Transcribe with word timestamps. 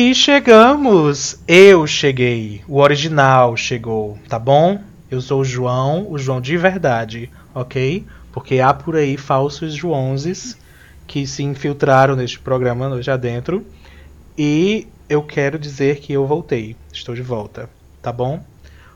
E 0.00 0.14
chegamos! 0.14 1.40
Eu 1.48 1.84
cheguei. 1.84 2.62
O 2.68 2.78
original 2.78 3.56
chegou, 3.56 4.16
tá 4.28 4.38
bom? 4.38 4.80
Eu 5.10 5.20
sou 5.20 5.40
o 5.40 5.44
João, 5.44 6.06
o 6.08 6.16
João 6.16 6.40
de 6.40 6.56
verdade, 6.56 7.28
ok? 7.52 8.06
Porque 8.30 8.60
há 8.60 8.72
por 8.72 8.94
aí 8.94 9.16
falsos 9.16 9.74
Joãozes 9.74 10.56
que 11.04 11.26
se 11.26 11.42
infiltraram 11.42 12.14
neste 12.14 12.38
programa 12.38 13.02
já 13.02 13.16
dentro. 13.16 13.66
E 14.38 14.86
eu 15.08 15.20
quero 15.20 15.58
dizer 15.58 15.98
que 15.98 16.12
eu 16.12 16.24
voltei. 16.28 16.76
Estou 16.92 17.12
de 17.12 17.22
volta, 17.22 17.68
tá 18.00 18.12
bom? 18.12 18.40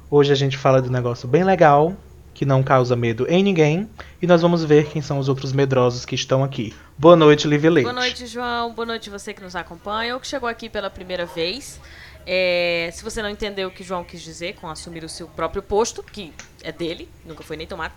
Hoje 0.08 0.30
a 0.30 0.36
gente 0.36 0.56
fala 0.56 0.80
de 0.80 0.88
um 0.88 0.92
negócio 0.92 1.26
bem 1.26 1.42
legal, 1.42 1.96
que 2.34 2.44
não 2.44 2.62
causa 2.62 2.96
medo 2.96 3.26
em 3.28 3.42
ninguém. 3.42 3.88
E 4.20 4.26
nós 4.26 4.42
vamos 4.42 4.64
ver 4.64 4.86
quem 4.88 5.02
são 5.02 5.18
os 5.18 5.28
outros 5.28 5.52
medrosos 5.52 6.04
que 6.04 6.14
estão 6.14 6.42
aqui. 6.42 6.74
Boa 6.96 7.16
noite, 7.16 7.46
Liv 7.46 7.64
Leite. 7.64 7.84
Boa 7.84 8.00
noite, 8.00 8.26
João. 8.26 8.72
Boa 8.72 8.86
noite 8.86 9.10
você 9.10 9.34
que 9.34 9.42
nos 9.42 9.56
acompanha 9.56 10.14
ou 10.14 10.20
que 10.20 10.26
chegou 10.26 10.48
aqui 10.48 10.68
pela 10.68 10.88
primeira 10.90 11.26
vez. 11.26 11.80
É, 12.26 12.90
se 12.92 13.02
você 13.02 13.20
não 13.20 13.28
entendeu 13.28 13.68
o 13.68 13.70
que 13.70 13.82
João 13.82 14.04
quis 14.04 14.22
dizer 14.22 14.54
com 14.54 14.68
assumir 14.68 15.02
o 15.04 15.08
seu 15.08 15.26
próprio 15.26 15.62
posto, 15.62 16.02
que 16.02 16.32
é 16.62 16.70
dele, 16.70 17.08
nunca 17.24 17.42
foi 17.42 17.56
nem 17.56 17.66
tomado. 17.66 17.94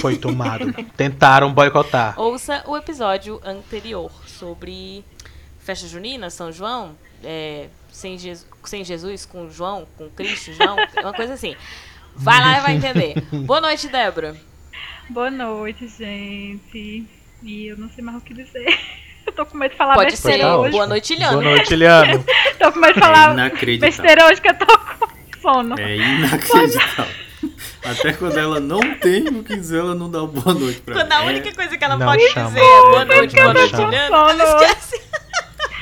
Foi 0.00 0.16
tomado. 0.18 0.72
Tentaram 0.96 1.52
boicotar. 1.52 2.18
Ouça 2.18 2.62
o 2.66 2.76
episódio 2.76 3.40
anterior 3.44 4.10
sobre 4.26 5.04
festa 5.58 5.86
junina, 5.86 6.28
São 6.28 6.52
João, 6.52 6.96
é, 7.22 7.68
sem, 7.90 8.18
Jesus, 8.18 8.46
sem 8.64 8.84
Jesus, 8.84 9.24
com 9.24 9.48
João, 9.48 9.86
com 9.96 10.08
Cristo, 10.10 10.52
João, 10.52 10.76
uma 11.00 11.12
coisa 11.12 11.34
assim. 11.34 11.56
Vai 12.16 12.40
lá 12.40 12.58
e 12.58 12.60
vai 12.60 12.76
entender. 12.76 13.14
Boa 13.46 13.60
noite, 13.60 13.88
Débora. 13.88 14.36
Boa 15.10 15.30
noite, 15.30 15.88
gente. 15.88 17.06
E 17.42 17.66
eu 17.66 17.76
não 17.76 17.88
sei 17.90 18.04
mais 18.04 18.18
o 18.18 18.20
que 18.20 18.34
dizer. 18.34 18.66
Eu 19.24 19.32
tô 19.32 19.46
com 19.46 19.56
medo 19.56 19.70
de 19.70 19.76
falar 19.76 19.94
Pode 19.94 20.10
besteira 20.10 20.38
ser. 20.42 20.46
hoje. 20.50 20.70
Boa 20.72 20.86
noite, 20.88 21.12
Iliano. 21.12 21.32
Boa 21.40 21.44
noite, 21.54 21.76
Liano. 21.76 22.24
Tô 22.58 22.72
com 22.72 22.80
medo 22.80 22.94
de 22.94 22.98
É 22.98 23.02
falar 23.02 23.32
inacreditável. 23.34 23.78
besteira 23.96 24.26
hoje 24.26 24.40
que 24.40 24.48
eu 24.48 24.54
tô 24.54 24.66
com 24.66 25.40
sono. 25.40 25.78
É 25.80 25.96
inacreditável. 25.96 27.06
Até 27.84 28.12
quando 28.14 28.36
ela 28.36 28.58
não 28.58 28.80
tem 28.96 29.28
o 29.28 29.44
que 29.44 29.54
dizer, 29.54 29.78
ela 29.78 29.94
não 29.94 30.10
dá 30.10 30.20
boa 30.26 30.52
noite 30.52 30.80
pra 30.80 30.94
Quando 30.96 31.08
mim. 31.08 31.14
a 31.14 31.22
única 31.22 31.54
coisa 31.54 31.78
que 31.78 31.84
ela 31.84 31.96
Não 31.96 32.04
pode 32.06 32.28
chama. 32.30 32.46
dizer 32.48 32.60
é 32.60 32.80
boa 32.80 33.04
noite, 33.04 33.36
Não 33.36 33.42
boa 33.42 33.54
noite. 33.54 33.74
Iliano, 33.74 34.16
ela 34.16 34.44
esquece. 34.64 35.02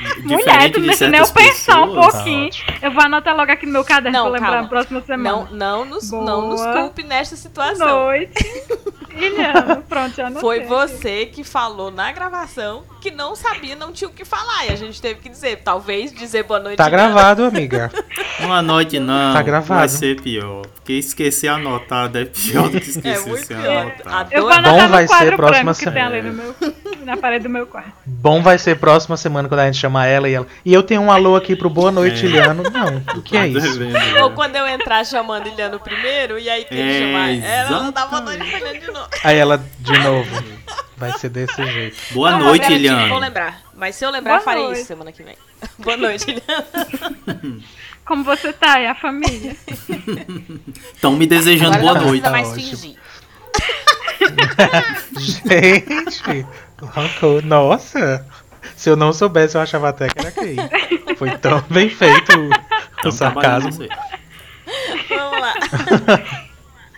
É, 0.03 0.21
Mulher, 0.21 0.71
tu 0.71 0.79
não 0.79 0.81
de 0.81 0.87
deixa 0.87 1.07
nem 1.09 1.19
eu 1.19 1.27
pensar 1.27 1.81
um 1.81 1.87
pessoas, 1.95 2.13
pouquinho. 2.15 2.49
Eu 2.81 2.91
vou 2.91 3.03
anotar 3.03 3.35
logo 3.35 3.51
aqui 3.51 3.65
no 3.65 3.71
meu 3.73 3.83
caderno 3.83 4.17
Não, 4.17 4.23
pra 4.25 4.33
lembrar 4.33 4.47
calma. 4.49 4.61
na 4.63 4.67
próxima 4.67 5.01
semana. 5.01 5.47
Não, 5.51 5.51
não, 5.51 5.85
nos, 5.85 6.11
não 6.11 6.49
nos 6.49 6.61
culpe 6.61 7.03
nesta 7.03 7.35
situação. 7.35 7.87
noite. 8.05 8.33
Ilhano, 9.13 9.83
pronto, 9.89 10.15
já 10.15 10.27
anotei. 10.27 10.41
Foi 10.41 10.59
você 10.61 11.25
que 11.25 11.43
falou 11.43 11.91
na 11.91 12.11
gravação 12.13 12.83
que 13.01 13.11
não 13.11 13.35
sabia, 13.35 13.75
não 13.75 13.91
tinha 13.91 14.07
o 14.09 14.13
que 14.13 14.23
falar. 14.23 14.67
E 14.67 14.71
a 14.71 14.75
gente 14.75 15.01
teve 15.01 15.19
que 15.19 15.27
dizer, 15.29 15.57
talvez 15.57 16.13
dizer 16.13 16.43
boa 16.43 16.59
noite. 16.59 16.77
Tá 16.77 16.87
Iliano. 16.87 17.13
gravado, 17.13 17.43
amiga. 17.43 17.91
Uma 18.39 18.61
noite 18.61 18.99
não, 18.99 19.33
Tá 19.33 19.41
gravado. 19.41 19.79
vai 19.81 19.89
ser 19.89 20.21
pior. 20.21 20.61
Porque 20.75 20.93
esquecer 20.93 21.49
anotado 21.49 22.17
é 22.17 22.25
pior 22.25 22.69
do 22.69 22.79
que 22.79 22.87
É 22.87 22.89
esquecer 22.89 23.27
muito 23.29 23.45
sem 23.45 23.57
pior. 23.57 23.77
anotar. 23.81 24.27
Eu 24.31 24.41
vou 24.43 24.51
anotar 24.51 24.73
Bom 24.83 24.87
vai 24.87 25.07
ser 25.07 25.35
próxima 25.35 25.63
branco 25.73 25.79
que 25.79 25.85
tem 25.91 25.93
semana. 25.93 26.55
Na 27.05 27.17
parede 27.17 27.43
do 27.43 27.49
meu 27.49 27.65
quarto. 27.67 27.91
Bom 28.05 28.41
vai 28.41 28.57
ser 28.57 28.77
próxima 28.77 29.17
semana 29.17 29.47
quando 29.49 29.59
a 29.61 29.65
gente 29.65 29.77
chamar 29.77 30.07
ela 30.07 30.29
e 30.29 30.33
ela. 30.33 30.47
E 30.65 30.73
eu 30.73 30.83
tenho 30.83 31.01
um 31.01 31.11
alô 31.11 31.35
aqui 31.35 31.55
pro 31.55 31.69
Boa 31.69 31.91
Noite, 31.91 32.25
É. 32.25 32.29
Liano. 32.29 32.63
Não, 32.63 33.17
o 33.17 33.21
que 33.21 33.35
é 33.35 33.41
Tá 33.41 33.47
isso? 33.47 33.79
né? 33.79 34.21
Ou 34.23 34.31
quando 34.31 34.55
eu 34.55 34.67
entrar 34.67 35.05
chamando 35.05 35.47
Iliano 35.47 35.79
primeiro, 35.79 36.37
e 36.39 36.49
aí 36.49 36.65
tem 36.65 36.77
que 36.77 36.83
É, 36.83 36.99
chamar 36.99 37.29
ela, 37.31 37.77
ela 37.77 37.91
dá 37.91 38.05
boa 38.05 38.21
noite 38.21 38.45
pra 38.49 38.57
Iliano 38.59 38.79
de 38.79 38.91
novo. 38.91 39.09
Aí 39.23 39.37
ela, 39.37 39.63
de 39.79 39.97
novo. 39.99 40.43
Vai 40.97 41.11
ser 41.17 41.29
desse 41.29 41.65
jeito. 41.65 41.97
Boa 42.11 42.31
Não, 42.31 42.39
noite, 42.39 42.67
tipo, 42.67 43.07
Vou 43.09 43.17
lembrar. 43.19 43.59
Mas 43.73 43.95
se 43.95 44.05
eu 44.05 44.11
lembrar, 44.11 44.33
Boa 44.33 44.43
farei 44.43 44.63
noite. 44.63 44.77
isso 44.79 44.87
semana 44.87 45.11
que 45.11 45.23
vem. 45.23 45.35
boa 45.79 45.97
noite, 45.97 46.29
Iliano. 46.29 47.61
Como 48.05 48.23
você 48.23 48.51
tá 48.53 48.79
e 48.79 48.87
a 48.87 48.93
família? 48.95 49.55
Estão 50.93 51.13
me 51.13 51.25
desejando 51.25 51.75
Agora 51.77 51.93
boa 51.93 51.93
não 51.95 52.07
noite. 52.07 52.21
precisa 52.21 52.31
mais 52.31 52.53
fingir. 52.53 52.95
Gente, 55.17 56.45
arrancou. 56.87 57.41
Nossa. 57.41 58.25
Se 58.75 58.89
eu 58.89 58.95
não 58.95 59.11
soubesse, 59.13 59.55
eu 59.55 59.61
achava 59.61 59.89
até 59.89 60.07
que 60.09 60.19
era 60.19 60.31
gay. 60.31 60.55
Foi 61.17 61.37
tão 61.37 61.61
bem 61.69 61.89
feito 61.89 62.31
o- 62.37 62.47
o 62.49 63.01
Tão 63.03 63.11
trabalhando 63.11 63.71
sarcasmo. 63.73 63.87
Vamos 65.09 65.39
lá. 65.41 65.53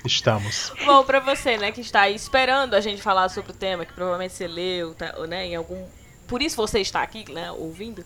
Estamos. 0.05 0.73
Bom, 0.85 1.03
pra 1.05 1.19
você, 1.21 1.57
né, 1.57 1.71
que 1.71 1.79
está 1.79 2.01
aí 2.01 2.15
esperando 2.15 2.73
a 2.73 2.81
gente 2.81 3.01
falar 3.01 3.29
sobre 3.29 3.51
o 3.51 3.55
tema, 3.55 3.85
que 3.85 3.93
provavelmente 3.93 4.33
você 4.33 4.47
leu, 4.47 4.93
tá, 4.93 5.13
ou, 5.17 5.25
né, 5.25 5.45
em 5.45 5.55
algum... 5.55 5.81
Por 6.27 6.41
isso 6.41 6.57
você 6.57 6.79
está 6.81 7.01
aqui, 7.01 7.31
né, 7.31 7.49
ouvindo. 7.51 8.03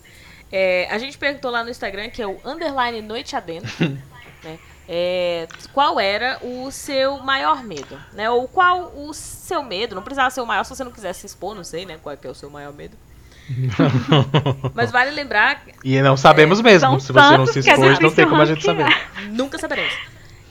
É, 0.52 0.86
a 0.92 0.98
gente 0.98 1.18
perguntou 1.18 1.50
lá 1.50 1.64
no 1.64 1.70
Instagram, 1.70 2.08
que 2.08 2.22
é 2.22 2.26
o 2.26 2.38
underline 2.44 3.02
noite 3.02 3.34
adentro, 3.34 3.68
né, 4.44 4.58
é, 4.88 5.46
qual 5.74 6.00
era 6.00 6.38
o 6.42 6.70
seu 6.70 7.18
maior 7.18 7.62
medo, 7.62 8.00
né, 8.14 8.30
ou 8.30 8.48
qual 8.48 8.90
o 8.96 9.12
seu 9.12 9.62
medo, 9.62 9.94
não 9.94 10.02
precisava 10.02 10.30
ser 10.30 10.40
o 10.40 10.46
maior 10.46 10.64
se 10.64 10.74
você 10.74 10.82
não 10.82 10.90
quisesse 10.90 11.20
se 11.20 11.26
expor, 11.26 11.54
não 11.54 11.62
sei, 11.62 11.84
né, 11.84 11.98
qual 12.02 12.14
é, 12.14 12.16
que 12.16 12.26
é 12.26 12.30
o 12.30 12.34
seu 12.34 12.48
maior 12.48 12.72
medo. 12.72 12.96
Mas 14.74 14.90
vale 14.90 15.10
lembrar 15.10 15.62
E 15.82 16.00
não 16.02 16.18
sabemos 16.18 16.60
mesmo. 16.60 16.80
São 16.80 17.00
Se 17.00 17.12
você 17.12 17.36
não 17.36 17.46
se 17.46 17.58
é 17.58 17.72
expôs, 17.72 17.98
não 17.98 18.10
tem 18.10 18.28
como 18.28 18.42
a 18.42 18.44
gente 18.44 18.62
saber. 18.62 18.82
ranquear. 18.82 19.30
Nunca 19.30 19.58
saberemos. 19.58 19.94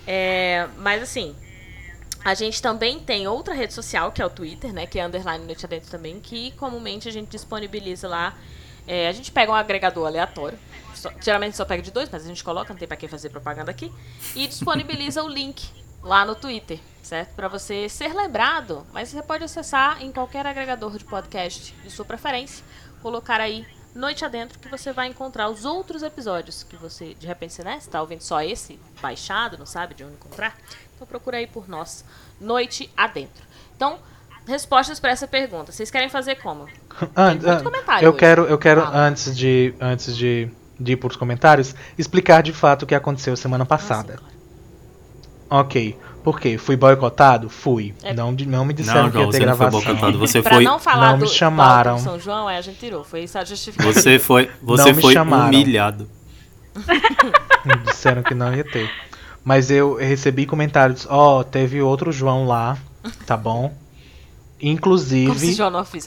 É, 0.07 0.67
mas 0.79 1.03
assim, 1.03 1.35
a 2.25 2.33
gente 2.33 2.61
também 2.61 2.99
tem 2.99 3.27
outra 3.27 3.53
rede 3.53 3.73
social, 3.73 4.11
que 4.11 4.21
é 4.21 4.25
o 4.25 4.29
Twitter, 4.29 4.73
né? 4.73 4.87
Que 4.87 4.99
é 4.99 5.05
underline 5.05 5.45
noite 5.45 5.65
adentro 5.65 5.91
também, 5.91 6.19
que 6.19 6.51
comumente 6.51 7.07
a 7.07 7.11
gente 7.11 7.29
disponibiliza 7.29 8.07
lá. 8.07 8.33
é, 8.87 9.07
a 9.07 9.11
gente 9.11 9.31
pega 9.31 9.51
um 9.51 9.55
agregador 9.55 10.07
aleatório. 10.07 10.57
Só- 10.97 11.11
geralmente 11.21 11.55
só 11.57 11.65
pega 11.65 11.81
de 11.81 11.91
dois, 11.91 12.09
mas 12.09 12.23
a 12.23 12.27
gente 12.27 12.43
coloca, 12.43 12.71
não 12.73 12.77
tem 12.79 12.87
pra 12.87 12.97
que 12.97 13.07
fazer 13.07 13.29
propaganda 13.29 13.71
aqui. 13.71 13.91
E 14.35 14.47
disponibiliza 14.47 15.23
o 15.23 15.27
link 15.27 15.69
lá 16.03 16.25
no 16.25 16.35
Twitter, 16.35 16.79
certo? 17.01 17.33
Pra 17.35 17.47
você 17.47 17.89
ser 17.89 18.13
lembrado, 18.13 18.85
mas 18.93 19.09
você 19.09 19.21
pode 19.21 19.43
acessar 19.43 20.01
em 20.01 20.11
qualquer 20.11 20.45
agregador 20.45 20.97
de 20.97 21.03
podcast 21.05 21.73
de 21.83 21.89
sua 21.91 22.05
preferência, 22.05 22.63
colocar 23.01 23.39
aí 23.41 23.65
Noite 23.95 24.23
Adentro 24.23 24.59
que 24.59 24.69
você 24.69 24.93
vai 24.93 25.07
encontrar 25.07 25.49
os 25.49 25.65
outros 25.65 26.03
episódios 26.03 26.61
que 26.63 26.75
você, 26.75 27.15
de 27.15 27.25
repente, 27.25 27.53
você, 27.53 27.63
né, 27.63 27.79
você 27.79 27.89
tá 27.89 27.99
ouvindo 27.99 28.21
só 28.21 28.41
esse 28.43 28.79
baixado, 29.01 29.57
não 29.57 29.65
sabe 29.65 29.95
de 29.95 30.03
onde 30.03 30.13
encontrar? 30.13 30.55
Então 30.95 31.07
procura 31.07 31.37
aí 31.37 31.47
por 31.47 31.67
nós, 31.67 32.05
Noite 32.39 32.91
Adentro. 32.95 33.43
Então, 33.75 33.97
respostas 34.45 34.99
para 34.99 35.11
essa 35.11 35.27
pergunta. 35.27 35.71
Vocês 35.71 35.89
querem 35.89 36.09
fazer 36.09 36.35
como? 36.35 36.67
Antes, 37.15 37.45
muito 37.45 37.59
an- 37.59 37.63
comentário 37.63 38.05
eu 38.05 38.11
hoje. 38.11 38.19
quero, 38.19 38.45
eu 38.45 38.57
quero 38.57 38.81
Fala. 38.81 38.97
antes 38.99 39.35
de 39.35 39.73
antes 39.81 40.15
de, 40.15 40.49
de 40.79 40.93
ir 40.93 40.95
para 40.97 41.07
os 41.07 41.15
comentários, 41.15 41.75
explicar 41.97 42.41
de 42.43 42.53
fato 42.53 42.83
o 42.83 42.85
que 42.85 42.95
aconteceu 42.95 43.35
semana 43.35 43.65
passada. 43.65 44.19
Ok. 45.49 45.97
Por 46.23 46.39
quê? 46.41 46.57
Fui 46.57 46.75
boicotado? 46.75 47.49
Fui. 47.49 47.93
É. 48.03 48.13
Não, 48.13 48.31
não 48.33 48.65
me 48.65 48.73
disseram 48.73 49.03
Não, 49.03 49.11
que 49.11 49.17
ia 49.17 49.25
ter 49.27 49.31
você 49.31 49.45
não 49.45 49.55
foi 49.55 49.65
gravação. 49.65 49.81
boicotado. 49.81 50.19
Você 50.19 50.41
Pra 50.43 50.55
foi, 50.55 50.63
não 50.65 50.77
falar 50.77 51.11
não 51.11 51.19
do, 51.19 51.25
me 51.25 51.31
chamaram. 51.31 51.97
São 51.99 52.19
João, 52.19 52.49
é, 52.49 52.57
a 52.57 52.61
gente 52.61 52.77
tirou. 52.79 53.03
Foi 53.03 53.23
isso 53.23 53.37
a 53.37 53.45
justificativa. 53.45 53.93
você 53.93 54.19
foi, 54.19 54.49
você 54.61 54.89
Não 54.89 54.95
me 54.95 55.01
foi 55.01 55.13
chamaram. 55.13 55.45
humilhado. 55.47 56.09
Disseram 57.85 58.23
que 58.23 58.33
não 58.33 58.53
ia 58.53 58.63
ter. 58.63 58.89
Mas 59.43 59.71
eu 59.71 59.95
recebi 59.95 60.45
comentários, 60.45 61.07
ó, 61.09 61.43
teve 61.43 61.81
outro 61.81 62.11
João 62.11 62.45
lá, 62.45 62.77
tá 63.25 63.37
bom? 63.37 63.73
Inclusive, 64.59 65.57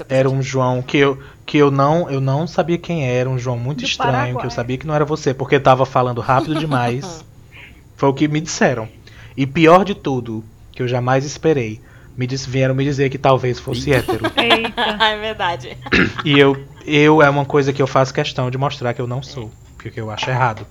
era 0.09 0.29
um 0.29 0.43
João 0.43 0.83
que 0.83 0.97
eu, 0.97 1.19
que 1.47 1.57
eu 1.59 1.71
não 1.71 2.11
eu 2.11 2.21
não 2.21 2.47
sabia 2.47 2.79
quem 2.79 3.07
era, 3.09 3.29
um 3.31 3.39
João 3.39 3.57
muito 3.57 3.79
Do 3.79 3.85
estranho, 3.85 4.13
que 4.13 4.31
eu 4.31 4.35
Paraguai. 4.35 4.51
sabia 4.51 4.79
que 4.79 4.87
não 4.87 4.95
era 4.95 5.05
você, 5.05 5.33
porque 5.33 5.61
tava 5.61 5.87
falando 5.87 6.21
rápido 6.21 6.57
demais. 6.57 7.25
Foi 7.97 8.09
o 8.09 8.15
que 8.15 8.27
me 8.27 8.41
disseram. 8.41 8.89
E 9.37 9.47
pior 9.47 9.85
de 9.85 9.95
tudo, 9.95 10.45
que 10.73 10.83
eu 10.83 10.89
jamais 10.89 11.25
esperei, 11.25 11.81
me 12.17 12.27
dis- 12.27 12.47
vieram 12.47 12.75
me 12.75 12.83
dizer 12.83 13.09
que 13.11 13.19
talvez 13.19 13.61
fosse 13.61 13.93
hétero. 13.93 14.25
Eita. 14.37 14.83
é 15.05 15.19
verdade. 15.19 15.77
E 16.25 16.39
eu, 16.39 16.57
eu 16.87 17.23
é 17.23 17.31
uma 17.31 17.45
coisa 17.45 17.73
que 17.73 17.81
eu 17.81 17.87
faço 17.87 18.13
questão 18.13 18.51
de 18.51 18.59
mostrar 18.59 18.95
que 18.95 19.01
eu 19.01 19.07
não 19.07 19.23
sou, 19.23 19.51
porque 19.79 20.01
eu 20.01 20.11
acho 20.11 20.29
errado. 20.29 20.67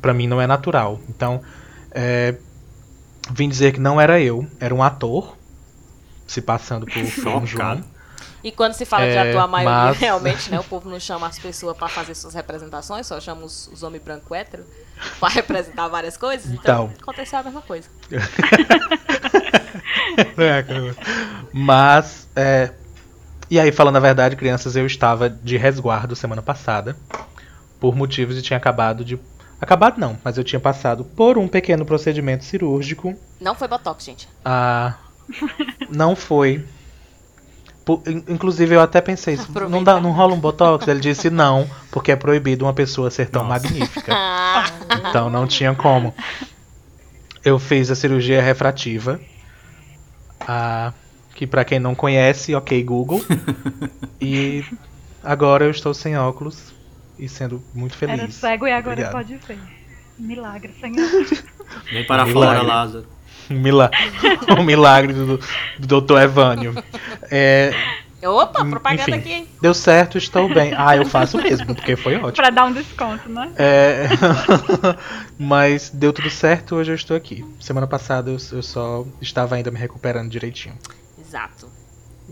Pra 0.00 0.12
mim 0.12 0.26
não 0.26 0.40
é 0.40 0.46
natural. 0.46 1.00
Então, 1.08 1.40
é, 1.94 2.34
vim 3.30 3.48
dizer 3.48 3.72
que 3.72 3.80
não 3.80 4.00
era 4.00 4.20
eu, 4.20 4.46
era 4.60 4.74
um 4.74 4.82
ator 4.82 5.36
se 6.32 6.40
passando 6.42 6.86
por, 6.86 6.96
um 7.42 7.46
João. 7.46 7.82
E 8.44 8.50
quando 8.50 8.72
se 8.72 8.84
fala 8.84 9.04
de 9.04 9.12
É, 9.12 9.30
ator, 9.30 9.40
a 9.42 9.46
maioria 9.46 9.88
mas- 9.90 9.98
realmente, 10.00 10.50
né? 10.50 10.58
O 10.58 10.64
povo 10.64 10.88
não 10.90 10.98
chama 10.98 11.26
as 11.28 11.38
pessoas 11.38 11.76
pra 11.76 11.86
fazer 11.88 12.14
suas 12.14 12.34
representações, 12.34 13.06
só 13.06 13.20
chama 13.20 13.44
os, 13.44 13.68
os 13.68 13.82
homens 13.84 14.02
branco 14.02 14.34
hétero 14.34 14.64
pra 15.20 15.28
representar 15.30 15.86
várias 15.88 16.16
coisas. 16.16 16.46
Então, 16.50 16.90
Então. 16.92 17.02
aconteceu 17.02 17.38
a 17.38 17.42
mesma 17.44 17.62
coisa. 17.62 17.88
É, 20.36 20.62
cara. 20.62 20.96
Mas, 21.52 22.28
é, 22.34 22.72
e 23.50 23.60
aí, 23.60 23.70
falando 23.70 23.96
a 23.96 24.00
verdade, 24.00 24.34
crianças, 24.36 24.74
eu 24.76 24.86
estava 24.86 25.28
de 25.30 25.56
resguardo 25.56 26.16
semana 26.16 26.42
passada, 26.42 26.96
por 27.80 27.94
motivos 27.94 28.34
de 28.34 28.42
tinha 28.42 28.56
acabado 28.56 29.04
de. 29.04 29.18
Acabado 29.60 29.98
não, 30.00 30.18
mas 30.24 30.36
eu 30.36 30.42
tinha 30.42 30.58
passado 30.58 31.04
por 31.04 31.38
um 31.38 31.46
pequeno 31.46 31.84
procedimento 31.86 32.44
cirúrgico 32.44 33.16
Não 33.40 33.54
foi 33.54 33.68
Botox, 33.68 34.04
gente. 34.04 34.28
Ah, 34.44 34.94
não 35.90 36.14
foi. 36.16 36.64
Inclusive, 38.28 38.76
eu 38.76 38.80
até 38.80 39.00
pensei, 39.00 39.34
isso, 39.34 39.50
não, 39.68 39.82
dá, 39.82 40.00
não 40.00 40.12
rola 40.12 40.34
um 40.34 40.40
botox? 40.40 40.86
Ele 40.86 41.00
disse 41.00 41.28
não, 41.30 41.68
porque 41.90 42.12
é 42.12 42.16
proibido 42.16 42.64
uma 42.64 42.72
pessoa 42.72 43.10
ser 43.10 43.28
tão 43.28 43.44
Nossa. 43.44 43.62
magnífica. 43.68 44.12
Então 45.08 45.28
não 45.30 45.46
tinha 45.46 45.74
como. 45.74 46.14
Eu 47.44 47.58
fiz 47.58 47.90
a 47.90 47.94
cirurgia 47.94 48.40
refrativa. 48.42 49.18
ah, 50.40 50.92
que 51.34 51.46
pra 51.46 51.64
quem 51.64 51.78
não 51.80 51.94
conhece, 51.94 52.54
ok 52.54 52.82
Google. 52.84 53.24
e 54.20 54.64
agora 55.24 55.64
eu 55.64 55.70
estou 55.70 55.92
sem 55.94 56.16
óculos 56.16 56.72
e 57.18 57.28
sendo 57.28 57.62
muito 57.74 57.96
feliz. 57.96 58.20
Era 58.20 58.30
cego 58.30 58.66
e 58.66 58.72
agora 58.72 58.92
Obrigado. 58.92 59.12
pode 59.12 59.36
ver. 59.36 59.58
Milagre, 60.18 60.72
Senhor. 60.78 61.08
Vem 61.90 62.06
para 62.06 62.24
Milagre. 62.24 62.32
fora, 62.32 62.62
Lázaro. 62.62 63.06
Um 63.50 63.60
milagre, 63.60 63.98
o 64.58 64.62
milagre 64.62 65.12
do, 65.12 65.40
do 65.78 66.00
Dr. 66.00 66.18
Evânio. 66.18 66.74
É, 67.30 67.72
Opa, 68.28 68.64
propaganda 68.64 69.10
enfim, 69.10 69.18
aqui, 69.18 69.32
hein? 69.32 69.48
Deu 69.60 69.74
certo, 69.74 70.16
estou 70.16 70.48
bem. 70.52 70.72
Ah, 70.78 70.96
eu 70.96 71.04
faço 71.04 71.36
mesmo, 71.38 71.74
porque 71.74 71.96
foi 71.96 72.16
ótimo. 72.16 72.32
pra 72.32 72.50
dar 72.50 72.64
um 72.64 72.72
desconto, 72.72 73.28
né? 73.28 73.50
É, 73.56 74.08
mas 75.38 75.90
deu 75.90 76.12
tudo 76.12 76.30
certo, 76.30 76.76
hoje 76.76 76.92
eu 76.92 76.94
estou 76.94 77.16
aqui. 77.16 77.44
Semana 77.60 77.86
passada 77.86 78.30
eu, 78.30 78.38
eu 78.52 78.62
só 78.62 79.04
estava 79.20 79.56
ainda 79.56 79.70
me 79.70 79.78
recuperando 79.78 80.30
direitinho. 80.30 80.76
Exato. 81.18 81.68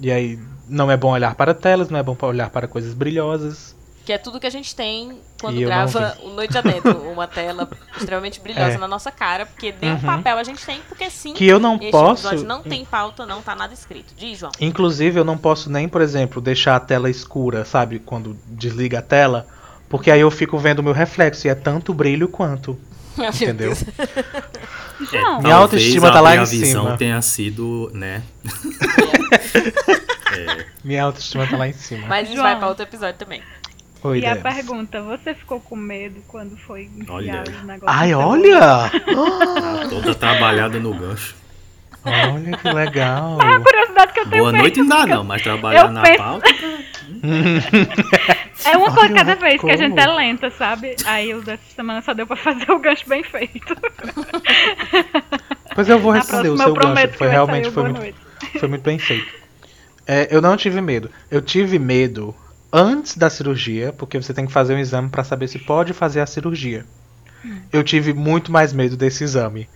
E 0.01 0.11
aí, 0.11 0.39
não 0.69 0.91
é 0.91 0.97
bom 0.97 1.11
olhar 1.11 1.35
para 1.35 1.53
telas, 1.53 1.91
não 1.91 1.99
é 1.99 2.03
bom 2.03 2.17
olhar 2.23 2.51
para 2.51 2.69
coisas 2.69 2.95
brilhosas. 2.95 3.77
Que 4.11 4.15
é 4.15 4.19
tudo 4.19 4.41
que 4.41 4.47
a 4.49 4.51
gente 4.51 4.75
tem 4.75 5.21
quando 5.41 5.61
grava 5.61 6.19
o 6.25 6.31
Noite 6.31 6.59
Adentro. 6.59 7.01
Uma 7.12 7.29
tela 7.29 7.71
extremamente 7.97 8.39
brilhosa 8.43 8.73
É. 8.73 8.77
na 8.77 8.89
nossa 8.89 9.12
cara. 9.12 9.47
Porque 9.47 9.73
nem 9.81 9.93
Uhum. 9.93 9.99
o 9.99 10.01
papel 10.01 10.37
a 10.37 10.43
gente 10.43 10.67
tem, 10.67 10.81
porque 10.89 11.09
sim. 11.09 11.33
Que 11.33 11.47
eu 11.47 11.61
não 11.61 11.77
este 11.77 11.93
posso. 11.93 12.27
episódio 12.27 12.45
não 12.45 12.61
tem 12.61 12.85
pauta, 12.85 13.25
não 13.25 13.41
tá 13.41 13.55
nada 13.55 13.73
escrito. 13.73 14.12
Diz, 14.17 14.41
João. 14.41 14.51
Inclusive, 14.61 15.21
eu 15.21 15.25
não 15.25 15.39
posso 15.39 15.71
nem, 15.71 15.89
por 15.89 16.01
exemplo, 16.01 16.41
deixar 16.43 16.75
a 16.75 16.81
tela 16.81 17.09
escura, 17.09 17.65
sabe? 17.65 18.01
Quando 18.01 18.37
desliga 18.49 18.99
a 18.99 19.03
tela. 19.03 19.47
Porque 19.89 20.11
aí 20.11 20.21
eu 20.23 20.31
fico 20.33 20.59
vendo 20.59 20.81
o 20.81 20.83
meu 20.83 20.93
reflexo 20.93 21.47
e 21.47 21.51
é 21.51 21.55
tanto 21.55 21.95
brilho 21.95 22.27
quanto. 22.27 22.77
Meu 23.17 23.29
Entendeu? 23.29 23.73
João, 25.12 25.41
Minha 25.43 25.55
autoestima 25.57 26.12
tá 26.12 26.21
lá 26.21 26.31
em 26.31 26.35
minha 26.39 26.47
visão 26.47 26.85
cima. 26.85 26.97
tenha 26.97 27.21
sido, 27.23 27.91
né? 27.95 28.23
Minha 30.83 31.05
autoestima 31.05 31.47
tá 31.47 31.57
lá 31.57 31.69
em 31.69 31.73
cima. 31.73 32.07
Mas 32.07 32.29
isso 32.31 32.41
vai 32.41 32.57
pra 32.57 32.69
outro 32.69 32.85
episódio 32.85 33.19
também. 33.19 33.43
Oi, 34.02 34.20
e 34.20 34.26
a 34.26 34.37
pergunta, 34.37 35.02
você 35.02 35.35
ficou 35.35 35.61
com 35.61 35.76
medo 35.76 36.23
quando 36.26 36.56
foi 36.56 36.88
Olha. 37.08 37.43
enfiar 37.43 37.49
os 37.49 37.64
negócios? 37.64 38.00
Ai, 38.00 38.14
olha! 38.14 38.58
Tá 38.61 38.91
toda 39.91 40.14
trabalhada 40.14 40.79
no 40.81 40.94
gancho. 40.94 41.35
Olha 42.02 42.56
que 42.56 42.69
legal. 42.73 43.37
olho? 43.38 43.56
A 43.56 43.61
curiosidade 43.61 44.12
que 44.14 44.20
eu 44.20 44.31
tenho 44.31 44.43
Boa 44.44 44.52
noite 44.52 44.79
não 44.81 44.87
dá, 44.87 45.06
não, 45.06 45.25
mas 45.25 45.43
trabalhar 45.43 45.85
eu 45.87 45.91
na 45.91 46.02
penso- 46.02 46.19
pauta. 46.19 46.50
É 48.64 48.76
uma 48.76 48.94
coisa 48.94 49.14
cada 49.14 49.35
vez 49.37 49.61
que 49.61 49.70
a 49.70 49.76
gente 49.76 49.99
é 49.99 50.05
como? 50.05 50.17
lenta, 50.17 50.50
sabe? 50.50 50.94
Aí 51.06 51.35
o 51.35 51.43
dessa 51.43 51.62
semana 51.75 52.02
só 52.02 52.12
deu 52.14 52.26
pra 52.26 52.37
fazer 52.37 52.70
o 52.70 52.79
gancho 52.79 53.08
bem 53.08 53.23
feito. 53.23 53.75
Pois 55.75 55.88
eu 55.88 55.99
vou 55.99 56.12
responder 56.12 56.49
o 56.50 56.56
seu 56.58 56.75
gancho. 56.75 57.08
Foi 57.17 57.29
realmente 57.29 57.69
o 57.69 57.73
foi 57.73 57.82
boa 57.85 57.94
muito, 58.00 58.17
noite. 58.43 58.58
foi 58.58 58.69
muito 58.69 58.82
bem 58.82 58.99
feito. 58.99 59.32
É, 60.06 60.29
eu 60.31 60.41
não 60.43 60.56
tive 60.56 60.81
medo. 60.81 61.11
Eu 61.31 61.41
tive 61.41 61.79
medo 61.79 62.35
antes 62.72 63.17
da 63.17 63.28
cirurgia, 63.31 63.93
porque 63.93 64.20
você 64.20 64.32
tem 64.32 64.46
que 64.46 64.52
fazer 64.52 64.75
um 64.75 64.78
exame 64.78 65.08
pra 65.08 65.25
saber 65.25 65.49
se 65.49 65.58
pode 65.58 65.93
fazer 65.93 66.20
a 66.20 66.26
cirurgia. 66.26 66.84
Hum. 67.44 67.61
Eu 67.72 67.82
tive 67.82 68.12
muito 68.12 68.52
mais 68.52 68.72
medo 68.72 68.96
desse 68.96 69.25
exame. 69.25 69.69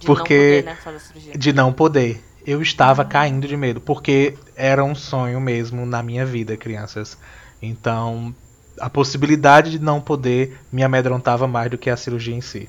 De 0.00 0.06
Porque- 0.06 0.34
não 0.34 0.62
poder, 0.62 0.64
né, 0.64 0.76
fazer 0.76 0.96
a 0.96 1.00
cirurgia. 1.00 1.38
De 1.38 1.52
não 1.52 1.72
poder. 1.72 2.24
Eu 2.46 2.62
estava 2.62 3.04
caindo 3.04 3.48
de 3.48 3.56
medo, 3.56 3.80
porque 3.80 4.36
era 4.54 4.84
um 4.84 4.94
sonho 4.94 5.40
mesmo 5.40 5.84
na 5.84 6.02
minha 6.02 6.24
vida, 6.24 6.56
crianças. 6.56 7.18
Então, 7.60 8.34
a 8.80 8.88
possibilidade 8.88 9.70
de 9.70 9.78
não 9.78 10.00
poder 10.00 10.58
me 10.70 10.84
amedrontava 10.84 11.46
mais 11.48 11.70
do 11.70 11.78
que 11.78 11.90
a 11.90 11.96
cirurgia 11.96 12.34
em 12.34 12.40
si. 12.40 12.68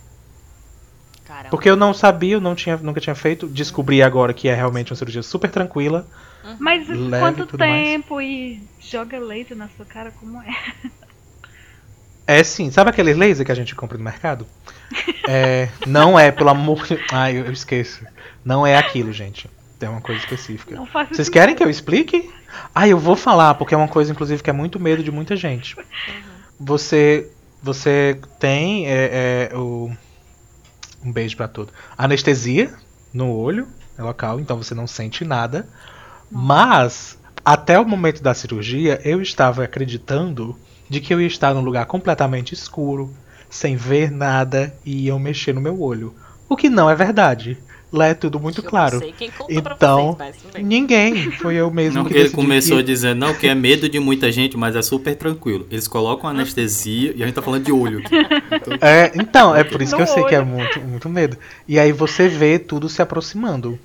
Caramba. 1.25 1.49
Porque 1.49 1.69
eu 1.69 1.75
não 1.75 1.93
sabia, 1.93 2.35
eu 2.35 2.41
não 2.41 2.55
tinha, 2.55 2.77
nunca 2.77 3.01
tinha 3.01 3.13
feito. 3.13 3.47
Descobri 3.47 4.01
agora 4.01 4.33
que 4.33 4.47
é 4.47 4.55
realmente 4.55 4.91
uma 4.91 4.95
cirurgia 4.97 5.21
super 5.21 5.51
tranquila. 5.51 6.07
Mas 6.59 6.87
Leve 6.87 7.19
quanto 7.19 7.45
tudo 7.45 7.59
mais. 7.59 7.73
tempo 7.73 8.21
e 8.21 8.61
joga 8.79 9.19
leite 9.19 9.53
na 9.55 9.67
sua 9.69 9.85
cara, 9.85 10.11
como 10.11 10.41
é? 10.41 10.55
É 12.29 12.43
sim, 12.43 12.69
sabe 12.69 12.89
aquele 12.89 13.13
laser 13.13 13.45
que 13.45 13.51
a 13.53 13.55
gente 13.55 13.73
compra 13.73 13.97
no 13.97 14.03
mercado? 14.03 14.45
É, 15.25 15.69
não 15.85 16.19
é, 16.19 16.29
pelo 16.29 16.49
amor 16.49 16.85
de. 16.85 16.99
Ai, 17.09 17.37
eu 17.37 17.49
esqueço. 17.51 18.05
Não 18.43 18.67
é 18.67 18.75
aquilo, 18.75 19.13
gente. 19.13 19.49
Tem 19.79 19.87
uma 19.87 20.01
coisa 20.01 20.19
específica. 20.19 20.77
Vocês 21.09 21.29
querem 21.29 21.55
que 21.55 21.63
eu 21.63 21.69
explique? 21.69 22.29
Ah, 22.75 22.87
eu 22.87 22.97
vou 22.97 23.15
falar, 23.15 23.53
porque 23.53 23.73
é 23.73 23.77
uma 23.77 23.87
coisa, 23.87 24.11
inclusive, 24.11 24.43
que 24.43 24.49
é 24.49 24.53
muito 24.53 24.77
medo 24.77 25.01
de 25.01 25.11
muita 25.11 25.37
gente. 25.37 25.77
Você. 26.59 27.31
Você 27.63 28.19
tem 28.39 28.87
é, 28.87 29.49
é, 29.51 29.55
o. 29.55 29.89
Um 31.03 31.11
beijo 31.11 31.37
pra 31.37 31.47
tudo. 31.47 31.71
Anestesia 31.97 32.73
no 33.13 33.31
olho, 33.31 33.67
é 33.97 34.03
local, 34.03 34.39
então 34.39 34.57
você 34.57 34.75
não 34.75 34.85
sente 34.85 35.23
nada. 35.23 35.67
Mas, 36.31 37.17
até 37.43 37.79
o 37.79 37.85
momento 37.87 38.21
da 38.21 38.33
cirurgia, 38.33 38.99
eu 39.03 39.21
estava 39.21 39.63
acreditando 39.63 40.55
de 40.89 40.99
que 41.01 41.13
eu 41.13 41.21
ia 41.21 41.27
estar 41.27 41.53
num 41.53 41.61
lugar 41.61 41.85
completamente 41.85 42.53
escuro, 42.53 43.13
sem 43.49 43.75
ver 43.75 44.11
nada 44.11 44.73
e 44.85 45.05
iam 45.05 45.19
mexer 45.19 45.53
no 45.53 45.61
meu 45.61 45.81
olho. 45.81 46.13
O 46.49 46.55
que 46.55 46.69
não 46.69 46.89
é 46.89 46.95
verdade. 46.95 47.57
Lá 47.91 48.07
é 48.07 48.13
tudo 48.13 48.37
muito 48.37 48.59
Eu 48.59 48.63
não 48.65 48.69
claro. 48.69 48.99
sei 48.99 49.13
quem 49.13 49.31
contou 49.31 49.61
pra 49.61 49.73
Então, 49.75 50.13
vocês, 50.17 50.65
ninguém. 50.65 51.31
Foi 51.31 51.55
eu 51.55 51.71
mesmo 51.71 52.03
Não, 52.03 52.09
que 52.09 52.17
ele 52.17 52.29
começou 52.31 52.77
que- 52.77 52.83
dizendo, 52.83 53.17
não, 53.19 53.33
que 53.33 53.47
é 53.47 53.55
medo 53.55 53.87
de 53.87 53.97
muita 53.97 54.29
gente, 54.29 54.57
mas 54.57 54.75
é 54.75 54.81
super 54.81 55.15
tranquilo. 55.15 55.65
Eles 55.71 55.87
colocam 55.87 56.29
anestesia 56.29 57.13
e 57.15 57.23
a 57.23 57.25
gente 57.25 57.35
tá 57.35 57.41
falando 57.41 57.63
de 57.63 57.71
olho 57.71 57.99
aqui. 57.99 58.13
Então, 58.51 58.77
É, 58.81 59.11
então, 59.15 59.55
é 59.55 59.63
por 59.63 59.81
isso 59.81 59.95
que 59.95 60.01
eu 60.01 60.07
sei 60.07 60.23
que 60.25 60.35
é 60.35 60.43
muito, 60.43 60.81
muito 60.81 61.07
medo. 61.07 61.37
E 61.65 61.79
aí 61.79 61.93
você 61.93 62.27
vê 62.27 62.59
tudo 62.59 62.89
se 62.89 63.01
aproximando. 63.01 63.79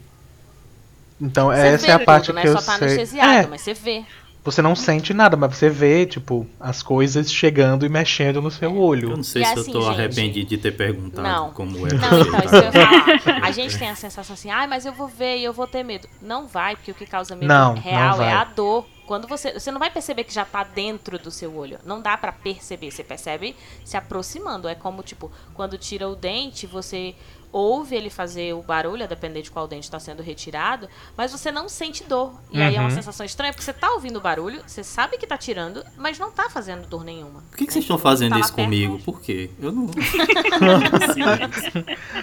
Então 1.20 1.50
Você 1.54 1.66
essa 1.66 1.78
vê 1.78 1.88
é 1.88 1.94
a 1.94 1.98
tudo, 1.98 2.04
parte 2.04 2.32
né? 2.32 2.42
que 2.42 2.48
eu 2.48 2.52
Só 2.52 2.60
tá 2.62 2.78
sei. 2.78 2.88
anestesiado, 2.88 3.44
É, 3.44 3.46
mas 3.46 3.60
você 3.62 3.74
vê. 3.74 4.04
você 4.44 4.60
não 4.62 4.74
sente 4.74 5.14
nada, 5.14 5.36
mas 5.36 5.56
você 5.56 5.70
vê, 5.70 6.04
tipo, 6.06 6.46
as 6.58 6.82
coisas 6.82 7.32
chegando 7.32 7.86
e 7.86 7.88
mexendo 7.88 8.42
no 8.42 8.50
seu 8.50 8.74
eu 8.74 8.76
olho. 8.76 9.16
não 9.16 9.22
sei 9.22 9.42
E 9.42 9.44
se 9.44 9.52
assim, 9.52 9.60
eu 9.60 9.80
tô 9.80 9.82
gente, 9.82 10.00
arrependido 10.00 10.48
de 10.48 10.58
ter 10.58 10.72
perguntado 10.72 11.22
não. 11.28 11.52
como 11.52 11.86
é. 11.86 11.92
Não, 11.94 12.10
então, 12.10 12.10
você. 12.10 12.44
isso 12.44 12.56
que 12.58 12.64
eu 12.64 12.64
ia 12.64 12.72
falar. 12.72 13.04
A 13.40 13.50
gente 13.52 13.78
tem 13.78 13.88
a 13.90 13.94
sensação 13.96 14.34
assim, 14.34 14.50
ai, 14.50 14.66
mas 14.66 14.84
eu 14.86 14.92
vou 14.92 15.08
ver 15.08 15.36
e 15.38 15.44
eu 15.44 15.52
vou 15.52 15.66
ter 15.66 15.82
medo. 15.84 16.08
Não 16.20 16.46
vai, 16.46 16.76
porque 16.76 16.90
o 16.90 16.94
que 16.94 17.06
causa 17.06 17.36
medo 17.36 17.48
Não, 17.48 17.74
real 17.74 18.18
não 18.18 18.24
é 18.24 18.32
a 18.32 18.44
dor. 18.44 18.86
Quando 19.06 19.28
você. 19.28 19.52
Você 19.58 19.70
não 19.70 19.78
vai 19.78 19.90
perceber 19.90 20.24
que 20.24 20.32
já 20.32 20.44
tá 20.44 20.64
dentro 20.64 21.18
do 21.18 21.30
seu 21.30 21.54
olho. 21.56 21.78
Não 21.84 22.00
dá 22.00 22.16
pra 22.16 22.32
perceber. 22.32 22.90
Você 22.90 23.04
percebe 23.04 23.54
se 23.84 23.96
aproximando. 23.96 24.68
É 24.68 24.74
como, 24.74 25.02
tipo, 25.02 25.30
quando 25.54 25.76
tira 25.76 26.08
o 26.08 26.16
dente, 26.16 26.66
você 26.66 27.14
ouve 27.54 27.94
ele 27.94 28.08
fazer 28.08 28.54
o 28.54 28.62
barulho, 28.62 29.04
a 29.04 29.06
depender 29.06 29.42
de 29.42 29.50
qual 29.50 29.68
dente 29.68 29.84
está 29.84 30.00
sendo 30.00 30.22
retirado, 30.22 30.88
mas 31.14 31.32
você 31.32 31.52
não 31.52 31.68
sente 31.68 32.02
dor. 32.04 32.32
E 32.50 32.62
aí 32.62 32.76
é 32.76 32.80
uma 32.80 32.88
Uhum. 32.88 32.94
sensação 32.94 33.26
estranha, 33.26 33.52
porque 33.52 33.62
você 33.62 33.74
tá 33.74 33.90
ouvindo 33.92 34.16
o 34.16 34.22
barulho, 34.22 34.62
você 34.66 34.82
sabe 34.82 35.18
que 35.18 35.26
tá 35.26 35.36
tirando, 35.36 35.84
mas 35.98 36.18
não 36.18 36.30
tá 36.30 36.48
fazendo 36.48 36.88
dor 36.88 37.04
nenhuma. 37.04 37.42
Por 37.50 37.58
que, 37.58 37.66
que 37.66 37.66
né? 37.66 37.72
vocês 37.72 37.84
estão 37.84 37.98
Tipo, 37.98 38.08
fazendo 38.08 38.32
tá 38.32 38.40
isso 38.40 38.54
perto, 38.54 38.64
comigo? 38.68 38.94
mas- 38.94 39.02
Por 39.04 39.20
quê? 39.20 39.50
Eu 39.60 39.70
não. 39.70 39.90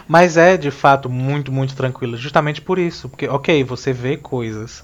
Mas 0.07 0.38
é 0.38 0.57
de 0.57 0.71
fato 0.71 1.09
muito, 1.09 1.51
muito 1.51 1.75
tranquilo. 1.75 2.17
Justamente 2.17 2.62
por 2.62 2.79
isso. 2.79 3.09
Porque, 3.09 3.27
ok, 3.27 3.63
você 3.63 3.93
vê 3.93 4.17
coisas, 4.17 4.83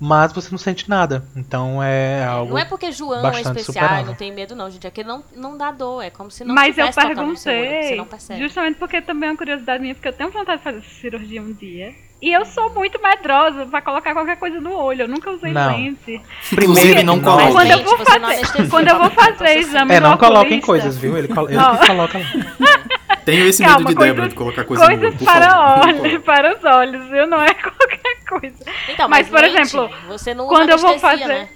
mas 0.00 0.32
você 0.32 0.48
não 0.50 0.58
sente 0.58 0.88
nada. 0.88 1.24
Então 1.36 1.82
é 1.82 2.24
algo. 2.24 2.50
Não 2.52 2.58
é 2.58 2.64
porque 2.64 2.90
João 2.92 3.26
é 3.26 3.40
especial 3.40 3.56
e 3.56 3.62
superável. 3.64 4.06
não 4.06 4.14
tem 4.14 4.32
medo, 4.32 4.54
não, 4.56 4.70
gente. 4.70 4.86
É 4.86 4.90
que 4.90 5.02
não, 5.04 5.22
não 5.34 5.56
dá 5.56 5.70
dor. 5.70 6.02
É 6.02 6.10
como 6.10 6.30
se 6.30 6.44
não 6.44 6.54
Mas 6.54 6.76
eu 6.78 6.84
olho, 6.86 6.94
perguntei, 6.94 7.36
Você 7.36 7.94
não 7.96 8.04
percebe. 8.04 8.40
justamente 8.42 8.76
porque 8.78 9.00
também 9.00 9.28
é 9.28 9.32
uma 9.32 9.38
curiosidade 9.38 9.80
minha, 9.82 9.94
porque 9.94 10.08
eu 10.08 10.12
tenho 10.12 10.30
vontade 10.30 10.58
de 10.58 10.64
fazer 10.64 10.78
essa 10.78 10.88
cirurgia 11.00 11.40
um 11.42 11.52
dia. 11.52 11.92
E 12.22 12.32
eu 12.32 12.44
sou 12.46 12.70
muito 12.70 12.98
medrosa 13.02 13.66
pra 13.66 13.82
colocar 13.82 14.14
qualquer 14.14 14.36
coisa 14.38 14.58
no 14.58 14.72
olho. 14.74 15.02
Eu 15.02 15.08
nunca 15.08 15.30
usei 15.30 15.52
Não. 15.52 15.66
lente. 15.76 16.22
Inclusive, 16.52 17.02
não 17.02 17.18
que 17.18 17.24
Mas 17.26 17.34
coloca. 17.34 17.52
quando 17.52 17.70
eu 17.70 17.84
vou 17.84 17.98
fazer, 17.98 18.68
quando 18.70 18.88
eu 18.88 18.98
vou 18.98 19.10
fazer 19.10 19.58
exame 19.58 19.94
É, 19.94 20.00
não 20.00 20.16
coloquem 20.16 20.60
coisas, 20.60 20.96
viu? 20.96 21.18
Ele, 21.18 21.28
colo- 21.28 21.50
ele 21.50 21.58
coloca 21.86 22.18
lá. 22.18 22.24
Tenho 23.24 23.46
esse 23.46 23.62
Calma, 23.62 23.78
medo 23.78 23.88
de 23.90 23.94
coisas- 23.96 24.14
Débora 24.14 24.28
de 24.28 24.34
colocar 24.34 24.64
coisa 24.64 24.82
no 24.84 24.88
olho. 24.90 25.00
Coisas 25.00 25.22
para 25.22 25.80
olhos, 25.86 26.22
para 26.24 26.56
os 26.58 26.64
olhos, 26.64 27.08
viu? 27.08 27.26
Não 27.26 27.42
é 27.42 27.52
qualquer 27.54 28.24
coisa. 28.28 28.64
Então, 28.88 29.08
Mas, 29.08 29.28
mas, 29.30 29.30
por 29.30 29.40
lente, 29.48 29.60
exemplo, 29.60 29.90
você 30.08 30.34
não 30.34 30.44
usa 30.46 30.54
quando 30.54 30.70
eu 30.70 30.78
vou 30.78 30.98
fazer- 30.98 31.26
né? 31.26 31.48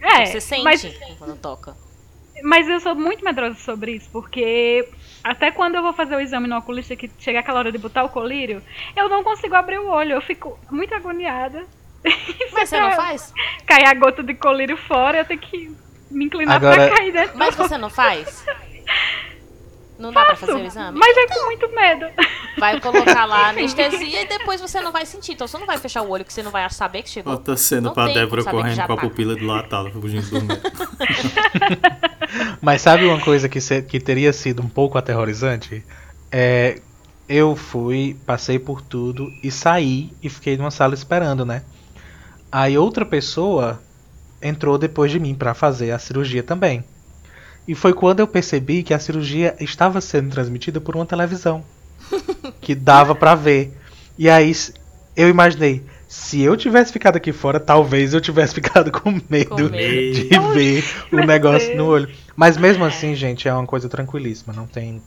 É, 0.00 0.26
Você 0.26 0.40
sente 0.40 0.62
mas, 0.64 0.82
quando 1.18 1.36
toca. 1.36 1.74
mas 2.42 2.68
eu 2.68 2.78
sou 2.80 2.94
muito 2.94 3.24
medrosa 3.24 3.54
sobre 3.56 3.92
isso, 3.92 4.08
porque 4.12 4.86
até 5.22 5.50
quando 5.50 5.76
eu 5.76 5.82
vou 5.82 5.94
fazer 5.94 6.14
o 6.14 6.20
exame 6.20 6.46
no 6.46 6.58
oculista, 6.58 6.94
que 6.94 7.10
chega 7.18 7.40
aquela 7.40 7.60
hora 7.60 7.72
de 7.72 7.78
botar 7.78 8.04
o 8.04 8.10
colírio, 8.10 8.62
eu 8.94 9.08
não 9.08 9.24
consigo 9.24 9.54
abrir 9.54 9.78
o 9.78 9.88
olho, 9.88 10.12
eu 10.12 10.20
fico 10.20 10.58
muito 10.70 10.94
agoniada. 10.94 11.64
Mas 12.52 12.68
você 12.68 12.78
não 12.78 12.92
faz? 12.92 13.32
Cai 13.66 13.84
a 13.86 13.94
gota 13.94 14.22
de 14.22 14.34
colírio 14.34 14.76
fora, 14.76 15.18
eu 15.18 15.24
tenho 15.24 15.40
que 15.40 15.74
me 16.10 16.26
inclinar 16.26 16.56
Agora- 16.56 16.86
pra 16.88 16.96
cair 16.98 17.10
dentro. 17.12 17.38
Mas 17.38 17.54
você 17.54 17.78
não 17.78 17.88
faz? 17.88 18.44
Não 19.98 20.12
dá 20.12 20.24
pra 20.24 20.34
fazer 20.36 20.52
o 20.54 20.58
exame? 20.66 20.98
Mas 20.98 21.16
é 21.16 21.26
com 21.28 21.44
muito 21.44 21.68
medo. 21.74 22.06
vai 22.58 22.80
colocar 22.80 23.24
lá 23.26 23.48
anestesia 23.50 24.22
e 24.22 24.26
depois 24.26 24.60
você 24.60 24.80
não 24.80 24.90
vai 24.90 25.06
sentir. 25.06 25.32
Então 25.32 25.46
você 25.46 25.56
não 25.56 25.66
vai 25.66 25.78
fechar 25.78 26.02
o 26.02 26.10
olho 26.10 26.24
que 26.24 26.32
você 26.32 26.42
não 26.42 26.50
vai 26.50 26.68
saber 26.70 27.02
que 27.02 27.10
chegou. 27.10 27.32
Outra 27.32 27.56
cena 27.56 27.82
Não 27.82 27.94
pra 27.94 28.06
Débora 28.08 28.42
correndo 28.44 28.76
com 28.86 28.92
a 28.92 28.96
tá. 28.96 29.02
pupila 29.02 29.36
dilatada, 29.36 29.90
fugindo 29.90 30.28
do 30.28 30.44
médico. 30.44 30.70
Mas 32.60 32.82
sabe 32.82 33.04
uma 33.06 33.20
coisa 33.20 33.48
que, 33.48 33.60
se- 33.60 33.82
que 33.82 34.00
teria 34.00 34.32
sido 34.32 34.62
um 34.62 34.68
pouco 34.68 34.98
aterrorizante? 34.98 35.84
É, 36.32 36.80
eu 37.28 37.54
fui, 37.54 38.16
passei 38.26 38.58
por 38.58 38.82
tudo 38.82 39.30
e 39.42 39.50
saí 39.50 40.10
e 40.22 40.28
fiquei 40.28 40.56
numa 40.56 40.70
sala 40.70 40.94
esperando, 40.94 41.44
né? 41.44 41.62
Aí 42.50 42.76
outra 42.76 43.04
pessoa 43.06 43.80
entrou 44.42 44.76
depois 44.78 45.10
de 45.10 45.18
mim 45.20 45.34
pra 45.34 45.54
fazer 45.54 45.90
a 45.92 45.98
cirurgia 45.98 46.42
também. 46.42 46.84
E 47.66 47.74
foi 47.74 47.92
quando 47.94 48.20
eu 48.20 48.26
percebi 48.26 48.82
que 48.82 48.92
a 48.92 48.98
cirurgia 48.98 49.54
estava 49.60 50.00
sendo 50.00 50.30
transmitida 50.30 50.80
por 50.80 50.94
uma 50.96 51.06
televisão 51.06 51.64
que 52.60 52.74
dava 52.74 53.14
pra 53.14 53.34
ver. 53.34 53.72
E 54.18 54.28
aí 54.28 54.52
eu 55.16 55.28
imaginei, 55.28 55.82
se 56.06 56.40
eu 56.42 56.56
tivesse 56.56 56.92
ficado 56.92 57.16
aqui 57.16 57.32
fora, 57.32 57.58
talvez 57.58 58.12
eu 58.12 58.20
tivesse 58.20 58.52
ficado 58.54 58.92
com 58.92 59.10
medo, 59.30 59.48
Com 59.48 59.62
medo. 59.70 60.14
de 60.28 60.38
ver 60.54 60.84
o 61.12 61.16
negócio 61.24 61.68
Deus. 61.68 61.78
no 61.78 61.86
olho. 61.86 62.08
Mas 62.36 62.56
mesmo 62.56 62.84
assim, 62.84 63.14
gente, 63.14 63.48
é 63.48 63.54
uma 63.54 63.66
coisa 63.66 63.88
tranquilíssima, 63.88 64.52
não 64.52 64.66
tem. 64.66 65.00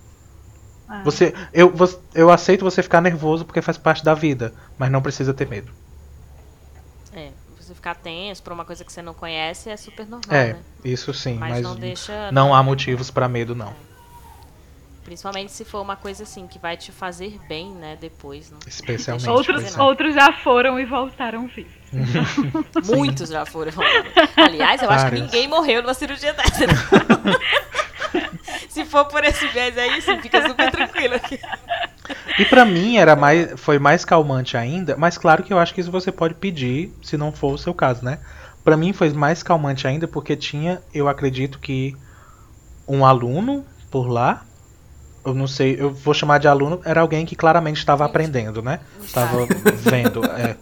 Ah. 0.89 1.01
Você, 1.03 1.33
eu, 1.53 1.69
você- 1.69 1.97
eu 2.15 2.29
aceito 2.31 2.63
você 2.65 2.81
ficar 2.81 3.01
nervoso 3.01 3.45
porque 3.45 3.61
faz 3.61 3.77
parte 3.77 4.03
da 4.03 4.13
vida, 4.13 4.53
mas 4.79 4.89
não 4.89 5.01
precisa 5.01 5.33
ter 5.33 5.47
medo. 5.47 5.71
É, 7.77 7.79
ficar 7.79 7.95
tenso 7.95 8.41
por 8.43 8.51
uma 8.53 8.65
coisa 8.65 8.83
que 8.83 8.91
você 8.91 9.01
não 9.01 9.13
conhece 9.13 9.69
é 9.69 9.77
super 9.77 10.05
normal, 10.07 10.35
É, 10.35 10.53
né? 10.53 10.59
isso 10.83 11.13
sim, 11.13 11.35
Mas, 11.35 11.51
mas 11.51 11.61
não 11.63 11.75
deixa. 11.75 12.31
não 12.31 12.53
há 12.53 12.61
motivos 12.63 13.11
pra 13.11 13.27
medo 13.27 13.53
não. 13.55 13.73
Principalmente 15.03 15.53
se 15.53 15.63
for 15.63 15.79
uma 15.81 15.95
coisa 15.95 16.23
assim 16.23 16.47
que 16.47 16.59
vai 16.59 16.75
te 16.75 16.91
fazer 16.91 17.39
bem, 17.47 17.71
né, 17.71 17.97
depois. 17.99 18.51
Não. 18.51 18.59
Especialmente. 18.67 19.25
Deixa 19.25 19.31
eu 19.31 19.35
Outros, 19.55 19.77
é. 19.77 19.81
outros 19.81 20.13
já 20.15 20.33
foram 20.33 20.77
e 20.77 20.85
voltaram 20.85 21.47
vivos. 21.47 21.71
Muitos 22.93 23.29
já 23.29 23.45
foram. 23.45 23.71
Aliás, 24.35 24.81
eu 24.81 24.89
acho 24.89 25.05
que 25.09 25.21
ninguém 25.21 25.47
morreu 25.47 25.81
numa 25.81 25.93
cirurgia 25.93 26.33
dessa. 26.33 26.65
Se 28.77 28.85
for 28.85 29.05
por 29.05 29.23
esse 29.23 29.47
viés 29.47 29.75
aí, 29.77 29.99
sim, 30.01 30.19
fica 30.21 30.47
super 30.47 30.69
tranquilo 30.71 31.15
aqui. 31.15 31.39
E 32.37 32.45
pra 32.45 32.63
mim 32.63 32.97
era 32.97 33.15
mais, 33.15 33.59
foi 33.59 33.79
mais 33.79 34.05
calmante 34.05 34.55
ainda, 34.55 34.95
mas 34.97 35.17
claro 35.17 35.41
que 35.43 35.51
eu 35.51 35.57
acho 35.57 35.73
que 35.73 35.81
isso 35.81 35.89
você 35.91 36.11
pode 36.11 36.35
pedir, 36.35 36.93
se 37.01 37.17
não 37.17 37.31
for 37.31 37.53
o 37.53 37.57
seu 37.57 37.73
caso, 37.73 38.05
né? 38.05 38.19
Pra 38.63 38.77
mim 38.77 38.93
foi 38.93 39.09
mais 39.11 39.41
calmante 39.41 39.87
ainda 39.87 40.07
porque 40.07 40.35
tinha, 40.35 40.79
eu 40.93 41.07
acredito 41.07 41.57
que 41.57 41.95
um 42.87 43.03
aluno 43.05 43.65
por 43.89 44.07
lá, 44.07 44.43
eu 45.25 45.33
não 45.33 45.47
sei, 45.47 45.75
eu 45.79 45.91
vou 45.91 46.13
chamar 46.13 46.37
de 46.37 46.47
aluno, 46.47 46.79
era 46.85 47.01
alguém 47.01 47.25
que 47.25 47.35
claramente 47.35 47.77
estava 47.77 48.05
aprendendo, 48.05 48.61
né? 48.61 48.79
Estava 49.03 49.47
vendo, 49.73 50.23
é. 50.25 50.55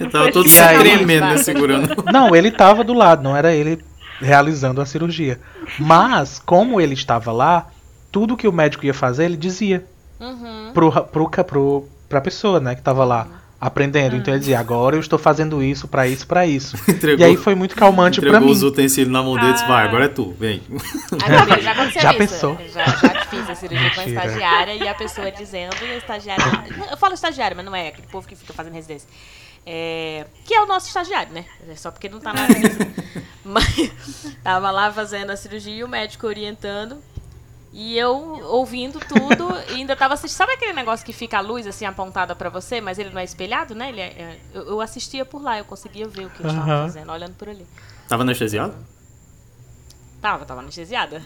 Eu 0.00 0.10
tava 0.10 0.32
todo 0.32 0.46
E 0.46 0.50
se 0.50 0.60
aí- 0.60 0.78
tremendo, 0.78 1.26
né, 1.26 1.38
segurando. 1.38 2.02
Não, 2.12 2.34
ele 2.34 2.48
estava 2.48 2.82
do 2.82 2.92
lado, 2.92 3.22
não 3.22 3.36
era 3.36 3.54
ele 3.54 3.82
realizando 4.20 4.80
a 4.80 4.86
cirurgia. 4.86 5.40
Mas, 5.78 6.38
como 6.44 6.80
ele 6.80 6.94
estava 6.94 7.32
lá, 7.32 7.66
tudo 8.12 8.36
que 8.36 8.48
o 8.48 8.52
médico 8.52 8.86
ia 8.86 8.94
fazer, 8.94 9.24
ele 9.26 9.36
dizia 9.36 9.84
Uhum. 10.18 10.70
pro, 10.72 10.90
pro, 11.04 11.28
pro, 11.30 11.88
pra 12.08 12.20
pessoa, 12.20 12.58
né, 12.58 12.74
que 12.74 12.80
tava 12.82 13.04
lá 13.04 13.26
aprendendo. 13.60 14.16
Então 14.16 14.32
ele 14.32 14.38
dizia, 14.40 14.58
agora 14.60 14.96
eu 14.96 15.00
estou 15.00 15.18
fazendo 15.18 15.62
isso 15.62 15.86
pra 15.88 16.06
isso, 16.06 16.26
pra 16.26 16.46
isso. 16.46 16.76
Entregou, 16.88 17.20
E 17.20 17.24
aí 17.30 17.36
foi 17.36 17.54
muito 17.54 17.74
calmante 17.74 18.20
pra 18.20 18.28
entregou 18.28 18.48
mim. 18.48 18.52
os 18.54 18.62
utensílios 18.62 19.12
na 19.12 19.22
mão 19.22 19.34
dele 19.34 19.48
e 19.50 19.52
disse, 19.52 19.64
Ah. 19.64 19.68
vai, 19.68 19.84
agora 19.86 20.04
é 20.04 20.08
tu, 20.08 20.34
vem. 20.38 20.62
Já 21.62 21.72
aconteceu 21.72 22.00
Já 22.02 22.10
isso. 22.10 22.18
pensou? 22.18 22.58
Já, 22.72 22.84
já 22.84 23.24
fiz 23.26 23.50
a 23.50 23.54
cirurgia 23.54 23.90
com 23.94 24.00
a 24.00 24.06
estagiária 24.06 24.74
e 24.74 24.88
a 24.88 24.94
pessoa 24.94 25.30
dizendo, 25.32 25.74
e 25.82 25.90
a 25.90 25.96
estagiária. 25.96 26.44
Eu 26.90 26.96
falo 26.96 27.14
estagiária, 27.14 27.54
mas 27.56 27.64
não 27.64 27.74
é 27.74 27.88
aquele 27.88 28.06
povo 28.08 28.26
que 28.26 28.36
fica 28.36 28.52
fazendo 28.52 28.74
residência. 28.74 29.08
É, 29.68 30.24
que 30.44 30.54
é 30.54 30.62
o 30.62 30.66
nosso 30.66 30.86
estagiário, 30.86 31.32
né? 31.32 31.44
É 31.68 31.74
só 31.74 31.90
porque 31.90 32.08
não 32.08 32.20
tá 32.20 32.32
na 32.32 32.46
residência. 32.46 32.92
Mas 33.44 34.36
tava 34.42 34.70
lá 34.70 34.92
fazendo 34.92 35.30
a 35.30 35.36
cirurgia 35.36 35.74
e 35.74 35.82
o 35.84 35.88
médico 35.88 36.26
orientando. 36.26 37.02
E 37.72 37.98
eu 37.98 38.10
ouvindo 38.46 38.98
tudo 39.00 39.48
e 39.70 39.74
ainda 39.74 39.94
tava 39.96 40.14
assistindo. 40.14 40.38
Sabe 40.38 40.52
aquele 40.52 40.72
negócio 40.72 41.04
que 41.04 41.12
fica 41.12 41.38
a 41.38 41.40
luz 41.40 41.66
assim 41.66 41.84
apontada 41.84 42.34
pra 42.34 42.48
você, 42.48 42.80
mas 42.80 42.98
ele 42.98 43.10
não 43.10 43.20
é 43.20 43.24
espelhado, 43.24 43.74
né? 43.74 43.88
Ele 43.90 44.00
é- 44.00 44.04
é- 44.04 44.40
eu, 44.54 44.62
eu 44.68 44.80
assistia 44.80 45.24
por 45.26 45.42
lá, 45.42 45.58
eu 45.58 45.64
conseguia 45.64 46.08
ver 46.08 46.26
o 46.26 46.30
que 46.30 46.40
eles 46.42 46.52
estavam 46.52 46.72
Aham. 46.72 46.86
fazendo, 46.86 47.12
olhando 47.12 47.34
por 47.34 47.48
ali. 47.48 47.66
Tava 48.08 48.22
anestesiado? 48.22 48.74
Tava, 50.22 50.46
tava 50.46 50.60
anestesiada. 50.60 51.22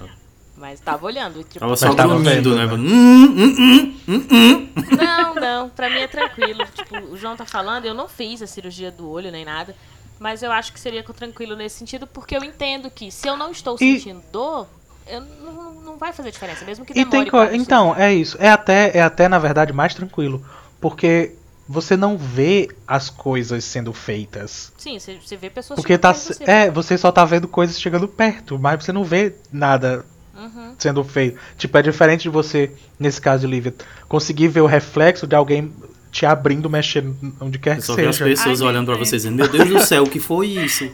Mas 0.60 0.78
tava 0.78 1.06
olhando. 1.06 1.42
Tipo, 1.42 1.58
Tava 1.60 1.74
só 1.74 1.94
tava 1.94 2.18
vendo, 2.18 2.54
né? 2.54 2.66
né? 2.66 2.72
Hum, 2.74 3.24
hum, 3.24 3.56
hum, 3.58 4.00
hum, 4.06 4.26
hum. 4.30 4.68
Não, 4.94 5.34
não, 5.34 5.70
pra 5.70 5.88
mim 5.88 6.00
é 6.00 6.06
tranquilo. 6.06 6.66
Tipo, 6.74 6.96
o 6.96 7.16
João 7.16 7.34
tá 7.34 7.46
falando, 7.46 7.86
eu 7.86 7.94
não 7.94 8.06
fiz 8.06 8.42
a 8.42 8.46
cirurgia 8.46 8.90
do 8.90 9.08
olho 9.08 9.32
nem 9.32 9.42
nada. 9.44 9.74
Mas 10.18 10.42
eu 10.42 10.52
acho 10.52 10.70
que 10.74 10.78
seria 10.78 11.02
tranquilo 11.02 11.56
nesse 11.56 11.78
sentido, 11.78 12.06
porque 12.06 12.36
eu 12.36 12.44
entendo 12.44 12.90
que 12.90 13.10
se 13.10 13.26
eu 13.26 13.38
não 13.38 13.50
estou 13.50 13.76
E- 13.80 13.98
sentindo 13.98 14.22
dor, 14.30 14.68
eu 15.06 15.22
não, 15.22 15.72
não 15.80 15.96
vai 15.96 16.12
fazer 16.12 16.30
diferença, 16.30 16.62
mesmo 16.66 16.84
que 16.84 16.92
E 16.92 16.96
demore 16.96 17.10
tem 17.22 17.30
co- 17.30 17.38
anestesia. 17.38 17.62
Então, 17.62 17.96
é 17.96 18.12
isso. 18.12 18.36
É 18.38 18.50
até, 18.50 18.94
é 18.98 19.00
até, 19.00 19.28
na 19.28 19.38
verdade, 19.38 19.72
mais 19.72 19.94
tranquilo. 19.94 20.44
Porque 20.78 21.34
você 21.66 21.96
não 21.96 22.18
vê 22.18 22.68
as 22.86 23.08
coisas 23.08 23.64
sendo 23.64 23.94
feitas. 23.94 24.70
Sim, 24.76 24.98
você, 24.98 25.36
vê 25.38 25.48
pessoas 25.48 25.76
Porque 25.80 25.94
chegando 25.94 26.02
tá. 26.02 26.12
você. 26.12 26.44
É, 26.44 26.70
você 26.70 26.98
só 26.98 27.10
tá 27.10 27.24
vendo 27.24 27.48
coisas 27.48 27.80
chegando 27.80 28.06
perto, 28.06 28.58
mas 28.58 28.84
você 28.84 28.92
não 28.92 29.04
vê 29.04 29.34
nada 29.50 30.04
Uhum. 30.40 30.74
sendo 30.78 31.04
feito. 31.04 31.38
Tipo, 31.58 31.76
é 31.78 31.82
diferente 31.82 32.22
de 32.22 32.28
você, 32.30 32.72
nesse 32.98 33.20
caso 33.20 33.46
de 33.46 33.52
Lívia, 33.52 33.74
conseguir 34.08 34.48
ver 34.48 34.62
o 34.62 34.66
reflexo 34.66 35.26
de 35.26 35.36
alguém 35.36 35.70
te 36.10 36.24
abrindo, 36.24 36.68
mexendo 36.70 37.14
onde 37.40 37.58
quer 37.58 37.72
Eu 37.72 37.76
que 37.76 37.82
só 37.82 37.94
vi 37.94 38.06
as 38.06 38.16
seja. 38.16 38.30
pessoas 38.30 38.62
Ai, 38.62 38.68
olhando 38.68 38.86
pra 38.86 38.94
gente. 38.94 39.08
vocês 39.08 39.22
dizendo, 39.22 39.36
meu 39.36 39.48
Deus 39.48 39.68
do 39.68 39.80
céu, 39.80 40.04
o 40.04 40.08
que 40.10 40.18
foi 40.18 40.46
isso? 40.48 40.90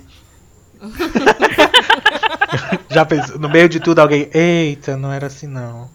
Já 2.90 3.04
pensou, 3.04 3.38
no 3.38 3.48
meio 3.48 3.68
de 3.68 3.80
tudo 3.80 4.00
alguém, 4.00 4.28
eita, 4.34 4.96
não 4.96 5.12
era 5.12 5.26
assim 5.26 5.46
não. 5.46 5.90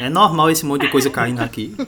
É 0.00 0.08
normal 0.08 0.50
esse 0.50 0.64
monte 0.64 0.82
de 0.82 0.88
coisa 0.90 1.10
caindo 1.10 1.42
aqui. 1.42 1.74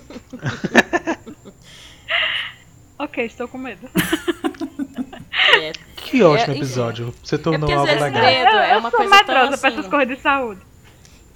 Ok, 2.98 3.24
estou 3.24 3.46
com 3.46 3.58
medo. 3.58 3.88
É, 5.60 5.72
Que 5.96 6.22
ótimo 6.22 6.52
É, 6.52 6.56
episódio. 6.56 7.14
Você 7.22 7.36
É 7.36 7.38
tornou 7.38 7.70
às 7.70 7.76
algo 7.78 7.92
legal. 8.04 8.22
medo 8.22 8.56
é 8.56 8.74
eu 8.74 8.78
uma 8.80 8.90
sou 8.90 8.98
coisa 8.98 9.14
medrosa 9.14 9.56
pra 9.56 9.68
assim- 9.68 9.78
essas 9.78 9.90
coisas 9.90 10.16
de 10.16 10.20
saúde. 10.22 10.60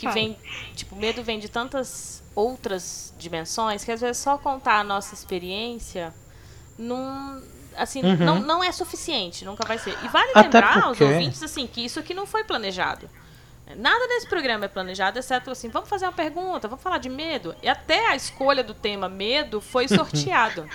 Que 0.02 0.08
Fala. 0.08 0.14
vem, 0.14 0.36
tipo, 0.74 0.96
medo 0.96 1.22
vem 1.22 1.38
de 1.38 1.48
tantas 1.48 2.22
outras 2.34 3.14
dimensões 3.18 3.84
que 3.84 3.92
às 3.92 4.00
vezes 4.00 4.16
só 4.18 4.36
contar 4.36 4.80
a 4.80 4.84
nossa 4.84 5.14
experiência 5.14 6.12
não, 6.76 7.40
assim, 7.76 8.02
Uhum. 8.02 8.16
não, 8.16 8.38
não 8.40 8.64
é 8.64 8.72
suficiente, 8.72 9.44
nunca 9.44 9.64
vai 9.66 9.78
ser. 9.78 9.96
E 10.02 10.08
vale 10.08 10.30
Até 10.30 10.42
lembrar 10.42 10.74
aos 10.82 10.98
porque- 10.98 11.04
ouvintes 11.04 11.40
assim 11.42 11.66
que 11.68 11.84
isso 11.84 12.00
aqui 12.00 12.14
não 12.14 12.26
foi 12.26 12.42
planejado. 12.42 13.08
Nada 13.76 14.06
desse 14.08 14.26
programa 14.28 14.64
é 14.64 14.68
planejado, 14.68 15.18
exceto 15.18 15.50
assim, 15.50 15.68
vamos 15.68 15.88
fazer 15.88 16.04
uma 16.04 16.12
pergunta, 16.12 16.66
vamos 16.68 16.82
falar 16.82 16.98
de 16.98 17.08
medo. 17.08 17.54
E 17.62 17.68
até 17.68 18.08
a 18.08 18.16
escolha 18.16 18.62
do 18.64 18.74
tema 18.74 19.08
medo 19.08 19.60
foi 19.60 19.86
sorteado. 19.88 20.68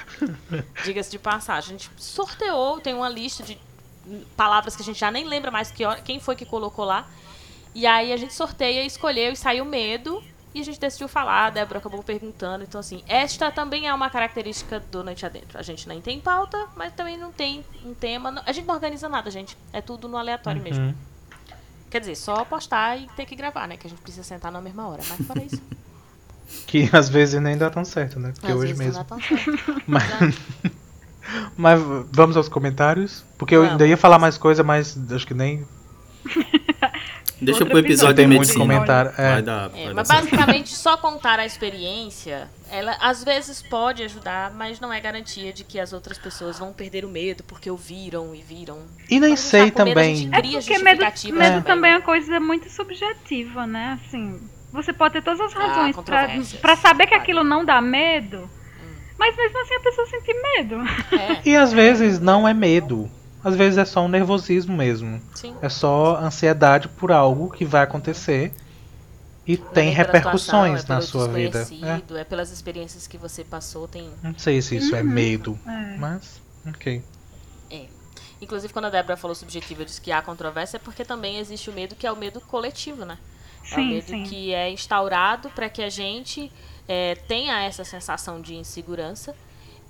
Diga-se 0.85 1.11
de 1.11 1.19
passagem. 1.19 1.75
A 1.75 1.77
gente 1.77 1.91
sorteou, 1.97 2.79
tem 2.79 2.93
uma 2.93 3.09
lista 3.09 3.43
de 3.43 3.59
palavras 4.37 4.75
que 4.75 4.81
a 4.81 4.85
gente 4.85 4.97
já 4.99 5.11
nem 5.11 5.25
lembra 5.25 5.51
mais 5.51 5.69
que 5.69 5.83
hora- 5.83 6.01
quem 6.01 6.19
foi 6.19 6.35
que 6.35 6.45
colocou 6.45 6.85
lá. 6.85 7.05
E 7.77 7.85
aí 7.85 8.11
a 8.11 8.17
gente 8.17 8.33
sorteia, 8.33 8.83
escolheu 8.83 9.33
e 9.33 9.35
saiu 9.35 9.63
medo. 9.63 10.23
E 10.51 10.59
a 10.59 10.63
gente 10.63 10.79
decidiu 10.79 11.07
falar, 11.07 11.45
a 11.45 11.49
Débora 11.51 11.77
acabou 11.77 12.01
perguntando. 12.01 12.63
Então, 12.63 12.79
assim, 12.79 13.03
esta 13.07 13.51
também 13.51 13.87
é 13.87 13.93
uma 13.93 14.09
característica 14.09 14.79
do 14.79 15.03
Noite 15.03 15.23
Adentro. 15.27 15.59
A 15.59 15.61
gente 15.61 15.87
nem 15.87 16.01
tem 16.01 16.19
pauta, 16.19 16.57
mas 16.75 16.91
também 16.93 17.19
não 17.19 17.31
tem 17.31 17.63
um 17.85 17.93
tema. 17.93 18.41
A 18.47 18.51
gente 18.51 18.65
não 18.65 18.73
organiza 18.73 19.07
nada, 19.07 19.29
gente. 19.29 19.55
É 19.71 19.79
tudo 19.79 20.07
no 20.07 20.17
aleatório 20.17 20.59
mesmo. 20.59 20.85
Uhum. 20.85 20.95
Quer 21.91 21.99
dizer, 21.99 22.15
só 22.15 22.43
postar 22.43 22.97
e 22.97 23.07
ter 23.15 23.27
que 23.27 23.35
gravar, 23.35 23.67
né? 23.67 23.77
Que 23.77 23.85
a 23.85 23.89
gente 23.91 24.01
precisa 24.01 24.23
sentar 24.23 24.51
na 24.51 24.59
mesma 24.59 24.87
hora. 24.87 25.03
Mas 25.07 25.27
fora 25.27 25.43
isso. 25.43 25.61
Que 26.65 26.89
às 26.93 27.09
vezes 27.09 27.41
nem 27.41 27.57
dá 27.57 27.69
tão 27.69 27.83
certo, 27.83 28.19
né? 28.21 28.31
Porque 28.31 28.51
às 28.51 28.57
hoje 28.57 28.73
mesmo. 28.73 28.93
não 28.93 28.99
dá 28.99 29.03
tão 29.03 29.21
certo. 29.21 29.51
Mas, 29.85 30.03
mas 31.57 31.81
vamos 32.09 32.37
aos 32.37 32.47
comentários? 32.47 33.25
Porque 33.37 33.53
eu 33.53 33.63
ainda 33.63 33.83
ia 33.83 33.89
Vamos. 33.89 34.01
falar 34.01 34.17
mais 34.17 34.37
coisa, 34.37 34.63
mas 34.63 34.97
acho 35.11 35.27
que 35.27 35.33
nem 35.33 35.67
Deixa 37.39 37.59
Outro 37.63 37.69
pro 37.69 37.79
episódio 37.85 38.15
tem 38.15 38.25
de 38.25 38.35
muito 38.35 38.39
medicina. 38.47 38.59
comentário. 38.65 39.11
É. 39.17 39.31
Vai 39.33 39.41
dar, 39.41 39.69
É, 39.75 39.85
vai 39.85 39.93
mas 39.93 40.07
certo. 40.07 40.23
basicamente 40.29 40.69
só 40.75 40.97
contar 40.97 41.39
a 41.39 41.45
experiência, 41.45 42.49
ela 42.71 42.97
às 42.99 43.23
vezes 43.23 43.61
pode 43.61 44.01
ajudar, 44.03 44.51
mas 44.55 44.79
não 44.79 44.91
é 44.91 44.99
garantia 44.99 45.53
de 45.53 45.63
que 45.63 45.79
as 45.79 45.93
outras 45.93 46.17
pessoas 46.17 46.57
vão 46.57 46.73
perder 46.73 47.05
o 47.05 47.09
medo 47.09 47.43
porque 47.43 47.69
ouviram 47.69 48.33
e 48.33 48.41
viram. 48.41 48.79
E 49.09 49.19
nem 49.19 49.35
sei 49.35 49.65
medo, 49.65 49.75
também. 49.75 50.29
É 50.31 50.41
porque 50.41 50.77
medo, 50.79 50.99
medo 51.03 51.13
também, 51.33 51.61
também 51.63 51.91
é 51.91 51.95
uma 51.97 52.01
coisa 52.01 52.39
muito 52.39 52.69
subjetiva, 52.69 53.67
né? 53.67 53.99
Assim, 54.03 54.39
você 54.73 54.91
pode 54.91 55.13
ter 55.13 55.21
todas 55.21 55.39
as 55.41 55.55
Ah, 55.55 55.59
razões 55.59 55.95
pra, 55.95 56.03
controvérsias. 56.03 56.59
pra 56.59 56.75
saber 56.75 57.03
que 57.03 57.09
Claro. 57.09 57.23
aquilo 57.23 57.43
não 57.43 57.63
dá 57.63 57.79
medo, 57.79 58.49
mas 59.17 59.35
mesmo 59.37 59.59
assim 59.61 59.75
a 59.75 59.79
pessoa 59.79 60.07
sentir 60.07 60.33
medo. 60.41 60.75
É, 61.11 61.41
E 61.49 61.55
às 61.55 61.71
vezes 61.71 62.19
não 62.19 62.47
é 62.47 62.53
medo. 62.53 63.09
Às 63.43 63.55
vezes 63.55 63.77
é 63.77 63.85
só 63.85 64.01
um 64.03 64.07
nervosismo 64.07 64.75
mesmo. 64.75 65.21
sim. 65.35 65.55
É 65.61 65.69
só 65.69 66.17
ansiedade 66.17 66.87
por 66.87 67.11
algo 67.11 67.49
que 67.49 67.63
vai 67.65 67.83
acontecer. 67.83 68.53
E 69.45 69.57
Não 69.57 69.65
é 69.65 69.69
tem 69.69 69.95
pela 69.95 69.97
repercussões 70.07 70.81
situação, 70.81 70.95
é 70.95 70.99
na 70.99 71.01
sua 71.01 71.27
vida. 71.29 71.67
É. 72.15 72.19
É. 72.19 72.23
pelas 72.25 72.51
experiências 72.51 73.07
que 73.07 73.17
você 73.17 73.43
passou, 73.45 73.87
tem 73.87 74.09
Não 74.21 74.37
sei 74.37 74.61
se 74.61 74.75
isso 74.75 74.93
é 74.95 75.01
medo, 75.01 75.57
É. 75.65 75.97
mas 75.97 76.41
ok. 76.67 77.01
Inclusive, 78.41 78.71
quando 78.71 78.85
a 78.85 78.89
Débora 78.89 79.17
falou 79.17 79.33
subjetivo, 79.33 79.81
eu 79.81 79.85
disse 79.85 79.99
que 79.99 80.11
há 80.11 80.21
controvérsia, 80.21 80.77
é 80.77 80.79
porque 80.79 81.03
também 81.03 81.37
existe 81.39 81.69
o 81.69 81.73
medo 81.73 81.95
que 81.95 82.05
é 82.05 82.11
o 82.11 82.15
medo 82.15 82.39
coletivo, 82.41 83.03
né? 83.05 83.17
é 83.71 83.73
o 83.73 83.75
Sim, 83.75 83.89
medo 83.89 84.05
sim. 84.05 84.23
que 84.23 84.53
é 84.53 84.69
instaurado 84.71 85.49
para 85.49 85.67
que 85.69 85.81
a 85.81 85.89
gente 85.89 86.51
é, 86.87 87.15
tenha 87.27 87.63
essa 87.63 87.83
sensação 87.83 88.39
de 88.39 88.55
insegurança 88.55 89.35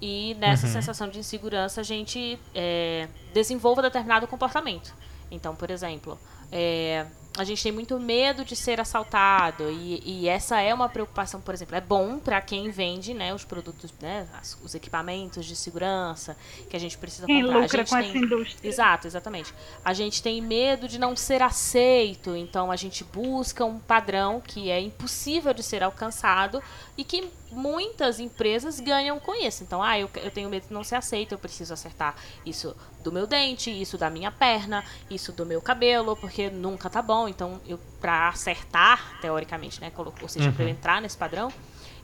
e 0.02 0.36
nessa 0.40 0.68
Uhum. 0.68 0.74
sensação 0.74 1.10
de 1.10 1.20
insegurança 1.20 1.82
a 1.82 1.84
gente 1.84 2.40
é, 2.54 3.08
desenvolva 3.34 3.82
determinado 3.82 4.28
comportamento. 4.28 4.94
Então, 5.32 5.56
por 5.56 5.70
exemplo, 5.72 6.18
é, 6.52 7.06
a 7.38 7.44
gente 7.44 7.62
tem 7.62 7.72
muito 7.72 8.00
medo 8.00 8.44
de 8.44 8.56
ser 8.56 8.80
assaltado 8.82 9.70
e, 9.70 10.02
e 10.06 10.28
essa 10.28 10.60
é 10.60 10.74
uma 10.74 10.90
preocupação, 10.90 11.40
por 11.40 11.54
exemplo, 11.54 11.76
é 11.76 11.82
bom 11.82 12.18
para 12.20 12.42
quem 12.42 12.70
vende 12.72 13.14
né, 13.14 13.34
os 13.34 13.46
produtos, 13.46 13.94
né, 14.02 14.28
as- 14.40 14.58
os 14.64 14.74
equipamentos 14.74 15.46
de 15.46 15.56
segurança 15.56 16.36
que 16.70 16.76
a 16.76 16.80
gente 16.80 16.98
precisa 16.98 17.28
Quem 17.28 17.44
comprar. 17.44 17.60
a 17.60 17.62
lucra 17.62 17.78
gente 17.86 17.90
com 17.90 17.96
tem- 17.98 18.10
essa 18.10 18.18
indústria. 18.18 18.68
Exato, 18.68 19.08
exatamente. 19.08 19.54
A 19.86 19.94
gente 19.94 20.22
tem 20.24 20.42
medo 20.42 20.88
de 20.88 20.98
não 21.00 21.16
ser 21.16 21.42
aceito, 21.44 22.36
então 22.36 22.72
a 22.72 22.76
gente 22.76 23.04
busca 23.04 23.64
um 23.64 23.78
padrão 23.80 24.42
que 24.42 24.70
é 24.72 24.80
impossível 24.82 25.54
de 25.54 25.62
ser 25.64 25.84
alcançado 25.84 26.62
e 26.98 27.04
que 27.04 27.30
muitas 27.52 28.20
empresas 28.20 28.80
ganham 28.80 29.20
com 29.20 29.34
isso. 29.36 29.64
Então, 29.64 29.82
ah, 29.82 29.98
eu, 29.98 30.10
eu 30.16 30.32
tenho 30.32 30.50
medo 30.50 30.68
de 30.68 30.74
não 30.74 30.84
ser 30.84 30.96
aceito, 30.96 31.32
eu 31.34 31.38
preciso 31.38 31.74
acertar 31.74 32.16
isso 32.46 32.76
do 33.08 33.12
meu 33.14 33.26
dente, 33.26 33.72
isso 33.72 33.98
da 33.98 34.10
minha 34.10 34.30
perna, 34.30 34.84
isso 35.10 35.32
do 35.32 35.46
meu 35.46 35.62
cabelo, 35.62 36.14
porque 36.18 36.50
nunca 36.50 36.90
tá 36.90 37.02
bom. 37.02 37.30
Então, 37.30 37.62
eu 37.66 37.80
para 38.02 38.28
acertar, 38.28 39.18
teoricamente, 39.22 39.80
né, 39.80 39.92
ou 39.98 40.28
seja, 40.28 40.52
para 40.52 40.66
eu 40.66 40.70
entrar 40.70 41.02
nesse 41.02 41.18
padrão, 41.18 41.52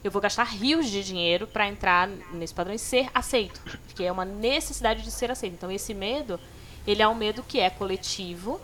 eu 0.02 0.10
vou 0.10 0.20
gastar 0.20 0.44
rios 0.44 0.90
de 0.90 1.04
dinheiro 1.04 1.46
para 1.46 1.68
entrar 1.68 2.08
nesse 2.32 2.54
padrão 2.54 2.74
e 2.74 2.78
ser 2.78 3.08
aceito, 3.14 3.60
porque 3.86 4.04
é 4.04 4.10
uma 4.10 4.24
necessidade 4.24 5.02
de 5.02 5.10
ser 5.10 5.30
aceito. 5.30 5.54
Então 5.54 5.70
esse 5.70 5.94
medo, 5.94 6.40
ele 6.86 7.02
é 7.02 7.08
um 7.08 7.14
medo 7.14 7.42
que 7.42 7.60
é 7.60 7.70
coletivo 7.70 8.60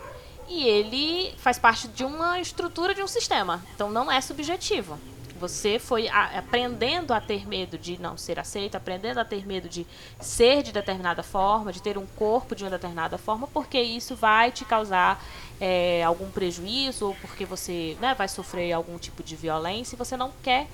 e 0.48 0.64
ele 0.64 1.34
faz 1.38 1.58
parte 1.58 1.88
de 1.88 2.04
uma 2.04 2.40
estrutura 2.40 2.94
de 2.94 3.02
um 3.02 3.06
sistema. 3.06 3.64
Então 3.74 3.90
não 3.90 4.10
é 4.10 4.20
subjetivo. 4.20 4.98
Você 5.40 5.78
foi 5.78 6.06
a- 6.08 6.38
aprendendo 6.38 7.12
a 7.14 7.20
ter 7.20 7.48
medo 7.48 7.78
de 7.78 7.98
não 8.00 8.16
ser 8.18 8.38
aceito, 8.38 8.74
aprendendo 8.76 9.18
a 9.18 9.24
ter 9.24 9.46
medo 9.46 9.68
de 9.68 9.86
ser 10.20 10.62
de 10.62 10.70
determinada 10.70 11.22
forma, 11.22 11.72
de 11.72 11.80
ter 11.82 11.96
um 11.96 12.04
corpo 12.06 12.54
de 12.54 12.62
uma 12.62 12.70
determinada 12.70 13.16
forma, 13.16 13.46
porque 13.48 13.80
isso 13.80 14.14
vai 14.14 14.52
te 14.52 14.64
causar 14.66 15.24
é, 15.58 16.02
algum 16.04 16.30
prejuízo 16.30 17.06
ou 17.08 17.14
porque 17.16 17.44
você 17.46 17.96
né, 18.00 18.14
vai 18.14 18.28
sofrer 18.28 18.72
algum 18.72 18.98
tipo 18.98 19.22
de 19.22 19.34
violência 19.36 19.94
e 19.94 19.98
você 19.98 20.16
não 20.16 20.30
quer 20.42 20.66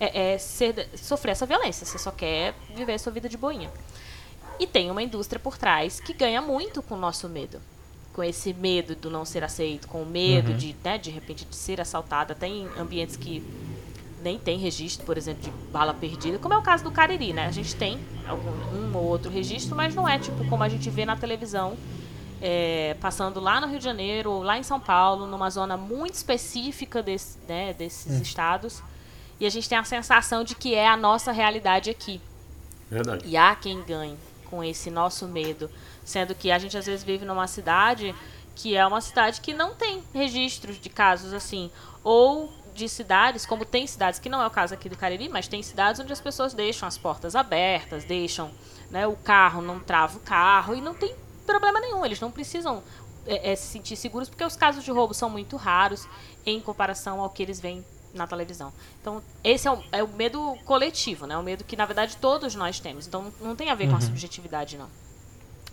é, 0.00 0.32
é, 0.34 0.38
ser- 0.38 0.88
sofrer 0.96 1.32
essa 1.32 1.46
violência, 1.46 1.86
você 1.86 1.98
só 1.98 2.10
quer 2.10 2.54
viver 2.74 2.94
a 2.94 2.98
sua 2.98 3.12
vida 3.12 3.28
de 3.28 3.36
boinha. 3.36 3.70
E 4.58 4.66
tem 4.66 4.90
uma 4.90 5.02
indústria 5.02 5.38
por 5.38 5.56
trás 5.58 6.00
que 6.00 6.12
ganha 6.12 6.40
muito 6.42 6.82
com 6.82 6.94
o 6.94 6.98
nosso 6.98 7.28
medo. 7.28 7.60
Com 8.12 8.22
esse 8.22 8.52
medo 8.54 8.94
do 8.94 9.10
não 9.10 9.24
ser 9.24 9.42
aceito, 9.42 9.88
com 9.88 10.02
o 10.02 10.06
medo 10.06 10.52
Uhum. 10.52 10.56
de, 10.56 10.76
né, 10.84 10.96
de 10.98 11.10
repente, 11.10 11.44
de 11.44 11.56
ser 11.56 11.80
assaltada. 11.80 12.34
Tem 12.34 12.68
ambientes 12.78 13.16
que 13.16 13.42
nem 14.24 14.38
tem 14.38 14.58
registro, 14.58 15.04
por 15.04 15.18
exemplo, 15.18 15.42
de 15.42 15.50
bala 15.70 15.92
perdida, 15.92 16.38
como 16.38 16.54
é 16.54 16.56
o 16.56 16.62
caso 16.62 16.82
do 16.82 16.90
Cariri, 16.90 17.34
né? 17.34 17.46
A 17.46 17.50
gente 17.50 17.76
tem 17.76 18.00
algum, 18.26 18.50
um 18.74 18.96
ou 18.96 19.04
outro 19.04 19.30
registro, 19.30 19.76
mas 19.76 19.94
não 19.94 20.08
é 20.08 20.18
tipo 20.18 20.48
como 20.48 20.64
a 20.64 20.68
gente 20.68 20.88
vê 20.88 21.04
na 21.04 21.14
televisão, 21.14 21.76
é, 22.40 22.96
passando 23.00 23.38
lá 23.38 23.60
no 23.60 23.66
Rio 23.66 23.78
de 23.78 23.84
Janeiro 23.84 24.32
ou 24.32 24.42
lá 24.42 24.58
em 24.58 24.62
São 24.62 24.80
Paulo, 24.80 25.26
numa 25.26 25.50
zona 25.50 25.76
muito 25.76 26.14
específica 26.14 27.02
desse, 27.02 27.38
né, 27.46 27.74
desses 27.74 28.20
estados. 28.20 28.82
E 29.38 29.44
a 29.44 29.50
gente 29.50 29.68
tem 29.68 29.76
a 29.76 29.84
sensação 29.84 30.42
de 30.42 30.54
que 30.54 30.74
é 30.74 30.88
a 30.88 30.96
nossa 30.96 31.30
realidade 31.30 31.90
aqui. 31.90 32.20
Verdade. 32.90 33.24
E 33.26 33.36
há 33.36 33.54
quem 33.54 33.82
ganhe 33.82 34.16
com 34.48 34.64
esse 34.64 34.90
nosso 34.90 35.26
medo. 35.28 35.70
Sendo 36.04 36.34
que 36.34 36.50
a 36.50 36.58
gente 36.58 36.76
às 36.78 36.86
vezes 36.86 37.04
vive 37.04 37.24
numa 37.24 37.46
cidade 37.46 38.14
que 38.54 38.76
é 38.76 38.86
uma 38.86 39.00
cidade 39.00 39.40
que 39.40 39.52
não 39.52 39.74
tem 39.74 40.02
registros 40.14 40.80
de 40.80 40.88
casos 40.88 41.32
assim. 41.32 41.70
Ou 42.02 42.52
de 42.74 42.88
cidades, 42.88 43.46
como 43.46 43.64
tem 43.64 43.86
cidades, 43.86 44.18
que 44.18 44.28
não 44.28 44.42
é 44.42 44.46
o 44.46 44.50
caso 44.50 44.74
aqui 44.74 44.88
do 44.88 44.96
Cariri, 44.96 45.28
mas 45.28 45.46
tem 45.46 45.62
cidades 45.62 46.00
onde 46.00 46.12
as 46.12 46.20
pessoas 46.20 46.52
deixam 46.52 46.88
as 46.88 46.98
portas 46.98 47.36
abertas, 47.36 48.04
deixam 48.04 48.50
né, 48.90 49.06
o 49.06 49.14
carro, 49.16 49.62
não 49.62 49.78
trava 49.78 50.16
o 50.16 50.20
carro 50.20 50.74
e 50.74 50.80
não 50.80 50.94
tem 50.94 51.14
problema 51.46 51.80
nenhum. 51.80 52.04
Eles 52.04 52.20
não 52.20 52.30
precisam 52.30 52.82
é, 53.26 53.52
é, 53.52 53.56
se 53.56 53.68
sentir 53.68 53.96
seguros 53.96 54.28
porque 54.28 54.44
os 54.44 54.56
casos 54.56 54.84
de 54.84 54.90
roubo 54.90 55.14
são 55.14 55.30
muito 55.30 55.56
raros 55.56 56.06
em 56.44 56.60
comparação 56.60 57.20
ao 57.20 57.30
que 57.30 57.42
eles 57.42 57.60
veem 57.60 57.84
na 58.12 58.26
televisão. 58.26 58.72
Então, 59.00 59.22
esse 59.42 59.66
é 59.66 59.72
o, 59.72 59.82
é 59.90 60.02
o 60.02 60.08
medo 60.08 60.56
coletivo, 60.64 61.26
né? 61.26 61.36
O 61.36 61.42
medo 61.42 61.64
que, 61.64 61.76
na 61.76 61.84
verdade, 61.84 62.16
todos 62.16 62.54
nós 62.54 62.78
temos. 62.78 63.06
Então, 63.06 63.32
não 63.40 63.56
tem 63.56 63.70
a 63.70 63.74
ver 63.74 63.88
com 63.88 63.96
a 63.96 64.00
subjetividade, 64.00 64.78
não. 64.78 64.88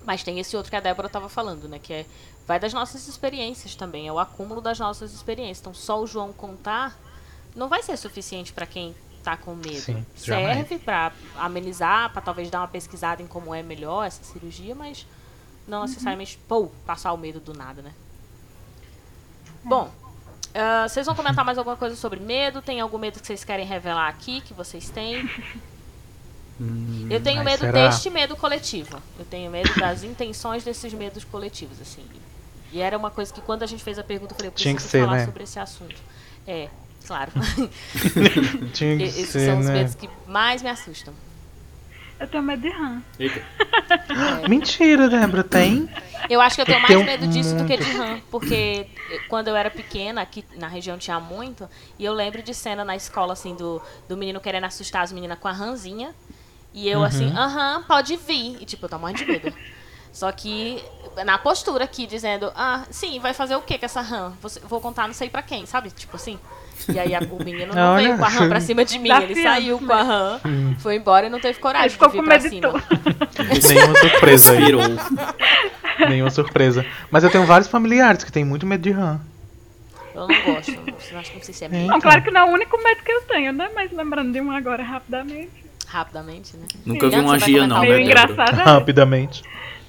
Mas 0.04 0.24
tem 0.24 0.40
esse 0.40 0.58
outro 0.58 0.72
que 0.72 0.76
a 0.76 0.80
Débora 0.80 1.06
estava 1.08 1.30
falando, 1.30 1.68
né? 1.68 1.78
Que 1.78 1.94
é, 1.94 2.06
vai 2.48 2.60
das 2.60 2.74
nossas 2.74 3.08
experiências 3.08 3.76
também. 3.76 4.08
É 4.08 4.12
o 4.12 4.20
acúmulo 4.20 4.62
das 4.62 4.80
nossas 4.80 5.14
experiências. 5.14 5.60
Então, 5.60 5.74
só 5.74 6.02
o 6.02 6.08
João 6.08 6.34
contar 6.34 6.98
não 7.56 7.68
vai 7.68 7.82
ser 7.84 7.98
suficiente 7.98 8.54
para 8.54 8.66
quem 8.66 8.96
tá 9.24 9.38
com 9.38 9.56
medo. 9.56 9.82
Sim. 9.82 10.06
Serve 10.16 10.80
para 10.80 11.12
amenizar, 11.38 12.12
para 12.12 12.22
talvez 12.22 12.50
dar 12.50 12.62
uma 12.62 12.68
pesquisada 12.68 13.22
em 13.22 13.28
como 13.28 13.54
é 13.54 13.62
melhor 13.62 14.06
essa 14.06 14.24
cirurgia, 14.24 14.74
mas 14.74 15.06
não 15.68 15.84
necessariamente, 15.84 16.40
pô, 16.48 16.68
passar 16.86 17.14
o 17.14 17.18
medo 17.18 17.40
do 17.40 17.54
nada, 17.54 17.82
né? 17.82 17.94
Bom, 19.64 19.92
ah, 20.54 20.88
vocês 20.88 21.06
vão 21.06 21.16
comentar 21.16 21.46
mais 21.46 21.58
alguma 21.58 21.78
coisa 21.78 21.96
sobre 21.96 22.20
medo? 22.20 22.62
Tem 22.62 22.80
algum 22.82 22.98
medo 22.98 23.20
que 23.20 23.28
vocês 23.28 23.44
querem 23.44 23.66
revelar 23.66 24.08
aqui, 24.08 24.42
que 24.42 24.54
vocês 24.54 24.90
têm? 24.90 25.30
Eu 27.10 27.22
tenho 27.24 27.44
medo 27.44 27.62
será? 27.62 27.72
deste 27.72 28.10
medo 28.10 28.36
coletivo. 28.36 29.02
Eu 29.18 29.26
tenho 29.26 29.50
medo 29.50 29.74
das 29.80 30.04
intenções 30.04 30.64
desses 30.64 30.94
medos 30.94 31.24
coletivos, 31.24 31.82
assim. 31.82 32.06
E 32.72 32.80
era 32.82 32.98
uma 32.98 33.12
coisa 33.12 33.34
que 33.34 33.42
quando 33.42 33.64
a 33.64 33.68
gente 33.68 33.84
fez 33.84 34.00
a 34.00 34.04
pergunta, 34.04 34.34
eu 34.34 34.38
falei, 34.38 34.50
eu 34.50 34.54
Tinha 34.54 34.74
preciso 34.74 34.86
que 34.86 34.92
ser, 34.92 35.06
falar 35.06 35.18
né? 35.18 35.26
sobre 35.26 35.44
esse 35.44 35.60
assunto. 35.60 35.96
É, 36.48 36.70
claro. 37.06 37.32
Tinha 38.74 38.98
que 38.98 39.04
Esses 39.04 39.28
ser, 39.30 39.46
são 39.48 39.60
os 39.60 39.66
né? 39.66 39.74
medos 39.74 39.96
que 39.96 40.10
mais 40.28 40.62
me 40.62 40.70
assustam. 40.70 41.14
Eu 42.20 42.28
tenho 42.28 42.44
medo 42.44 42.62
de 42.62 42.70
rã. 42.70 43.02
Eita. 43.20 43.42
Mentira, 44.48 45.10
Débora, 45.10 45.44
tem? 45.44 45.90
Eu 46.30 46.40
acho 46.40 46.56
que 46.56 46.62
eu 46.62 46.66
tenho 46.66 46.80
mais 46.80 46.96
Tem 46.96 47.04
medo 47.04 47.28
disso 47.28 47.56
do 47.56 47.66
que 47.66 47.76
muito. 47.78 47.84
de 47.84 47.92
rã, 47.98 48.20
porque 48.30 48.88
quando 49.28 49.48
eu 49.48 49.56
era 49.56 49.70
pequena, 49.72 50.22
aqui 50.22 50.46
na 50.56 50.68
região 50.68 50.98
tinha 50.98 51.20
muito, 51.20 51.68
e 51.98 52.06
eu 52.06 52.14
lembro 52.14 52.42
de 52.44 52.54
cena 52.54 52.86
na 52.86 52.96
escola, 52.96 53.34
assim, 53.34 53.56
do, 53.56 53.82
do 54.08 54.16
menino 54.16 54.40
querendo 54.40 54.66
assustar 54.66 55.02
as 55.04 55.12
meninas 55.12 55.40
com 55.40 55.48
a 55.48 55.52
rãzinha, 55.52 56.14
e 56.74 56.88
eu 56.88 57.04
assim, 57.04 57.26
Uhum. 57.32 57.38
aham, 57.38 57.84
pode 57.84 58.16
vir, 58.18 58.58
e 58.62 58.66
tipo, 58.66 58.86
eu 58.86 58.90
tô 58.90 59.00
morrendo 59.00 59.18
de 59.18 59.26
medo. 59.26 59.54
Só 60.14 60.32
que 60.32 60.84
na 61.26 61.38
postura 61.38 61.86
aqui, 61.86 62.06
dizendo, 62.06 62.52
ah, 62.56 62.84
sim, 62.90 63.20
vai 63.20 63.34
fazer 63.34 63.56
o 63.56 63.62
que 63.62 63.78
com 63.78 63.86
essa? 63.86 64.34
Você- 64.42 64.60
Vou 64.62 64.82
contar 64.82 65.08
não 65.08 65.14
sei 65.14 65.30
pra 65.30 65.42
quem, 65.42 65.66
sabe? 65.66 65.90
Tipo 65.92 66.16
assim. 66.18 66.38
E 66.92 67.00
aí 67.00 67.14
a- 67.16 67.20
o 67.20 67.44
menino 67.44 67.74
não 67.74 67.94
Olha. 67.96 68.04
veio 68.08 68.18
com 68.18 68.26
a 68.26 68.28
rã 68.30 68.50
pra 68.50 68.60
cima 68.60 68.84
de 68.84 68.98
mim, 69.00 69.10
ele 69.10 69.28
Desafiante, 69.34 69.44
saiu 69.44 69.80
com 69.80 69.94
a 69.94 70.02
rã, 70.04 70.40
foi 70.80 70.96
embora 70.96 71.28
e 71.28 71.30
não 71.30 71.40
teve 71.40 71.60
coragem 71.60 71.86
Ele 71.86 71.94
ficou 71.94 72.10
de 72.10 72.50
vir 72.50 72.62
com 72.62 72.72
tudo. 72.72 72.84
Nenhuma 73.68 73.96
surpresa 74.00 74.52
aí. 74.52 74.66
Virou. 74.66 74.82
Nenhuma 76.10 76.30
surpresa. 76.32 76.86
Mas 77.10 77.24
eu 77.24 77.30
tenho 77.30 77.46
vários 77.46 77.70
familiares 77.70 78.24
que 78.24 78.32
têm 78.32 78.44
muito 78.44 78.66
medo 78.66 78.82
de 78.82 78.92
rã. 78.92 79.20
Eu 80.14 80.28
não 80.28 80.42
gosto, 80.44 80.72
não, 80.72 81.20
acho 81.20 81.30
que 81.32 81.38
não 81.38 81.44
sei 81.44 81.54
se 81.54 81.64
é 81.66 81.70
medo. 81.70 81.88
Não, 81.88 82.02
claro 82.02 82.22
que 82.22 82.32
não 82.32 82.42
é 82.42 82.44
o 82.44 82.54
único 82.54 82.78
medo 82.84 83.02
que 83.02 83.12
eu 83.12 83.22
tenho, 83.22 83.54
né? 83.54 83.70
Mas 83.74 83.92
lembrando 83.94 84.34
de 84.34 84.42
um 84.42 84.52
agora 84.52 84.84
rapidamente. 84.84 85.50
Rapidamente, 85.88 86.58
né? 86.58 86.66
Nunca 86.86 87.08
vi 87.08 87.16
Leandro, 87.16 87.32
uma 87.32 87.40
gia, 87.40 87.68
não, 87.68 87.82
né, 87.82 88.02
engraçado. 88.02 88.60
é 88.60 88.64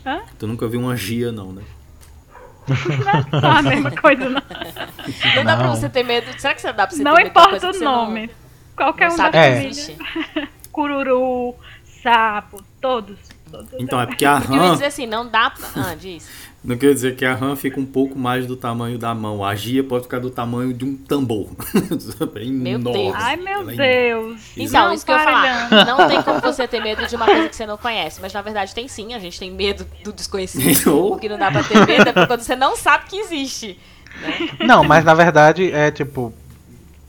Rapidamente. 0.04 0.36
Tu 0.38 0.46
nunca 0.46 0.68
viu 0.68 0.80
uma 0.80 0.96
gia, 0.96 1.30
não, 1.32 1.52
né? 1.52 1.62
Não 3.32 3.50
é 3.54 3.58
a 3.58 3.62
mesma 3.62 3.90
coisa, 3.90 4.28
não. 4.28 4.42
Não 5.36 5.44
dá 5.44 5.56
pra 5.56 5.66
Não. 5.66 5.74
você 5.76 5.88
ter 5.88 6.02
medo. 6.04 6.26
Será 6.40 6.54
que 6.54 6.60
você 6.60 6.72
dá 6.72 6.86
pra 6.86 6.96
você 6.96 7.02
Não 7.02 7.14
ter 7.14 7.24
medo 7.24 7.32
coisa 7.34 7.48
importa 7.48 7.60
que 7.60 7.66
o 7.76 7.78
você 7.78 7.84
não- 7.84 8.06
nome. 8.06 8.30
Qualquer 8.76 9.08
Não, 9.08 9.14
um 9.14 9.18
da 9.18 9.26
É. 9.38 9.50
família. 9.52 9.68
existe? 9.68 9.98
Cururu, 10.72 11.54
sapo, 12.02 12.62
todos. 12.80 13.18
todos 13.50 13.68
Então, 13.78 14.00
é 14.00 14.06
porque 14.06 14.24
a 14.24 14.40
Eu 14.48 14.54
ia 14.54 14.60
rã. 14.62 14.72
dizer 14.72 14.86
assim, 14.86 15.06
não 15.06 15.28
dá 15.28 15.50
pra... 15.50 15.66
Ah, 15.76 15.94
diz. 15.94 16.51
Não 16.64 16.76
quer 16.76 16.94
dizer 16.94 17.16
que 17.16 17.24
a 17.24 17.34
rã 17.34 17.56
fica 17.56 17.80
um 17.80 17.84
pouco 17.84 18.16
mais 18.16 18.46
do 18.46 18.54
tamanho 18.56 18.96
da 18.96 19.12
mão. 19.12 19.44
A 19.44 19.52
gia 19.56 19.82
pode 19.82 20.04
ficar 20.04 20.20
do 20.20 20.30
tamanho 20.30 20.72
de 20.72 20.84
um 20.84 20.96
tambor. 20.96 21.48
É 22.36 22.44
Meu. 22.46 22.78
Deus. 22.78 23.14
Ai, 23.16 23.36
meu 23.36 23.68
é 23.70 23.74
Deus. 23.74 24.40
Então, 24.56 24.86
Não, 24.86 24.94
isso 24.94 25.04
que 25.04 25.10
eu 25.10 25.16
ia 25.16 25.24
falar. 25.24 25.70
Não 25.84 26.08
tem 26.08 26.22
como 26.22 26.40
você 26.40 26.68
ter 26.68 26.80
medo 26.80 27.04
de 27.06 27.16
uma 27.16 27.26
coisa 27.26 27.48
que 27.48 27.56
você 27.56 27.66
não 27.66 27.76
conhece. 27.76 28.20
Mas 28.20 28.32
na 28.32 28.42
verdade 28.42 28.74
tem 28.74 28.86
sim. 28.86 29.12
A 29.12 29.18
gente 29.18 29.38
tem 29.38 29.50
medo 29.50 29.86
do 30.04 30.12
desconhecido. 30.12 30.62
Oh. 30.92 31.14
o 31.14 31.18
que 31.18 31.28
não 31.28 31.38
dá 31.38 31.50
pra 31.50 31.62
ter 31.64 31.84
medo 31.86 32.08
é 32.08 32.26
quando 32.26 32.40
você 32.42 32.54
não 32.54 32.76
sabe 32.76 33.06
que 33.08 33.16
existe. 33.16 33.78
Não, 34.60 34.84
mas 34.84 35.04
na 35.04 35.14
verdade 35.14 35.70
é 35.72 35.90
tipo. 35.90 36.32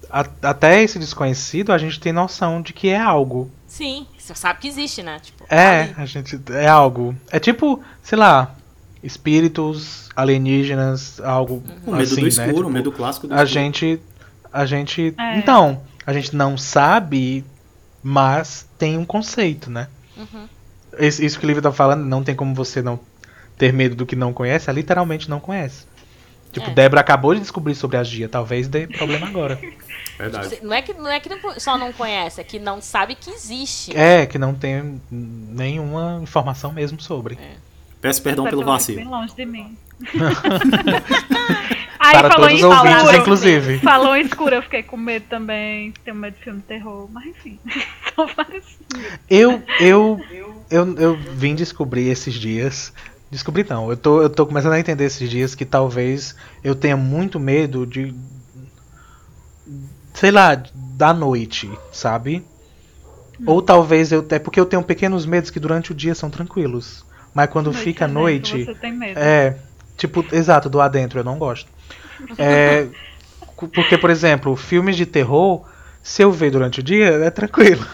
a- 0.10 0.26
até 0.42 0.82
esse 0.82 0.98
desconhecido 0.98 1.72
a 1.72 1.78
gente 1.78 2.00
tem 2.00 2.12
noção 2.14 2.62
de 2.62 2.74
que 2.74 2.90
é 2.90 3.00
algo. 3.00 3.52
Sim, 3.68 4.08
você 4.18 4.34
sabe 4.36 4.60
que 4.62 4.68
existe, 4.68 5.04
né? 5.04 5.20
Tipo, 5.22 5.44
É, 5.50 5.82
ali. 5.82 5.94
a 5.98 6.06
gente. 6.06 6.40
É 6.52 6.68
algo. 6.68 7.16
É 7.32 7.40
tipo, 7.40 7.82
sei 8.02 8.18
lá, 8.18 8.56
espíritos 9.04 10.10
alienígenas, 10.16 11.20
algo 11.22 11.62
O 11.86 11.92
medo 11.92 12.04
assim, 12.04 12.16
do 12.16 12.22
né? 12.22 12.28
escuro, 12.28 12.54
Tipo, 12.56 12.68
o 12.68 12.72
medo 12.72 12.92
clássico 12.92 13.28
do 13.28 13.34
A 13.34 13.38
escuro. 13.44 13.54
gente. 13.54 14.00
A 14.52 14.66
gente. 14.66 15.14
É. 15.18 15.38
Então, 15.38 15.82
a 16.06 16.14
gente 16.14 16.36
não 16.36 16.58
sabe, 16.58 17.44
mas 18.02 18.68
tem 18.78 18.98
um 18.98 19.06
conceito, 19.06 19.70
né? 19.70 19.88
Uhum. 20.18 20.48
Isso 21.00 21.40
que 21.40 21.46
o 21.46 21.48
livro 21.48 21.62
tá 21.62 21.72
falando, 21.72 22.06
não 22.06 22.24
tem 22.24 22.36
como 22.36 22.54
você 22.54 22.82
não 22.82 23.00
ter 23.58 23.74
medo 23.74 23.96
do 23.96 24.06
que 24.06 24.16
não 24.16 24.32
conhece, 24.32 24.70
é 24.70 24.74
literalmente 24.74 25.30
não 25.30 25.40
conhece. 25.40 25.86
Tipo, 26.52 26.70
É. 26.70 26.74
Débora 26.74 27.02
acabou 27.02 27.34
de 27.34 27.40
descobrir 27.42 27.74
sobre 27.74 27.98
a 27.98 28.04
Gia, 28.04 28.30
talvez 28.30 28.68
dê 28.68 28.86
problema 28.86 29.26
agora. 29.28 29.60
Verdade. 30.20 30.60
Não 30.62 30.72
é 30.74 30.82
que, 30.84 30.94
não 30.94 31.08
é 31.10 31.20
que 31.20 31.28
não- 31.30 31.60
só 31.60 31.76
não 31.80 31.92
conhece, 31.92 32.40
é 32.40 32.44
que 32.44 32.60
não 32.60 32.80
sabe 32.80 33.16
que 33.16 33.32
existe. 33.32 33.98
É, 33.98 34.28
que 34.28 34.38
não 34.38 34.54
tem 34.54 35.02
nenhuma 35.10 36.20
informação 36.22 36.72
mesmo 36.72 37.02
sobre. 37.02 37.40
Peço 38.04 38.22
perdão 38.22 38.44
pelo 38.44 38.64
bem 38.64 38.74
vacilo. 38.74 39.10
longe 39.10 39.34
de 39.34 39.46
mim. 39.46 39.78
Aí 41.98 42.12
Para 42.12 42.30
falou 42.30 42.50
todos 42.50 42.52
em 42.52 42.56
os 42.56 42.64
ouvintes, 42.64 42.98
escuro. 42.98 43.18
inclusive. 43.18 43.80
Falou 43.80 44.16
em 44.18 44.26
escuro, 44.26 44.56
eu 44.56 44.62
fiquei 44.62 44.84
com 44.84 44.98
medo 44.98 45.26
também. 45.30 45.94
Tenho 46.04 46.18
medo 46.18 46.36
de 46.36 46.44
filme 46.44 46.60
de 46.60 46.66
terror, 46.66 47.08
mas 47.10 47.28
enfim. 47.28 47.58
São 48.14 48.28
vários. 48.36 48.78
Eu, 49.30 49.64
eu, 49.80 50.20
eu, 50.70 50.96
eu 50.98 51.16
vim 51.16 51.56
descobrir 51.56 52.10
esses 52.10 52.34
dias. 52.34 52.92
Descobri 53.32 53.66
não, 53.70 53.90
eu 53.90 53.96
tô, 53.96 54.22
eu 54.22 54.30
tô 54.30 54.46
começando 54.46 54.74
a 54.74 54.80
entender 54.82 55.06
esses 55.06 55.30
dias 55.30 55.56
que 55.56 55.64
talvez 55.64 56.36
eu 56.62 56.76
tenha 56.76 56.98
muito 56.98 57.40
medo 57.40 57.88
de. 57.88 58.14
Sei 60.14 60.30
lá, 60.30 60.62
da 60.76 61.14
noite, 61.14 61.72
sabe? 61.94 62.44
Ou 63.46 63.62
talvez 63.62 64.12
eu. 64.12 64.26
É 64.30 64.40
porque 64.40 64.60
eu 64.60 64.66
tenho 64.66 64.84
pequenos 64.84 65.26
medos 65.26 65.50
que 65.50 65.60
durante 65.60 65.94
o 65.94 65.96
dia 65.96 66.14
são 66.14 66.30
tranquilos. 66.30 67.06
Mas 67.34 67.50
quando 67.50 67.68
Noite 67.68 67.84
fica 67.84 68.06
à 68.06 68.08
noite. 68.08 68.66
Você 68.66 68.76
tem 68.76 68.94
medo. 68.94 69.20
É, 69.20 69.58
tipo, 69.98 70.26
exato, 70.32 70.70
do 70.70 70.80
adentro, 70.80 71.20
eu 71.20 71.24
não 71.24 71.38
gosto. 71.38 71.70
É, 72.38 72.88
porque, 73.56 73.98
por 73.98 74.10
exemplo, 74.10 74.56
filmes 74.56 74.96
de 74.96 75.06
terror, 75.06 75.64
se 76.02 76.22
eu 76.22 76.32
ver 76.32 76.52
durante 76.52 76.80
o 76.80 76.84
dia, 76.84 77.08
é 77.08 77.30
tranquilo. 77.30 77.86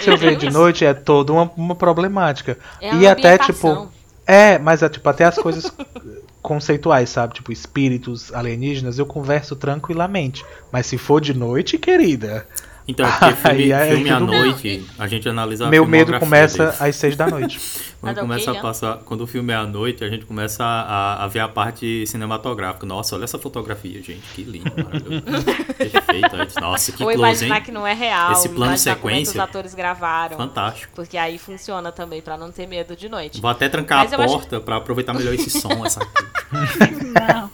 Se 0.00 0.08
eu 0.08 0.16
ver 0.16 0.36
de 0.36 0.48
noite, 0.50 0.84
é 0.84 0.94
toda 0.94 1.32
uma, 1.32 1.50
uma 1.56 1.74
problemática. 1.74 2.56
É 2.80 2.94
e 2.94 3.06
até, 3.06 3.36
tipo. 3.38 3.90
É, 4.26 4.58
mas 4.58 4.82
é 4.82 4.88
tipo, 4.88 5.08
até 5.08 5.24
as 5.24 5.36
coisas 5.36 5.72
conceituais, 6.40 7.10
sabe? 7.10 7.34
Tipo, 7.34 7.50
espíritos 7.50 8.32
alienígenas, 8.32 8.98
eu 8.98 9.06
converso 9.06 9.56
tranquilamente. 9.56 10.44
Mas 10.70 10.86
se 10.86 10.96
for 10.96 11.20
de 11.20 11.34
noite, 11.34 11.76
querida, 11.76 12.46
Então, 12.88 13.06
é 13.06 13.10
porque 13.12 13.34
filme, 13.48 13.62
Aí, 13.64 13.72
aí, 13.72 13.94
filme 13.94 14.10
à 14.10 14.18
noite, 14.20 14.86
a 14.98 15.06
gente 15.06 15.28
analisa 15.28 15.66
a 15.66 15.70
meu 15.70 15.86
medo 15.86 16.18
começa 16.18 16.66
dele. 16.72 16.76
às 16.90 16.96
seis 16.96 17.14
da 17.16 17.26
noite. 17.30 17.60
Quando 18.00 18.16
é 18.16 18.20
o 18.20 18.24
começa 18.24 18.50
a 18.50 18.54
passar, 18.54 18.96
quando 19.04 19.20
o 19.20 19.26
filme 19.26 19.52
é 19.52 19.56
à 19.56 19.66
noite, 19.66 20.02
a 20.02 20.08
gente 20.08 20.24
começa 20.24 20.64
a, 20.64 21.22
a 21.22 21.28
ver 21.28 21.40
a 21.40 21.48
parte 21.48 22.06
cinematográfica. 22.06 22.86
Nossa, 22.86 23.14
olha 23.14 23.24
essa 23.24 23.38
fotografia, 23.38 24.02
gente, 24.02 24.22
que 24.34 24.42
lindo. 24.42 24.70
Perfeito. 25.76 26.60
Nossa, 26.60 26.92
que 26.92 27.02
Ou 27.02 27.10
close, 27.10 27.18
imaginar 27.18 27.56
hein? 27.58 27.62
que 27.62 27.70
não 27.70 27.86
é 27.86 27.92
real, 27.92 28.32
Esse 28.32 28.48
plano 28.48 28.58
como 28.58 28.64
é 28.64 28.72
que 28.72 28.74
os 28.74 28.80
sequência. 28.80 29.42
atores 29.42 29.74
gravaram. 29.74 30.36
Fantástico. 30.38 30.92
Porque 30.94 31.18
aí 31.18 31.38
funciona 31.38 31.92
também, 31.92 32.22
pra 32.22 32.38
não 32.38 32.50
ter 32.50 32.66
medo 32.66 32.96
de 32.96 33.08
noite. 33.08 33.38
Vou 33.40 33.50
até 33.50 33.68
trancar 33.68 33.98
Mas 34.04 34.12
a 34.12 34.16
eu 34.16 34.22
acho- 34.22 34.32
porta 34.34 34.60
pra 34.60 34.76
aproveitar 34.76 35.12
melhor 35.12 35.34
esse 35.34 35.50
som, 35.50 35.84
essa 35.84 36.00
Não. 36.00 37.50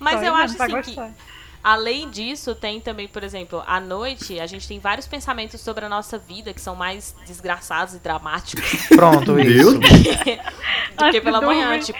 Mas 0.00 0.20
só 0.20 0.26
eu 0.26 0.34
acho 0.34 0.54
pra 0.56 0.66
assim 0.66 0.74
que, 0.80 0.86
gostar. 0.96 1.10
Além 1.70 2.08
disso, 2.10 2.54
tem 2.54 2.80
também, 2.80 3.06
por 3.08 3.22
exemplo, 3.22 3.62
à 3.66 3.80
noite, 3.80 4.38
a 4.40 4.46
gente 4.46 4.66
tem 4.66 4.78
vários 4.78 5.06
pensamentos 5.06 5.60
sobre 5.60 5.84
a 5.84 5.88
nossa 5.88 6.16
vida 6.18 6.52
que 6.54 6.60
são 6.60 6.74
mais 6.74 7.14
desgraçados 7.26 7.94
e 7.94 7.98
dramáticos 7.98 8.64
Pronto, 8.88 9.38
isso. 9.38 9.78
do 9.78 11.10
que 11.10 11.20
pela 11.20 11.40
manhã, 11.40 11.78
tipo. 11.80 11.98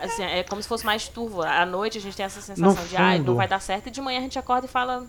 Assim, 0.00 0.22
é 0.24 0.42
como 0.42 0.60
se 0.60 0.68
fosse 0.68 0.84
mais 0.84 1.06
turvo. 1.08 1.42
À 1.42 1.64
noite 1.64 1.96
a 1.98 2.00
gente 2.00 2.16
tem 2.16 2.26
essa 2.26 2.40
sensação 2.40 2.82
No 2.82 2.88
de, 2.88 2.96
ai, 2.96 3.18
fundo- 3.18 3.26
não 3.28 3.34
vai 3.36 3.46
dar 3.46 3.60
certo, 3.60 3.86
e 3.86 3.90
de 3.90 4.00
manhã 4.00 4.18
a 4.18 4.22
gente 4.22 4.38
acorda 4.38 4.66
e 4.66 4.68
fala, 4.68 5.06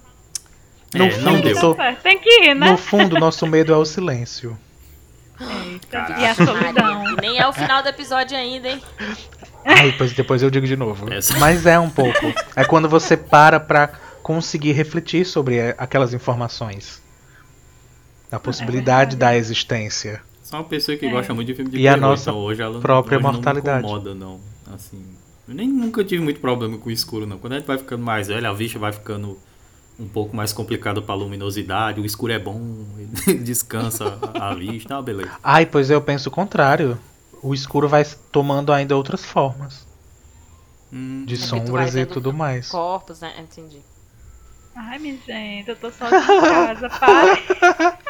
No 0.94 1.06
É, 1.06 1.18
não 1.18 1.34
fundo, 1.36 1.42
deu. 1.42 1.60
tô- 1.60 1.74
Tá 1.76 1.84
certo, 1.84 2.02
Tem 2.04 2.20
que 2.20 2.30
ir, 2.30 2.54
né? 2.54 2.70
no 2.70 2.78
fundo, 2.78 3.18
nosso 3.20 3.48
medo 3.48 3.74
é 3.74 3.78
o 3.78 3.86
silêncio. 3.86 4.56
Eita, 5.40 6.16
E 6.20 6.26
a 6.28 6.36
solidão. 6.36 7.16
Nem 7.20 7.40
é 7.40 7.48
o 7.48 7.52
final 7.54 7.82
do 7.82 7.90
episódio 7.90 8.38
ainda, 8.38 8.70
hein? 8.70 8.84
Aí 9.66 9.92
depois, 9.92 10.14
depois 10.14 10.44
eu 10.44 10.50
digo 10.50 10.66
de 10.68 10.76
novo. 10.76 11.12
Essa- 11.12 11.38
Mas 11.40 11.66
é 11.66 11.80
um 11.80 11.90
pouco. 11.90 12.34
É 12.56 12.64
quando 12.64 12.88
você 12.90 13.16
para 13.18 13.60
pra 13.60 13.90
conseguir 14.22 14.72
refletir 14.74 15.26
sobre 15.26 15.58
eh, 15.58 15.76
aquelas 15.78 16.14
informações. 16.14 17.02
A 18.32 18.40
possibilidade 18.40 19.16
da 19.16 19.36
existência. 19.36 20.22
Sou 20.44 20.60
uma 20.60 20.66
pessoa 20.66 20.98
que 20.98 21.06
É. 21.06 21.10
gosta 21.10 21.34
muito 21.34 21.48
de 21.48 21.54
filme 21.56 21.70
de 21.72 21.78
E 21.78 21.88
a 21.88 21.94
terror, 21.94 22.10
nossa 22.10 22.30
então 22.32 22.42
hoje 22.42 22.62
ela 22.62 22.80
própria 22.80 23.18
hoje 23.18 23.26
mortalidade. 23.28 23.84
não 23.84 23.94
me 23.94 24.00
incomoda, 24.00 24.16
não. 24.16 24.40
Assim, 24.74 25.04
eu 25.48 25.54
nem 25.54 25.68
nunca 25.68 26.04
tive 26.04 26.24
muito 26.24 26.40
problema 26.40 26.78
com 26.78 26.90
o 26.90 26.92
escuro, 26.92 27.26
não. 27.28 27.38
Quando 27.38 27.54
a 27.54 27.58
gente 27.60 27.68
vai 27.68 27.78
ficando 27.78 28.04
mais 28.04 28.28
velho, 28.28 28.48
a 28.50 28.54
vista 28.54 28.80
vai 28.80 28.92
ficando 28.92 29.38
um 30.00 30.08
pouco 30.08 30.36
mais 30.36 30.52
complicado 30.52 31.04
pra 31.04 31.14
luminosidade. 31.14 32.02
O 32.02 32.06
escuro 32.06 32.34
é 32.34 32.40
bom, 32.40 32.60
descansa 33.44 34.18
a 34.34 34.54
vista, 34.56 34.98
ah, 34.98 35.02
beleza. 35.02 35.32
Ai, 35.44 35.66
pois 35.68 35.90
eu 35.92 36.02
penso 36.02 36.30
o 36.30 36.32
contrário. 36.32 36.98
O 37.44 37.54
escuro 37.54 37.88
vai 37.90 38.06
tomando 38.32 38.72
ainda 38.74 38.96
outras 38.96 39.24
formas. 39.26 39.86
Hum, 40.92 41.26
De 41.26 41.34
É 41.36 41.38
sombras 41.38 41.96
e 41.96 42.06
tudo 42.06 42.32
mais. 42.34 42.70
Corpos, 42.70 43.20
né? 43.20 43.34
Entendi. 43.40 43.80
Ai, 44.76 44.98
minha 44.98 45.18
gente, 45.28 45.70
eu 45.70 45.76
tô 45.76 45.92
sozinha 45.92 46.20
em 46.22 46.42
casa, 46.42 46.90
para. 46.90 47.98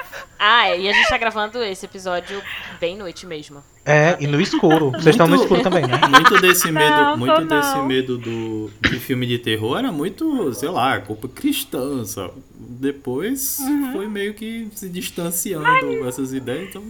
Ah, 0.45 0.67
é, 0.67 0.77
e 0.81 0.89
a 0.89 0.93
gente 0.93 1.07
tá 1.07 1.17
gravando 1.17 1.63
esse 1.63 1.85
episódio 1.85 2.41
bem 2.77 2.97
noite 2.97 3.25
mesmo. 3.25 3.63
É, 3.85 4.17
e 4.19 4.27
no 4.27 4.41
escuro. 4.41 4.91
Vocês 4.91 5.07
estão 5.15 5.25
no 5.25 5.37
Muito- 5.37 5.43
escuro 5.43 5.61
também, 5.63 5.87
né? 5.87 5.97
Muito 6.09 6.37
desse 6.41 6.69
medo, 6.69 6.89
Não, 6.97 7.17
muito 7.17 7.45
desse 7.45 7.75
não. 7.75 7.85
medo 7.85 8.17
do, 8.17 8.69
de 8.81 8.99
filme 8.99 9.25
de 9.25 9.39
terror 9.39 9.77
era 9.77 9.89
muito, 9.89 10.53
sei 10.53 10.67
lá, 10.67 10.99
culpa 10.99 11.29
cristã, 11.29 12.03
sabe? 12.03 12.33
Depois 12.55 13.59
Uhum. 13.59 13.93
foi 13.93 14.07
meio 14.09 14.33
que 14.33 14.67
se 14.75 14.89
distanciando 14.89 16.05
essas 16.05 16.33
ideias, 16.33 16.69
então 16.69 16.83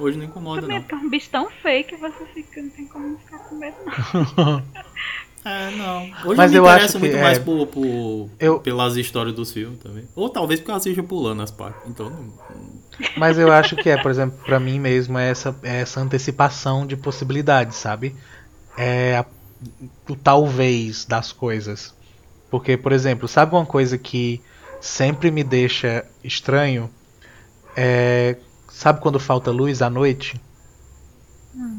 hoje 0.00 0.18
não 0.18 0.24
incomoda 0.24 0.62
Também 0.62 0.80
não. 0.80 0.86
é 0.90 0.94
um 1.02 1.08
bicho 1.10 1.30
tão 1.30 1.50
feio 1.62 1.84
que 1.84 1.96
você 1.96 2.24
fica, 2.26 2.62
não 2.62 2.70
tem 2.70 2.86
como 2.88 3.08
não 3.08 3.18
ficar 3.18 3.38
com 3.40 3.54
medo, 3.56 3.76
não. 3.84 4.62
É, 5.42 5.70
não. 5.70 6.10
Hoje 6.22 6.36
Mas 6.36 6.52
eu 6.54 6.62
me 6.62 6.68
eu 6.68 6.70
interesso 6.70 6.98
acho 6.98 7.00
que, 7.00 7.06
muito 7.06 7.16
é, 7.16 7.22
mais 7.22 7.38
por, 7.38 7.66
por- 7.68 8.30
eu- 8.38 8.60
pelas 8.60 8.96
histórias 8.96 9.34
dos 9.34 9.50
filmes 9.50 9.78
também. 9.78 10.06
Ou 10.14 10.28
talvez 10.28 10.60
porque 10.60 10.70
eu 10.70 10.74
assisto 10.74 11.02
pulando 11.02 11.40
as 11.42 11.50
partes. 11.50 11.80
Então, 11.88 12.10
não- 12.10 12.34
Mas 13.16 13.38
eu 13.38 13.50
acho 13.50 13.74
que 13.76 13.88
é, 13.88 13.96
por 13.96 14.10
exemplo, 14.10 14.38
pra 14.44 14.60
mim 14.60 14.78
mesmo, 14.78 15.18
é 15.18 15.30
essa, 15.30 15.56
é 15.62 15.80
essa 15.80 15.98
antecipação 16.00 16.86
de 16.86 16.94
possibilidades, 16.94 17.76
sabe? 17.78 18.14
É 18.76 19.16
a- 19.16 19.26
o 20.08 20.16
talvez 20.16 21.06
das 21.06 21.32
coisas. 21.32 21.94
Porque, 22.50 22.76
por 22.76 22.92
exemplo, 22.92 23.28
sabe 23.28 23.54
uma 23.54 23.64
coisa 23.64 23.96
que 23.96 24.42
sempre 24.80 25.30
me 25.30 25.42
deixa 25.44 26.04
estranho? 26.22 26.90
É, 27.76 28.36
sabe 28.80 29.00
quando 29.00 29.20
falta 29.20 29.50
luz 29.50 29.82
à 29.82 29.90
noite? 29.90 30.40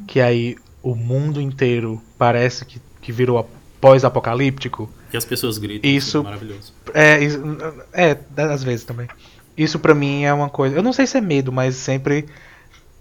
Que 0.08 0.20
aí 0.22 0.56
o 0.84 0.96
mundo 0.96 1.40
inteiro 1.42 2.02
parece 2.18 2.64
que, 2.66 2.80
que 3.02 3.12
virou 3.12 3.50
pós-apocalíptico? 3.80 4.90
e 5.14 5.18
as 5.18 5.26
pessoas 5.26 5.58
gritam. 5.58 5.90
Isso- 5.90 6.20
assim, 6.20 6.24
maravilhoso. 6.26 6.74
É, 6.94 7.20
isso- 7.24 7.42
é, 7.92 8.18
às 8.38 8.64
vezes 8.64 8.86
também. 8.86 9.08
Isso 9.58 9.78
pra 9.80 9.94
mim 9.94 10.24
é 10.24 10.34
uma 10.34 10.50
coisa. 10.50 10.76
Eu 10.76 10.84
não 10.84 10.94
sei 10.94 11.06
se 11.06 11.18
é 11.18 11.22
medo, 11.22 11.52
mas 11.52 11.76
sempre 11.76 12.28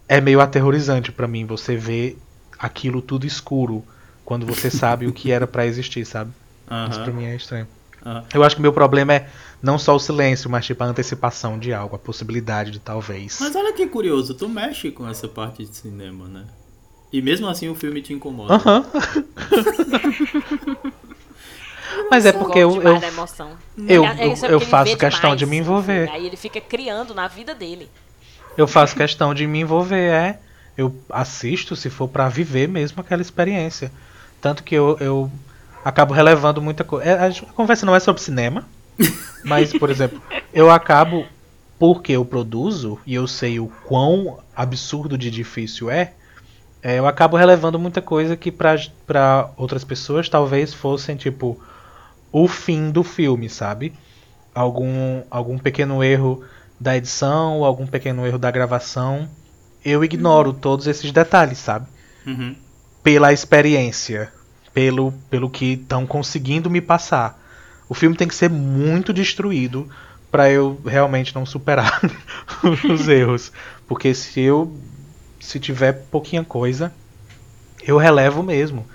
é 0.08 0.20
meio 0.20 0.40
aterrorizante 0.40 1.12
pra 1.12 1.28
mim 1.28 1.44
você 1.44 1.76
ver 1.76 2.18
aquilo 2.58 3.00
tudo 3.00 3.26
escuro 3.26 3.84
quando 4.24 4.44
você 4.46 4.70
sabe 4.70 5.06
o 5.06 5.12
que 5.12 5.30
era 5.30 5.46
pra 5.46 5.66
existir, 5.66 6.04
sabe? 6.04 6.32
Isso 6.90 7.02
pra 7.02 7.12
mim 7.12 7.24
é 7.26 7.36
estranho. 7.36 7.68
aham. 8.04 8.24
Eu 8.34 8.42
acho 8.42 8.56
que 8.56 8.62
meu 8.62 8.72
problema 8.72 9.12
é 9.14 9.28
não 9.62 9.78
só 9.78 9.94
o 9.94 10.00
silêncio, 10.00 10.50
mas 10.50 10.66
tipo 10.66 10.82
a 10.82 10.86
antecipação 10.86 11.58
de 11.58 11.72
algo, 11.72 11.96
a 11.96 11.98
possibilidade 11.98 12.70
de 12.70 12.78
talvez. 12.78 13.38
Mas 13.40 13.54
olha 13.54 13.72
que 13.72 13.86
curioso, 13.86 14.34
tu 14.34 14.48
mexe 14.48 14.90
com 14.90 15.08
essa 15.08 15.28
parte 15.28 15.64
de 15.64 15.76
cinema, 15.76 16.26
né? 16.28 16.44
E 17.12 17.20
mesmo 17.20 17.48
assim 17.48 17.68
o 17.68 17.74
filme 17.74 18.00
te 18.02 18.12
incomoda. 18.12 18.54
Aham. 18.54 18.84
Mas 22.10 22.26
é 22.26 22.32
porque 22.32 22.58
eu, 22.58 22.80
eu 22.82 23.00
eu- 23.88 24.04
É- 24.06 24.22
é 24.22 24.28
é 24.28 24.52
eu 24.52 24.56
ele 24.60 24.64
faço 24.64 24.96
questão 24.96 25.20
demais 25.30 25.38
de 25.38 25.46
me 25.46 25.56
o 25.56 25.60
envolver. 25.60 26.06
filme, 26.06 26.18
Aí 26.18 26.26
ele 26.26 26.36
fica 26.36 26.60
criando 26.60 27.14
na 27.14 27.28
vida 27.28 27.54
dele. 27.54 27.88
Eu 28.56 28.66
faço 28.66 28.96
questão 28.96 29.34
de 29.34 29.46
me 29.46 29.60
envolver, 29.60 30.10
é. 30.12 30.40
Eu 30.76 30.94
assisto 31.10 31.76
se 31.76 31.90
for 31.90 32.08
pra 32.08 32.28
viver 32.28 32.68
mesmo 32.68 33.00
aquela 33.00 33.22
experiência. 33.22 33.92
Tanto 34.40 34.62
que 34.62 34.74
eu, 34.74 34.96
eu 35.00 35.30
acabo 35.84 36.14
relevando 36.14 36.62
muita 36.62 36.84
coisa. 36.84 37.20
A 37.22 37.30
gente- 37.30 37.44
a 37.48 37.52
conversa 37.52 37.84
não 37.84 37.94
é 37.94 38.00
sobre 38.00 38.22
cinema, 38.22 38.66
mas, 39.44 39.72
por 39.72 39.90
exemplo, 39.90 40.20
eu 40.52 40.70
acabo, 40.70 41.26
porque 41.78 42.12
eu 42.12 42.24
produzo 42.24 42.98
e 43.06 43.14
eu 43.14 43.26
sei 43.26 43.58
o 43.58 43.68
quão 43.86 44.38
absurdo 44.54 45.16
de 45.16 45.30
difícil 45.30 45.90
é, 45.90 46.12
é, 46.82 46.98
eu 46.98 47.06
acabo 47.06 47.36
relevando 47.36 47.78
muita 47.78 48.00
coisa 48.00 48.36
que 48.36 48.50
pra, 48.50 48.76
pra 49.06 49.50
outras 49.56 49.84
pessoas 49.84 50.28
talvez 50.28 50.72
fossem, 50.72 51.14
tipo, 51.14 51.60
o 52.32 52.48
fim 52.48 52.90
do 52.90 53.02
filme, 53.02 53.50
sabe? 53.50 53.92
Algum, 54.54 55.22
algum 55.30 55.58
pequeno 55.58 56.02
erro 56.02 56.42
da 56.78 56.96
edição 56.96 57.58
ou 57.58 57.64
algum 57.66 57.86
pequeno 57.86 58.26
erro 58.26 58.38
da 58.38 58.50
gravação, 58.50 59.28
eu 59.84 60.02
ignoro 60.02 60.52
todos 60.54 60.86
esses 60.86 61.12
detalhes, 61.12 61.58
sabe? 61.58 61.86
Uhum. 62.26 62.56
Pela 63.02 63.32
experiência, 63.32 64.32
pelo, 64.72 65.12
pelo 65.28 65.50
que 65.50 65.72
estão 65.72 66.06
conseguindo 66.06 66.70
me 66.70 66.80
passar. 66.80 67.39
O 67.90 67.94
filme 67.94 68.16
tem 68.16 68.28
que 68.28 68.34
ser 68.36 68.48
muito 68.48 69.12
destruído 69.12 69.88
para 70.30 70.48
eu 70.48 70.80
realmente 70.86 71.34
não 71.34 71.44
superar 71.44 72.00
os 72.88 73.08
erros. 73.08 73.50
Porque 73.88 74.14
se 74.14 74.40
eu 74.40 74.72
se 75.40 75.58
tiver 75.58 75.92
pouquinha 76.08 76.44
coisa, 76.44 76.94
eu 77.84 77.96
relevo 77.98 78.42
mesmo. 78.44 78.86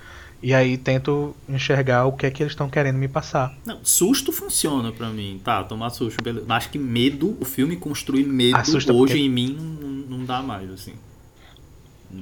E 0.42 0.54
aí 0.54 0.78
tento 0.78 1.36
enxergar 1.46 2.06
o 2.06 2.12
que 2.12 2.24
é 2.24 2.30
que 2.30 2.42
eles 2.42 2.52
estão 2.52 2.70
querendo 2.70 2.96
me 2.96 3.06
passar. 3.08 3.52
Não, 3.66 3.80
susto 3.82 4.32
funciona 4.32 4.90
pra 4.92 5.10
mim. 5.10 5.38
Tá, 5.44 5.62
tomar 5.62 5.90
susto, 5.90 6.22
beleza. 6.24 6.46
Acho 6.48 6.70
que 6.70 6.78
medo, 6.78 7.36
o 7.38 7.44
filme 7.44 7.76
construir 7.76 8.24
medo 8.24 8.56
Assusta 8.56 8.92
hoje 8.94 9.12
porque- 9.14 9.18
em 9.26 9.28
mim 9.28 9.58
não, 10.08 10.18
não 10.18 10.24
dá 10.24 10.40
mais, 10.40 10.70
assim. 10.70 10.94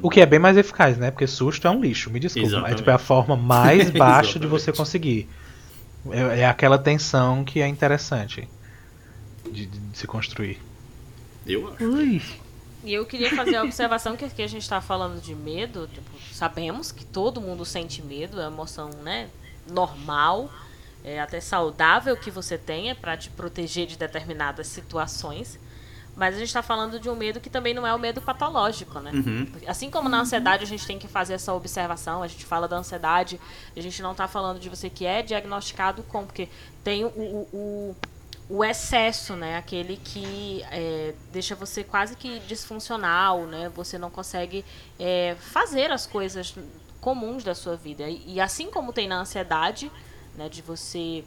O 0.02 0.10
que 0.10 0.20
é 0.20 0.26
bem 0.26 0.38
mais 0.40 0.56
eficaz, 0.56 0.96
né? 0.98 1.10
Porque 1.12 1.26
susto 1.26 1.68
é 1.68 1.70
um 1.70 1.80
lixo, 1.80 2.10
me 2.10 2.18
desculpa. 2.18 2.46
É, 2.46 2.50
Exatamente. 2.50 2.76
tipo, 2.78 2.90
é 2.90 2.94
a 2.94 2.98
forma 2.98 3.36
mais 3.36 3.90
baixa 3.92 4.38
de 4.40 4.46
você 4.46 4.72
conseguir. 4.72 5.28
É, 6.10 6.40
é 6.40 6.46
aquela 6.46 6.78
tensão 6.78 7.44
que 7.44 7.60
é 7.60 7.66
interessante 7.66 8.48
de, 9.50 9.66
de 9.66 9.96
se 9.98 10.06
construir. 10.06 10.60
Eu 11.46 11.72
acho. 11.72 11.84
Ui. 11.84 12.22
E 12.84 12.92
eu 12.92 13.06
queria 13.06 13.34
fazer 13.34 13.56
a 13.56 13.62
observação 13.62 14.14
que 14.14 14.26
aqui 14.26 14.42
a 14.42 14.46
gente 14.46 14.62
está 14.62 14.80
falando 14.80 15.20
de 15.20 15.34
medo. 15.34 15.88
tipo, 15.92 16.10
sabemos 16.32 16.92
que 16.92 17.04
todo 17.04 17.40
mundo 17.40 17.64
sente 17.64 18.02
medo, 18.02 18.38
é 18.38 18.46
uma 18.46 18.52
emoção 18.52 18.90
né, 19.02 19.30
normal, 19.70 20.50
é 21.02 21.18
até 21.18 21.40
saudável 21.40 22.14
que 22.16 22.30
você 22.30 22.58
tenha 22.58 22.94
para 22.94 23.16
te 23.16 23.30
proteger 23.30 23.86
de 23.86 23.96
determinadas 23.96 24.66
situações. 24.66 25.58
Mas 26.16 26.36
a 26.36 26.38
gente 26.38 26.48
está 26.48 26.62
falando 26.62 27.00
de 27.00 27.10
um 27.10 27.16
medo 27.16 27.40
que 27.40 27.50
também 27.50 27.74
não 27.74 27.86
é 27.86 27.92
o 27.92 27.98
medo 27.98 28.22
patológico, 28.22 29.00
né? 29.00 29.10
Uhum. 29.12 29.46
Assim 29.66 29.90
como 29.90 30.08
na 30.08 30.20
ansiedade 30.20 30.62
a 30.62 30.66
gente 30.66 30.86
tem 30.86 30.98
que 30.98 31.08
fazer 31.08 31.34
essa 31.34 31.52
observação, 31.52 32.22
a 32.22 32.28
gente 32.28 32.44
fala 32.44 32.68
da 32.68 32.76
ansiedade, 32.76 33.40
a 33.76 33.80
gente 33.80 34.00
não 34.00 34.12
está 34.12 34.28
falando 34.28 34.60
de 34.60 34.68
você 34.68 34.88
que 34.88 35.04
é 35.04 35.22
diagnosticado 35.22 36.02
com, 36.04 36.24
porque 36.24 36.48
tem 36.84 37.04
o, 37.04 37.08
o, 37.08 37.96
o, 38.48 38.64
excesso, 38.64 39.34
né? 39.34 39.56
Aquele 39.56 39.96
que 39.96 40.62
é, 40.70 41.14
deixa 41.32 41.56
você 41.56 41.82
quase 41.82 42.14
que 42.14 42.38
disfuncional, 42.40 43.46
né? 43.46 43.68
Você 43.74 43.98
não 43.98 44.10
consegue 44.10 44.64
é, 45.00 45.36
fazer 45.40 45.90
as 45.90 46.06
coisas 46.06 46.54
comuns 47.00 47.42
da 47.42 47.56
sua 47.56 47.74
vida. 47.74 48.08
E, 48.08 48.34
e 48.34 48.40
assim 48.40 48.70
como 48.70 48.92
tem 48.92 49.08
na 49.08 49.18
ansiedade, 49.18 49.90
né? 50.36 50.48
De 50.48 50.62
você 50.62 51.24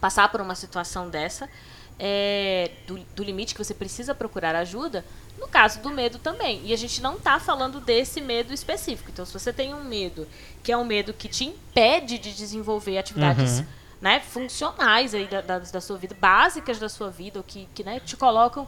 passar 0.00 0.30
por 0.30 0.40
uma 0.40 0.54
situação 0.54 1.08
dessa, 1.08 1.48
é, 1.98 2.70
do, 2.86 2.98
do 3.14 3.22
limite 3.24 3.54
que 3.54 3.62
você 3.64 3.74
precisa 3.74 4.14
procurar 4.14 4.54
ajuda, 4.54 5.04
no 5.38 5.48
caso 5.48 5.80
do 5.80 5.90
medo 5.90 6.18
também. 6.18 6.60
E 6.64 6.72
a 6.72 6.76
gente 6.76 7.00
não 7.02 7.16
está 7.16 7.38
falando 7.40 7.80
desse 7.80 8.20
medo 8.20 8.52
específico. 8.52 9.10
Então, 9.10 9.24
se 9.24 9.32
você 9.32 9.52
tem 9.52 9.74
um 9.74 9.84
medo 9.84 10.26
que 10.62 10.72
é 10.72 10.76
um 10.76 10.84
medo 10.84 11.12
que 11.12 11.28
te 11.28 11.44
impede 11.44 12.18
de 12.18 12.32
desenvolver 12.34 12.98
atividades 12.98 13.60
Uhum. 13.60 13.66
né, 14.00 14.20
funcionais 14.20 15.14
aí 15.14 15.26
da, 15.26 15.40
da, 15.40 15.58
da 15.58 15.80
sua 15.80 15.96
vida, 15.96 16.16
básicas 16.18 16.78
da 16.78 16.88
sua 16.88 17.10
vida, 17.10 17.38
ou 17.38 17.42
que, 17.44 17.68
que 17.74 17.82
né, 17.84 18.00
te 18.00 18.16
colocam 18.16 18.66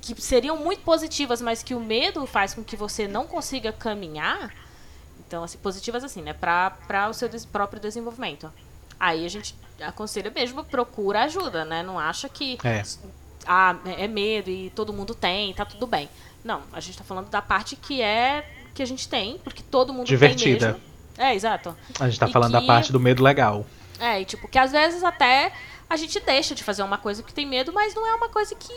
que 0.00 0.20
seriam 0.20 0.56
muito 0.56 0.82
positivas, 0.82 1.40
mas 1.42 1.62
que 1.62 1.74
o 1.74 1.80
medo 1.80 2.24
faz 2.26 2.54
com 2.54 2.62
que 2.64 2.76
você 2.76 3.06
não 3.08 3.26
consiga 3.26 3.72
caminhar. 3.72 4.54
Então, 5.26 5.44
assim, 5.44 5.58
positivas 5.58 6.02
assim, 6.04 6.22
né? 6.22 6.32
Para 6.32 7.08
o 7.10 7.12
seu 7.12 7.28
des- 7.28 7.44
próprio 7.44 7.80
desenvolvimento. 7.80 8.50
Aí 8.98 9.26
a 9.26 9.28
gente 9.28 9.54
aconselha 9.80 10.30
mesmo, 10.30 10.64
procura 10.64 11.22
ajuda, 11.24 11.64
né? 11.64 11.82
Não 11.82 11.98
acha 11.98 12.28
que 12.28 12.58
É. 12.64 12.82
ah, 13.46 13.76
é 13.84 14.06
medo 14.08 14.50
e 14.50 14.70
todo 14.70 14.92
mundo 14.92 15.14
tem, 15.14 15.52
tá 15.54 15.64
tudo 15.64 15.86
bem. 15.86 16.08
Não, 16.44 16.62
a 16.72 16.80
gente 16.80 16.96
tá 16.98 17.04
falando 17.04 17.28
da 17.30 17.42
parte 17.42 17.76
que 17.76 18.00
é 18.00 18.44
que 18.74 18.82
a 18.82 18.86
gente 18.86 19.08
tem, 19.08 19.38
porque 19.38 19.62
todo 19.62 19.92
mundo 19.92 20.06
Divertida. 20.06 20.58
tem 20.58 20.68
mesmo. 20.74 20.88
É, 21.18 21.34
exato. 21.34 21.76
A 21.98 22.08
gente 22.08 22.18
tá 22.20 22.28
E 22.28 22.32
falando 22.32 22.52
da 22.52 22.60
que- 22.60 22.66
parte 22.66 22.92
do 22.92 23.00
medo 23.00 23.22
legal. 23.24 23.66
É, 23.98 24.20
e 24.20 24.24
tipo, 24.24 24.46
que 24.46 24.56
às 24.58 24.70
vezes 24.70 25.02
até 25.02 25.52
a 25.90 25.96
gente 25.96 26.20
deixa 26.20 26.54
de 26.54 26.62
fazer 26.62 26.82
uma 26.84 26.96
coisa 26.98 27.22
que 27.22 27.32
tem 27.34 27.44
medo, 27.44 27.72
mas 27.72 27.94
não 27.94 28.06
é 28.06 28.14
uma 28.14 28.28
coisa 28.28 28.54
que, 28.54 28.72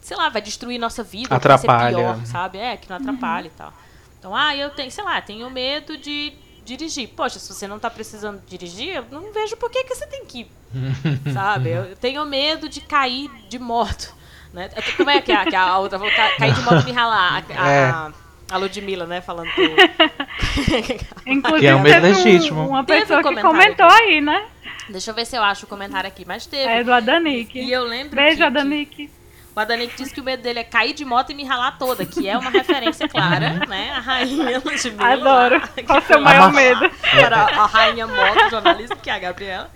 sei 0.00 0.16
lá, 0.16 0.28
vai 0.28 0.42
destruir 0.42 0.78
nossa 0.78 1.04
vida, 1.04 1.28
que 1.28 1.46
vai 1.48 1.58
ser 1.58 1.66
Atrapalha. 1.70 1.96
pior, 1.96 2.26
sabe? 2.26 2.58
É, 2.58 2.76
que 2.76 2.88
não 2.90 2.96
atrapalha 2.96 3.46
e 3.46 3.50
tal. 3.50 3.72
Então, 4.18 4.34
ah, 4.34 4.56
eu 4.56 4.70
tenho, 4.70 4.90
sei 4.90 5.04
lá, 5.04 5.20
tenho 5.20 5.48
medo 5.50 5.96
de 5.96 6.32
dirigir. 6.68 7.08
Poxa, 7.16 7.38
se 7.38 7.52
você 7.52 7.66
não 7.66 7.78
tá 7.78 7.88
precisando 7.90 8.40
dirigir, 8.46 8.94
eu 8.96 9.04
não 9.10 9.32
vejo 9.32 9.56
por 9.56 9.70
que, 9.70 9.82
que 9.84 9.94
você 9.94 10.06
tem 10.06 10.24
que 10.24 10.40
ir, 10.40 10.50
sabe? 11.32 11.70
Eu 11.70 11.96
tenho 11.96 12.24
medo 12.26 12.68
de 12.68 12.80
cair 12.80 13.30
de 13.48 13.58
moto, 13.58 14.14
né? 14.52 14.68
Como 14.96 15.10
é 15.10 15.20
que 15.20 15.32
é 15.32 15.44
que 15.46 15.56
a 15.56 15.78
outra, 15.78 15.98
vou 15.98 16.10
ca- 16.10 16.36
cair 16.36 16.52
de 16.54 16.60
moto 16.62 16.82
e 16.82 16.84
me 16.86 16.92
ralar, 16.92 17.44
a, 17.56 17.62
a, 17.64 17.70
É. 17.70 18.12
a 18.50 18.56
Ludmilla, 18.58 19.06
né, 19.06 19.20
falando 19.20 19.48
do... 19.48 19.62
Inclusive, 21.26 21.60
Que 21.60 21.66
é 21.66 21.74
um 21.74 21.80
medo 21.82 22.02
legítimo. 22.06 22.68
uma 22.68 22.84
Teve 22.84 23.00
pessoa 23.00 23.20
um 23.20 23.34
que 23.34 23.40
comentou 23.42 23.86
aqui. 23.86 24.02
aí, 24.02 24.20
né? 24.20 24.46
Deixa 24.88 25.10
eu 25.10 25.14
ver 25.14 25.26
se 25.26 25.36
eu 25.36 25.42
acho 25.42 25.66
o 25.66 25.68
comentário 25.68 26.08
aqui, 26.08 26.24
mas 26.26 26.46
teve. 26.46 26.64
É 26.70 26.82
do 26.82 26.92
Adanique. 26.92 27.60
E 27.60 27.70
eu 27.70 27.84
lembro 27.84 28.16
Beijo, 28.16 28.38
que, 28.38 28.42
Adanique. 28.42 29.10
O 29.58 29.60
Adanik 29.60 29.96
disse 29.96 30.14
que 30.14 30.20
o 30.20 30.24
medo 30.24 30.40
dele 30.40 30.60
é 30.60 30.64
cair 30.64 30.94
de 30.94 31.04
moto 31.04 31.32
e 31.32 31.34
me 31.34 31.42
ralar 31.42 31.76
toda, 31.78 32.06
que 32.06 32.28
é 32.28 32.38
uma 32.38 32.48
referência 32.48 33.08
clara, 33.08 33.54
né? 33.66 33.90
A 33.90 33.98
rainha 33.98 34.62
Ludmilla. 34.64 35.12
Adoro. 35.14 35.68
que 35.74 35.82
Qual 35.82 35.98
o 35.98 36.02
seu 36.02 36.20
maior 36.20 36.52
medo? 36.52 36.88
Para 37.00 37.38
a 37.38 37.66
rainha 37.66 38.06
moto 38.06 38.50
jornalista, 38.50 38.94
que 38.94 39.10
é 39.10 39.14
a 39.14 39.18
Gabriela. 39.18 39.68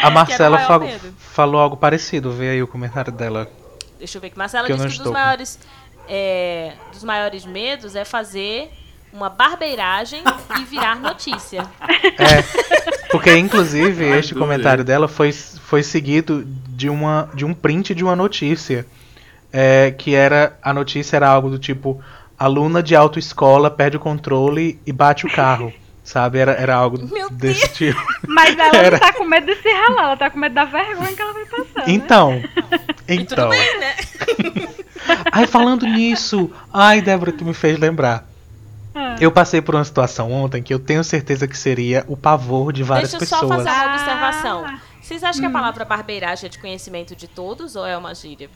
A 0.00 0.10
Marcela 0.10 0.78
medo. 0.78 1.12
falou 1.18 1.60
algo 1.60 1.76
parecido, 1.76 2.30
vê 2.30 2.50
aí 2.50 2.62
o 2.62 2.68
comentário 2.68 3.10
dela. 3.10 3.50
Deixa 3.98 4.16
eu 4.16 4.22
ver 4.22 4.30
que 4.30 4.38
Marcela 4.38 4.68
Que 4.68 4.74
disse 4.74 4.84
que 4.84 4.88
dos 4.90 4.98
estou. 4.98 5.12
maiores, 5.12 5.58
é, 6.08 6.74
dos 6.92 7.02
maiores 7.02 7.44
medos 7.44 7.96
é 7.96 8.04
fazer 8.04 8.70
uma 9.12 9.28
barbeiragem 9.28 10.22
e 10.56 10.64
virar 10.66 10.94
notícia. 10.94 11.68
É, 12.16 13.08
porque 13.10 13.36
inclusive 13.36 14.04
este 14.16 14.36
comentário 14.36 14.84
dela 14.84 15.08
foi, 15.08 15.32
foi 15.32 15.82
seguido 15.82 16.44
de, 16.46 16.88
uma, 16.88 17.28
de 17.34 17.44
um 17.44 17.52
print 17.52 17.92
de 17.92 18.04
uma 18.04 18.14
notícia. 18.14 18.86
É, 19.52 19.90
que 19.90 20.14
era. 20.14 20.58
A 20.62 20.72
notícia 20.72 21.16
era 21.16 21.28
algo 21.28 21.48
do 21.50 21.58
tipo: 21.58 22.00
aluna 22.38 22.82
de 22.82 22.94
autoescola 22.96 23.70
perde 23.70 23.96
o 23.96 24.00
controle 24.00 24.80
e 24.86 24.92
bate 24.92 25.26
o 25.26 25.30
carro. 25.32 25.72
Sabe? 26.02 26.38
Era, 26.38 26.52
era 26.52 26.74
algo 26.74 27.06
Meu 27.06 27.30
desse 27.30 27.68
tipo. 27.68 28.00
Mas 28.26 28.58
ela 28.58 28.74
Era. 28.76 28.90
não 28.92 28.98
tá 28.98 29.12
com 29.12 29.24
medo 29.24 29.46
de 29.46 29.54
se 29.62 29.68
ralar, 29.68 30.02
ela 30.04 30.16
tá 30.16 30.28
com 30.30 30.38
medo 30.40 30.54
da 30.54 30.64
vergonha 30.64 31.12
que 31.14 31.22
ela 31.22 31.32
vai 31.32 31.44
passar. 31.44 31.80
né? 31.80 31.84
Então. 31.88 32.42
E 33.06 33.24
tudo 33.24 33.32
Então. 33.42 33.48
bem, 33.50 33.80
né? 33.80 33.94
Ai, 35.32 35.46
falando 35.46 35.84
nisso. 35.86 36.50
Ai, 36.72 37.00
Débora, 37.00 37.32
tu 37.32 37.44
me 37.44 37.52
fez 37.54 37.78
lembrar. 37.78 38.24
Ah. 38.94 39.16
Eu 39.20 39.30
passei 39.32 39.60
por 39.60 39.74
uma 39.74 39.84
situação 39.84 40.30
ontem 40.32 40.62
que 40.62 40.72
eu 40.72 40.78
tenho 40.78 41.02
certeza 41.04 41.46
que 41.48 41.56
seria 41.58 42.04
o 42.08 42.16
pavor 42.16 42.72
de 42.72 42.82
várias 42.82 43.10
Deixa 43.10 43.24
eu 43.24 43.28
só 43.28 43.40
pessoas. 43.40 43.64
fazer 43.64 43.70
uma 43.70 43.84
Ah. 43.84 43.94
observação. 43.94 44.64
Vocês 45.00 45.22
acham 45.24 45.40
que 45.40 45.46
Hum. 45.46 45.50
a 45.50 45.52
palavra 45.52 45.84
barbeiragem 45.84 46.46
é 46.46 46.48
de 46.48 46.58
conhecimento 46.58 47.14
de 47.16 47.26
todos 47.28 47.74
ou 47.76 47.84
é 47.86 47.96
uma 47.96 48.14
gíria? 48.14 48.48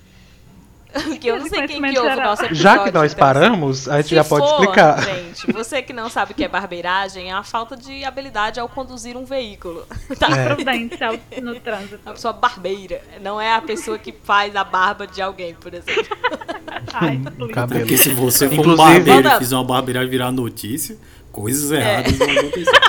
Porque 1.02 1.28
eu 1.28 1.40
não 1.40 1.48
sei 1.48 1.66
quem 1.66 1.82
que 1.82 1.98
ouve 1.98 2.12
o 2.12 2.16
nosso 2.22 2.44
episódio. 2.44 2.54
Já 2.54 2.78
que 2.78 2.90
nós 2.92 3.12
então, 3.12 3.26
paramos, 3.26 3.88
a 3.88 4.00
gente 4.00 4.14
já 4.14 4.22
pode 4.22 4.46
for, 4.46 4.60
explicar. 4.60 5.02
Gente, 5.02 5.52
você 5.52 5.82
que 5.82 5.92
não 5.92 6.08
sabe 6.08 6.32
o 6.32 6.34
que 6.34 6.44
é 6.44 6.48
barbeiragem, 6.48 7.30
é 7.30 7.32
a 7.32 7.42
falta 7.42 7.76
de 7.76 8.04
habilidade 8.04 8.60
ao 8.60 8.68
conduzir 8.68 9.16
um 9.16 9.24
veículo. 9.24 9.86
Tá? 10.18 10.28
É. 10.36 11.40
No 11.40 11.58
trânsito. 11.58 11.98
A 12.06 12.12
pessoa 12.12 12.32
barbeira. 12.32 13.02
Não 13.20 13.40
é 13.40 13.52
a 13.52 13.60
pessoa 13.60 13.98
que 13.98 14.14
faz 14.22 14.54
a 14.54 14.62
barba 14.62 15.06
de 15.06 15.20
alguém, 15.20 15.54
por 15.54 15.74
exemplo. 15.74 16.16
Ai, 16.94 17.20
cabelo. 17.52 17.80
Porque 17.80 17.98
se 17.98 18.10
você 18.10 18.48
for 18.48 18.66
um 18.66 18.76
barbeiro 18.76 19.22
Manda- 19.24 19.36
e 19.36 19.38
fizer 19.38 19.56
uma 19.56 19.64
barbeiragem 19.64 20.08
virar 20.10 20.30
notícia, 20.30 20.96
coisas 21.32 21.72
É. 21.72 21.80
erradas 21.80 22.12
vão 22.16 22.30
acontecer. 22.30 22.80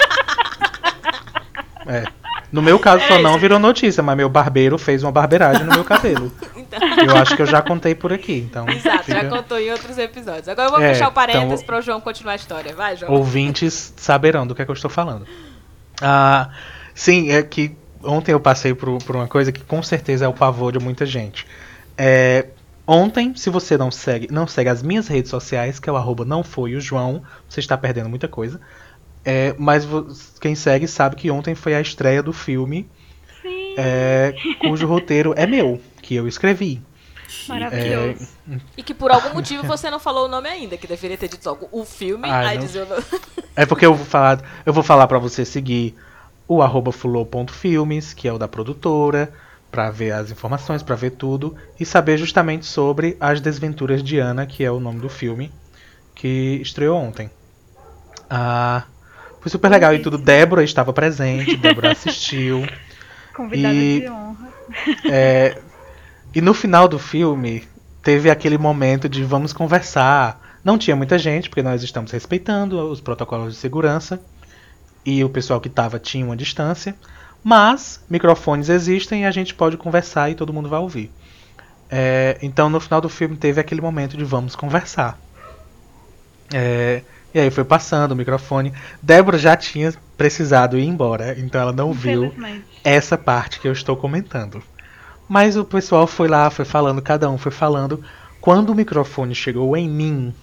É. 1.87 2.03
No 2.51 2.61
meu 2.61 2.79
caso 2.79 3.03
só 3.07 3.15
É, 3.15 3.21
não 3.21 3.31
gente. 3.33 3.41
virou 3.41 3.59
notícia, 3.59 4.01
mas 4.03 4.15
meu 4.15 4.29
barbeiro 4.29 4.77
fez 4.77 5.03
uma 5.03 5.11
barbeiragem 5.11 5.63
no 5.65 5.73
meu 5.73 5.83
cabelo. 5.83 6.31
Então, 6.65 6.79
Eu 7.05 7.15
acho 7.17 7.35
que 7.35 7.41
eu 7.41 7.45
já 7.45 7.61
contei 7.61 7.93
por 7.95 8.11
aqui, 8.11 8.33
então. 8.39 8.67
exato, 8.67 9.09
já 9.09 9.19
fica- 9.21 9.29
contou 9.29 9.57
em 9.59 9.71
outros 9.71 9.97
episódios. 9.97 10.47
Agora 10.49 10.67
eu 10.67 10.71
vou 10.71 10.81
É, 10.81 10.93
fechar 10.93 11.07
o 11.07 11.11
parênteses 11.11 11.53
então- 11.61 11.65
para 11.65 11.77
o 11.77 11.81
João 11.81 12.01
continuar 12.01 12.33
a 12.33 12.35
história. 12.35 12.73
Vai, 12.75 12.97
João. 12.97 13.11
Ouvintes 13.13 13.93
saberão 13.95 14.45
do 14.47 14.55
que 14.55 14.61
é 14.61 14.65
que 14.65 14.71
eu 14.71 14.75
estou 14.75 14.89
falando. 14.89 15.25
Ah, 16.01 16.49
sim, 16.93 17.31
é 17.31 17.43
que 17.43 17.75
ontem 18.03 18.31
eu 18.33 18.39
passei 18.39 18.73
por, 18.73 18.97
por 19.03 19.15
uma 19.15 19.27
coisa 19.27 19.51
que 19.51 19.61
com 19.63 19.81
certeza 19.83 20.25
é 20.25 20.27
o 20.27 20.33
pavor 20.33 20.71
de 20.73 20.79
muita 20.79 21.05
gente. 21.05 21.45
É, 21.97 22.47
ontem, 22.85 23.33
se 23.35 23.49
você 23.49 23.77
não 23.77 23.91
segue, 23.91 24.27
não 24.31 24.47
segue 24.47 24.69
as 24.69 24.81
minhas 24.83 25.07
redes 25.07 25.29
sociais, 25.29 25.79
que 25.79 25.89
é 25.89 25.93
o 25.93 25.95
arroba 25.95 26.25
não 26.25 26.43
foi 26.43 26.75
o 26.75 26.81
João, 26.81 27.21
você 27.47 27.59
está 27.59 27.77
perdendo 27.77 28.09
muita 28.09 28.27
coisa. 28.27 28.59
É, 29.25 29.55
mas 29.57 29.87
quem 30.39 30.53
segue 30.53 30.87
sabe 30.87 31.15
que 31.15 31.31
ontem 31.31 31.55
foi 31.55 31.73
a 31.73 31.81
estreia 31.81 32.21
do 32.21 32.31
filme, 32.31 32.87
Sim, 33.41 33.73
é, 33.77 34.33
cujo 34.59 34.85
roteiro 34.87 35.33
é 35.35 35.47
meu, 35.47 35.81
que 36.01 36.15
eu 36.15 36.27
escrevi. 36.27 36.81
maravilhoso. 37.49 38.27
E 38.77 38.83
que 38.83 38.93
por 38.93 39.11
algum 39.11 39.33
motivo 39.33 39.63
você 39.63 39.89
não 39.89 39.99
falou 39.99 40.25
o 40.25 40.27
nome 40.27 40.47
ainda, 40.47 40.77
que 40.77 40.85
deveria 40.87 41.17
ter 41.17 41.27
dito 41.27 41.47
logo 41.49 41.67
o 41.71 41.83
filme, 41.83 42.29
Ai, 42.29 42.45
aí 42.49 42.57
não. 42.57 42.65
dizer 42.65 42.83
o 42.83 42.89
nome. 42.89 43.03
É 43.55 43.65
porque 43.65 43.85
eu 43.85 43.95
vou 43.95 44.05
falar, 44.05 44.41
eu 44.65 44.73
vou 44.73 44.83
falar 44.83 45.07
para 45.07 45.17
você 45.17 45.43
seguir 45.43 45.95
o 46.47 46.61
arroba 46.61 46.91
fulô.filmes, 46.91 48.13
que 48.13 48.27
é 48.27 48.33
o 48.33 48.37
da 48.37 48.47
produtora, 48.47 49.33
para 49.71 49.89
ver 49.89 50.11
as 50.11 50.29
informações, 50.31 50.83
para 50.83 50.95
ver 50.95 51.11
tudo 51.11 51.55
e 51.79 51.85
saber 51.85 52.17
justamente 52.17 52.65
sobre 52.65 53.17
as 53.19 53.41
desventuras 53.41 54.03
de 54.03 54.19
Ana, 54.19 54.45
que 54.45 54.63
é 54.63 54.71
o 54.71 54.79
nome 54.79 54.99
do 54.99 55.09
filme 55.09 55.51
que 56.13 56.59
estreou 56.61 56.97
ontem. 56.97 57.29
Ah, 58.29 58.85
foi 59.45 59.51
super 59.51 59.69
legal 59.69 59.93
e 59.93 59.99
tudo. 59.99 60.17
Débora 60.17 60.63
estava 60.63 60.91
presente, 60.91 61.55
Débora 61.55 61.91
assistiu. 61.91 62.67
Convidada 63.35 63.75
E- 63.75 63.99
de 64.01 64.09
honra. 64.09 64.47
É, 65.07 65.61
e 66.33 66.41
no 66.41 66.51
final 66.51 66.87
do 66.87 66.97
filme, 66.97 67.63
teve 68.01 68.31
aquele 68.31 68.57
momento 68.57 69.07
de 69.07 69.23
vamos 69.23 69.53
conversar. 69.53 70.57
Não 70.63 70.79
tinha 70.79 70.95
muita 70.95 71.19
gente, 71.19 71.47
porque 71.47 71.61
nós 71.61 71.83
estamos 71.83 72.11
respeitando 72.11 72.89
os 72.89 72.99
protocolos 72.99 73.53
de 73.53 73.59
segurança. 73.59 74.19
E 75.05 75.23
o 75.23 75.29
pessoal 75.29 75.61
que 75.61 75.67
estava 75.67 75.99
tinha 75.99 76.25
uma 76.25 76.35
distância. 76.35 76.95
Mas 77.43 78.03
microfones 78.09 78.69
existem 78.69 79.21
e 79.21 79.25
a 79.27 79.31
gente 79.31 79.53
pode 79.53 79.77
conversar 79.77 80.31
e 80.31 80.33
todo 80.33 80.51
mundo 80.51 80.67
vai 80.69 80.79
ouvir. 80.79 81.11
É, 81.87 82.39
então 82.41 82.67
no 82.67 82.79
final 82.79 82.99
do 82.99 83.09
filme 83.09 83.37
teve 83.37 83.61
aquele 83.61 83.79
momento 83.79 84.17
de 84.17 84.23
vamos 84.25 84.55
conversar. 84.55 85.19
É, 86.51 87.03
e 87.35 87.39
aí 87.39 87.51
foi 87.51 87.65
passando 87.65 88.13
o 88.13 88.15
microfone. 88.15 88.71
Débora 89.03 89.37
já 89.37 89.57
tinha 89.57 89.93
precisado 90.15 90.79
ir 90.79 90.85
embora, 90.85 91.37
então 91.37 91.59
ela 91.59 91.73
não 91.73 91.91
viu 91.91 92.33
essa 92.81 93.17
parte 93.17 93.59
que 93.59 93.67
eu 93.67 93.73
estou 93.73 93.97
comentando. 93.97 94.63
Mas 95.27 95.57
o 95.57 95.65
pessoal 95.65 96.07
foi 96.07 96.29
lá, 96.29 96.49
foi 96.49 96.63
falando, 96.63 97.01
cada 97.01 97.29
um 97.29 97.37
foi 97.37 97.51
falando. 97.51 98.01
Quando 98.39 98.69
o 98.69 98.75
microfone 98.75 99.35
chegou 99.35 99.75
em 99.75 99.89
mim 99.89 100.33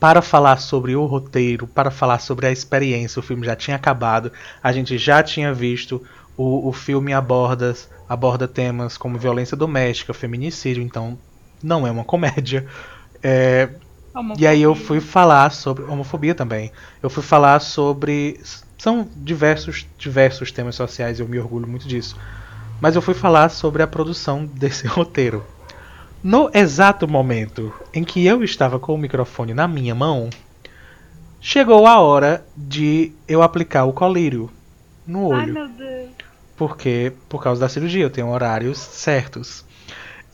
para 0.00 0.22
falar 0.22 0.56
sobre 0.56 0.96
o 0.96 1.04
roteiro, 1.04 1.66
para 1.66 1.90
falar 1.90 2.18
sobre 2.18 2.46
a 2.46 2.50
experiência, 2.50 3.20
o 3.20 3.22
filme 3.22 3.44
já 3.44 3.54
tinha 3.54 3.76
acabado, 3.76 4.32
a 4.62 4.72
gente 4.72 4.96
já 4.96 5.22
tinha 5.22 5.52
visto, 5.52 6.02
o, 6.34 6.66
o 6.70 6.72
filme 6.72 7.12
aborda, 7.12 7.74
aborda 8.08 8.48
temas 8.48 8.96
como 8.96 9.18
violência 9.18 9.54
doméstica, 9.54 10.14
feminicídio, 10.14 10.82
então 10.82 11.18
não 11.62 11.86
é 11.86 11.90
uma 11.90 12.04
comédia. 12.04 12.66
É, 13.22 13.68
e 14.38 14.46
aí 14.46 14.62
eu 14.62 14.74
fui 14.74 15.00
falar 15.00 15.50
sobre 15.50 15.84
homofobia 15.84 16.34
também. 16.34 16.72
Eu 17.02 17.10
fui 17.10 17.22
falar 17.22 17.60
sobre 17.60 18.40
são 18.78 19.08
diversos 19.16 19.86
diversos 19.98 20.52
temas 20.52 20.74
sociais, 20.74 21.18
eu 21.18 21.28
me 21.28 21.38
orgulho 21.38 21.66
muito 21.66 21.88
disso. 21.88 22.16
Mas 22.80 22.94
eu 22.94 23.02
fui 23.02 23.14
falar 23.14 23.48
sobre 23.48 23.82
a 23.82 23.86
produção 23.86 24.46
desse 24.46 24.86
roteiro. 24.88 25.44
No 26.22 26.50
exato 26.52 27.06
momento 27.06 27.72
em 27.92 28.04
que 28.04 28.26
eu 28.26 28.42
estava 28.42 28.78
com 28.78 28.94
o 28.94 28.98
microfone 28.98 29.54
na 29.54 29.68
minha 29.68 29.94
mão, 29.94 30.30
chegou 31.40 31.86
a 31.86 32.00
hora 32.00 32.44
de 32.56 33.12
eu 33.28 33.42
aplicar 33.42 33.84
o 33.84 33.92
colírio 33.92 34.50
no 35.06 35.32
Ai, 35.32 35.42
olho. 35.42 35.54
meu 35.54 35.68
Deus. 35.68 36.10
Porque, 36.56 37.12
por 37.28 37.42
causa 37.42 37.60
da 37.60 37.68
cirurgia, 37.68 38.02
eu 38.02 38.10
tenho 38.10 38.28
horários 38.28 38.78
certos. 38.78 39.64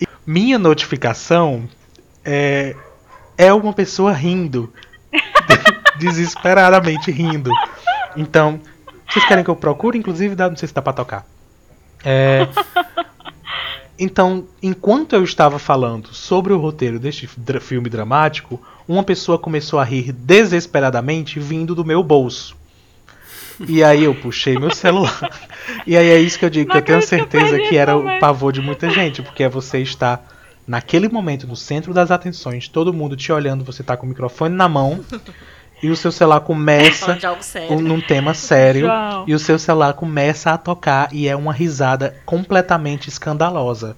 E 0.01 0.07
minha 0.25 0.59
notificação 0.59 1.69
é, 2.25 2.77
é 3.37 3.53
uma 3.53 3.73
pessoa 3.73 4.13
rindo. 4.13 4.73
desesperadamente 5.99 7.11
rindo. 7.11 7.51
Então, 8.17 8.61
vocês 9.09 9.25
querem 9.27 9.45
que 9.45 9.51
eu 9.51 9.57
procure? 9.57 9.99
Inclusive, 9.99 10.35
não 10.35 10.57
sei 10.57 10.69
se 10.69 10.75
dá 10.75 10.83
pra 10.83 10.93
tocar. 10.93 11.27
É, 12.05 12.49
então, 13.99 14.47
enquanto 14.63 15.15
eu 15.15 15.23
estava 15.23 15.59
falando 15.59 16.13
sobre 16.13 16.53
o 16.53 16.59
roteiro 16.59 16.99
deste 16.99 17.29
filme 17.61 17.89
dramático, 17.89 18.61
uma 18.89 19.05
pessoa 19.05 19.39
começou 19.39 19.79
a 19.79 19.85
rir 19.85 20.13
desesperadamente 20.13 21.39
vindo 21.39 21.75
do 21.75 21.85
meu 21.85 22.03
bolso. 22.03 22.57
E 23.69 23.85
aí 23.85 24.05
eu 24.05 24.15
puxei 24.15 24.59
meu 24.59 24.75
celular. 24.75 25.31
E 25.87 25.97
aí 25.97 26.09
é 26.09 26.19
isso 26.19 26.39
que 26.39 26.45
eu 26.45 26.51
digo, 26.51 26.71
que 26.71 26.79
eu 26.79 26.83
tenho 26.83 27.03
certeza 27.03 27.59
que 27.61 27.77
era 27.77 27.97
o 27.97 28.19
pavor 28.19 28.53
de 28.53 28.61
muita 28.61 28.91
gente, 28.91 29.23
porque 29.23 29.45
é 29.45 29.49
você 29.49 29.79
estar 29.79 30.27
naquele 30.67 31.09
momento 31.09 31.47
no 31.47 31.57
centro 31.57 31.93
das 31.95 32.11
atenções, 32.11 32.69
todo 32.69 32.93
mundo 32.93 33.17
te 33.17 33.33
olhando, 33.33 33.65
você 33.65 33.83
tá 33.83 33.97
com 33.97 34.07
o 34.07 34.09
microfone 34.09 34.55
na 34.55 34.69
mão 34.69 35.05
e 35.83 35.91
o 35.91 35.97
seu 35.97 36.13
celular 36.13 36.41
começa 36.41 37.07
Falando 37.07 37.21
de 37.21 37.27
algo 37.27 37.43
sério. 37.43 37.77
um- 37.77 37.81
num 37.81 38.01
tema 38.01 38.35
sério 38.35 38.83
João. 38.87 39.25
e 39.27 39.35
o 39.35 39.39
seu 39.39 39.59
celular 39.59 39.95
começa 39.95 40.53
a 40.53 40.59
tocar 40.59 41.09
e 41.13 41.27
é 41.29 41.35
uma 41.35 41.53
risada 41.53 42.17
completamente 42.25 43.09
escandalosa. 43.09 43.97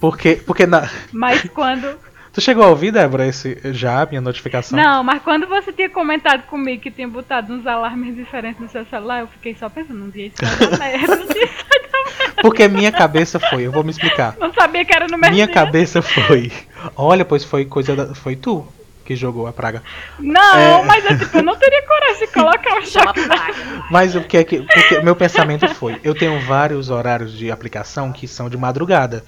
Porque, 0.00 0.36
porque 0.36 0.66
na... 0.66 0.88
Mas 1.12 1.42
quando. 1.52 1.98
tu 2.32 2.40
chegou 2.40 2.64
a 2.64 2.68
ouvir, 2.68 2.90
Débora, 2.90 3.26
esse 3.26 3.58
já 3.74 4.06
minha 4.06 4.22
notificação? 4.22 4.78
Não, 4.78 5.04
mas 5.04 5.20
quando 5.22 5.46
você 5.46 5.70
tinha 5.72 5.90
comentado 5.90 6.44
comigo 6.46 6.80
que 6.82 6.90
tinha 6.90 7.06
botado 7.06 7.52
uns 7.52 7.66
alarmes 7.66 8.16
diferentes 8.16 8.58
no 8.62 8.68
seu 8.70 8.86
celular, 8.86 9.20
eu 9.20 9.26
fiquei 9.26 9.54
só 9.54 9.68
pensando, 9.68 10.02
um 10.02 10.08
dia 10.08 10.28
isso 10.28 10.36
vai 10.40 10.70
dar 10.70 10.78
merda, 10.78 11.14
um 11.22 11.26
dia 11.26 11.44
isso 11.44 11.64
vai 11.68 11.80
dar 11.90 12.18
merda. 12.18 12.29
Porque 12.42 12.66
minha 12.68 12.90
cabeça 12.92 13.38
foi, 13.38 13.66
eu 13.66 13.72
vou 13.72 13.84
me 13.84 13.90
explicar. 13.90 14.36
Não 14.38 14.52
sabia 14.52 14.84
que 14.84 14.94
era 14.94 15.06
no 15.06 15.18
mesmo 15.18 15.34
Minha 15.34 15.48
cabeça 15.48 16.00
foi, 16.02 16.50
olha, 16.96 17.24
pois 17.24 17.44
foi 17.44 17.64
coisa 17.64 17.94
da, 17.96 18.14
foi 18.14 18.36
tu 18.36 18.66
que 19.04 19.16
jogou 19.16 19.46
a 19.48 19.52
praga. 19.52 19.82
Não, 20.18 20.56
É. 20.56 20.82
mas 20.84 21.04
eu, 21.04 21.18
tipo, 21.18 21.38
eu 21.38 21.42
não 21.42 21.56
teria 21.56 21.82
coragem 21.82 22.26
de 22.26 22.32
colocar 22.32 22.80
Chama 22.86 23.06
choque. 23.06 23.26
praga. 23.26 23.54
Mas 23.90 24.14
o 24.14 24.20
que 24.20 24.36
é 24.36 24.44
que 24.44 24.62
porque 24.62 25.00
meu 25.00 25.16
pensamento 25.16 25.66
foi, 25.74 25.98
eu 26.04 26.14
tenho 26.14 26.40
vários 26.40 26.90
horários 26.90 27.32
de 27.36 27.50
aplicação 27.50 28.12
que 28.12 28.28
são 28.28 28.48
de 28.48 28.56
madrugada, 28.56 29.24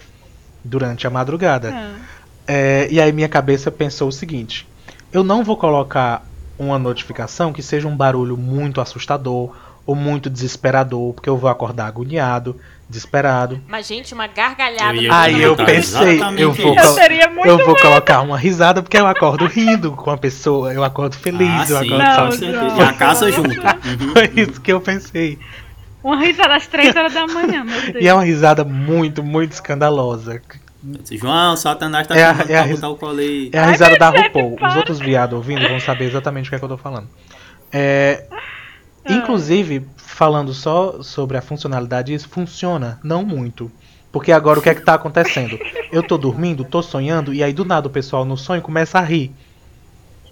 durante 0.64 1.06
a 1.06 1.10
madrugada. 1.10 1.72
Ah, 1.74 1.92
É, 2.46 2.86
e 2.90 3.00
aí 3.00 3.12
minha 3.12 3.28
cabeça 3.28 3.70
pensou 3.70 4.08
o 4.08 4.12
seguinte: 4.12 4.66
eu 5.12 5.24
não 5.24 5.42
vou 5.42 5.56
colocar 5.56 6.24
uma 6.58 6.78
notificação 6.78 7.52
que 7.52 7.62
seja 7.62 7.88
um 7.88 7.96
barulho 7.96 8.36
muito 8.36 8.80
assustador 8.80 9.52
ou 9.86 9.94
muito 9.94 10.30
desesperador, 10.30 11.12
porque 11.12 11.28
eu 11.28 11.36
vou 11.36 11.50
acordar 11.50 11.86
agoniado, 11.86 12.56
desesperado. 12.88 13.60
Mas, 13.66 13.86
gente, 13.86 14.12
uma 14.14 14.26
gargalhada. 14.26 15.00
Eu 15.00 15.12
Aí 15.12 15.42
eu 15.42 15.56
pensei, 15.56 16.20
eu 16.38 16.52
vou, 16.52 16.74
Eu 17.44 17.58
eu 17.58 17.66
vou 17.66 17.76
colocar 17.76 18.20
uma 18.20 18.38
risada 18.38 18.82
porque 18.82 18.96
eu 18.96 19.06
acordo 19.06 19.46
rindo 19.46 19.92
com 19.92 20.10
a 20.10 20.16
pessoa, 20.18 20.72
eu 20.72 20.84
acordo 20.84 21.16
feliz, 21.16 21.70
Ah, 21.70 21.74
eu 21.74 21.78
sim, 21.78 21.94
acordo 22.00 22.46
Não. 22.52 22.78
E 22.78 22.80
a 22.82 22.92
casa 22.92 23.30
junto. 23.32 23.48
Uhum. 23.62 24.12
Foi 24.12 24.30
isso 24.36 24.60
que 24.60 24.72
eu 24.72 24.80
pensei. 24.80 25.38
Uma 26.04 26.16
risada 26.20 26.54
às 26.56 26.66
3 26.66 26.94
horas 26.96 27.14
da 27.14 27.26
manhã, 27.26 27.64
meu 27.64 27.80
Deus. 27.92 28.04
E 28.04 28.06
é 28.08 28.12
uma 28.14 28.24
risada 28.24 28.64
muito, 28.64 29.22
muito 29.22 29.52
escandalosa. 29.52 30.40
João, 31.12 31.56
Satanás 31.56 32.06
tá 32.08 32.16
É 32.16 32.24
a- 32.24 32.44
é 32.48 32.58
a 32.58 32.66
botar 32.66 32.88
o 32.88 32.96
colete. 32.96 33.50
É 33.52 33.58
a 33.58 33.64
Ai, 33.66 33.72
risada 33.72 33.96
da 33.96 34.10
gente, 34.10 34.26
RuPaul. 34.26 34.58
Os 34.68 34.76
outros 34.76 34.98
viados 34.98 35.36
ouvindo 35.36 35.66
vão 35.68 35.78
saber 35.80 36.06
exatamente 36.06 36.46
o 36.46 36.50
que 36.50 36.56
é 36.56 36.58
que 36.58 36.64
eu 36.64 36.68
tô 36.68 36.76
falando. 36.76 37.08
É, 37.72 38.24
Ah. 39.04 39.12
inclusive, 39.12 39.86
falando 39.96 40.52
só 40.52 41.02
sobre 41.02 41.36
a 41.36 41.42
funcionalidade, 41.42 42.14
isso 42.14 42.28
funciona, 42.28 42.98
não 43.02 43.24
muito. 43.24 43.70
Porque 44.10 44.30
agora 44.30 44.58
o 44.58 44.62
que 44.62 44.68
é 44.68 44.74
que 44.74 44.82
tá 44.82 44.94
acontecendo? 44.94 45.58
Eu 45.90 46.02
tô 46.02 46.18
dormindo, 46.18 46.64
tô 46.64 46.82
sonhando, 46.82 47.32
e 47.32 47.42
aí 47.42 47.52
do 47.52 47.64
nada 47.64 47.88
o 47.88 47.90
pessoal 47.90 48.24
no 48.24 48.36
sonho 48.36 48.62
começa 48.62 48.98
a 48.98 49.02
rir. 49.02 49.34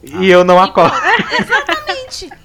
E 0.02 0.30
eu 0.30 0.44
não 0.44 0.60
acordo. 0.60 0.96
Exatamente. 1.38 2.30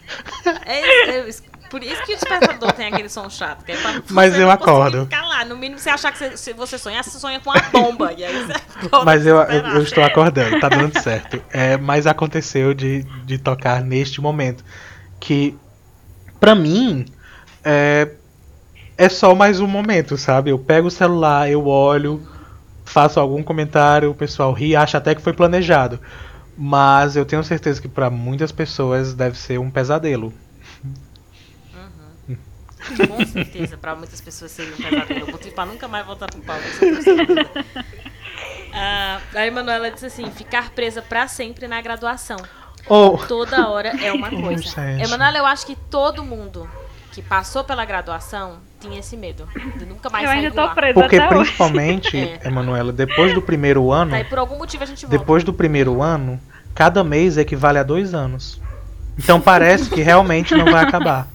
É, 0.66 1.10
é, 1.10 1.30
por 1.70 1.84
isso 1.84 2.02
que 2.04 2.14
o 2.14 2.16
despertador 2.16 2.72
tem 2.74 2.88
aquele 2.88 3.10
som 3.10 3.30
chato. 3.30 3.66
Que 3.66 3.72
é 3.72 3.76
pra 3.78 4.02
Mas 4.12 4.38
eu 4.38 4.50
acordo. 4.50 5.06
Ficar 5.06 5.28
lá. 5.28 5.44
No 5.44 5.58
mínimo, 5.58 5.80
você 5.80 5.90
achar 5.90 6.12
que 6.12 6.18
você, 6.18 6.38
se 6.38 6.54
você 6.54 6.78
sonhar, 6.78 7.04
você 7.04 7.18
sonha 7.18 7.40
com 7.40 7.50
uma 7.50 7.60
bomba. 7.72 8.14
E 8.14 8.24
aí 8.24 8.46
você 8.46 8.54
acorda 8.54 9.06
Mas 9.06 9.26
eu, 9.26 9.38
eu, 9.38 9.68
eu 9.68 9.82
estou 9.82 10.04
acordando, 10.04 10.60
tá 10.60 10.70
dando 10.70 11.00
certo. 11.02 11.42
É, 11.52 11.78
mas 11.78 12.06
aconteceu 12.06 12.74
de, 12.74 13.04
de 13.26 13.38
tocar 13.38 13.82
neste 13.82 14.22
momento. 14.22 14.64
Que, 15.20 15.58
pra 16.40 16.56
mim, 16.56 17.06
é, 17.64 18.12
é 18.98 19.10
só 19.10 19.34
mais 19.36 19.60
um 19.60 19.68
momento, 19.68 20.18
sabe? 20.18 20.50
Eu 20.50 20.60
pego 20.60 20.88
o 20.88 20.92
celular, 20.92 21.50
eu 21.50 21.68
olho, 21.68 22.22
faço 22.86 23.20
algum 23.20 23.44
comentário, 23.44 24.12
o 24.12 24.16
pessoal 24.16 24.54
ri, 24.54 24.76
acha 24.76 24.98
até 24.98 25.16
que 25.16 25.22
foi 25.22 25.34
planejado. 25.34 26.00
Mas 26.58 27.16
eu 27.16 27.26
tenho 27.26 27.44
certeza 27.44 27.82
que 27.82 27.88
pra 27.88 28.10
muitas 28.10 28.52
pessoas 28.52 29.14
deve 29.14 29.38
ser 29.38 29.60
um 29.60 29.70
pesadelo. 29.70 30.34
Com 33.08 33.26
certeza, 33.26 33.78
pra 33.78 33.96
muitas 33.96 34.22
pessoas 34.22 34.52
seria 34.52 34.74
um 34.74 34.78
pesadelo. 34.78 35.20
Eu 35.22 35.32
botei 35.32 35.52
pra 35.52 35.66
nunca 35.66 35.88
mais 35.88 36.06
voltar 36.06 36.28
pro 36.28 36.42
palco. 36.42 36.64
Ah, 38.78 39.22
a 39.34 39.48
Emanuela 39.48 39.90
disse 39.90 40.06
assim: 40.06 40.30
ficar 40.32 40.72
presa 40.72 41.02
pra 41.02 41.30
sempre 41.30 41.66
na 41.66 41.82
graduação. 41.82 42.36
Ou 42.88 43.18
Toda 43.18 43.68
hora 43.70 43.90
é 44.04 44.12
uma 44.12 44.28
Oh, 44.34 44.42
coisa. 44.42 44.82
Emanuela, 45.02 45.38
eu 45.38 45.46
acho 45.46 45.66
que 45.66 45.76
todo 45.76 46.24
mundo 46.24 46.70
que 47.12 47.22
passou 47.22 47.64
pela 47.64 47.86
graduação 47.86 48.58
tinha 48.82 49.00
esse 49.00 49.16
medo 49.16 49.48
de 49.78 49.86
nunca 49.86 50.10
mais 50.10 50.26
Eu 50.26 50.30
sair 50.30 50.38
ainda 50.46 50.50
do 50.52 50.68
tô 50.68 50.76
presa 50.76 50.94
porque 50.94 51.22
principalmente, 51.22 52.18
É. 52.44 52.48
Emanuela, 52.48 52.92
depois 52.92 53.34
do 53.34 53.42
primeiro 53.42 53.92
ano, 53.92 54.14
Aí 54.14 54.24
por 54.26 54.38
algum 54.38 54.58
motivo 54.58 54.84
a 54.84 54.86
gente 54.86 55.06
volta. 55.06 55.18
Depois 55.18 55.44
do 55.44 55.54
primeiro 55.54 56.02
ano, 56.02 56.40
cada 56.76 57.04
mês 57.04 57.38
equivale 57.38 57.78
a 57.80 57.84
dois 57.84 58.14
anos. 58.14 58.60
Então 59.18 59.40
parece 59.40 59.90
que 59.90 60.02
realmente 60.02 60.54
não 60.54 60.66
vai 60.66 60.84
acabar. 60.84 61.28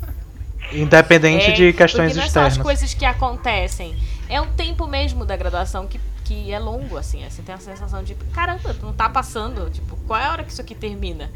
Independente 0.73 1.51
É, 1.51 1.53
de 1.53 1.73
questões 1.73 2.13
porque 2.13 2.17
não 2.19 2.23
é 2.23 2.27
externas. 2.27 2.53
as 2.57 2.63
coisas 2.63 2.95
que 2.95 3.05
acontecem. 3.05 3.97
É 4.29 4.41
o 4.41 4.47
tempo 4.47 4.87
mesmo 4.87 5.25
da 5.25 5.37
graduação 5.37 5.87
que, 5.87 5.99
que 6.31 6.53
é 6.53 6.59
longo, 6.61 6.97
assim. 6.97 7.25
Você 7.29 7.43
tem 7.43 7.53
a 7.53 7.59
sensação 7.59 8.05
de, 8.05 8.15
caramba, 8.33 8.73
não 8.81 8.93
tá 8.93 9.09
passando. 9.09 9.69
Tipo, 9.69 9.97
qual 10.07 10.21
é 10.21 10.27
a 10.27 10.31
hora 10.31 10.45
que 10.45 10.53
isso 10.53 10.61
aqui 10.61 10.77
termina? 10.77 11.29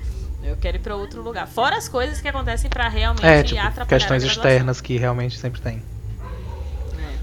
Eu 0.43 0.57
quero 0.57 0.77
ir 0.77 0.81
pra 0.81 0.95
outro 0.95 1.21
lugar. 1.21 1.49
Fora 1.49 1.77
as 1.77 1.89
coisas 1.89 2.21
que 2.21 2.29
acontecem 2.29 2.71
pra 2.71 2.87
realmente 2.89 3.27
É, 3.27 3.43
tipo, 3.43 3.59
atrapalhar 3.61 3.87
questões 3.87 4.23
externas 4.23 4.81
que 4.81 4.97
realmente 4.97 5.37
sempre 5.37 5.61
tem. 5.61 5.83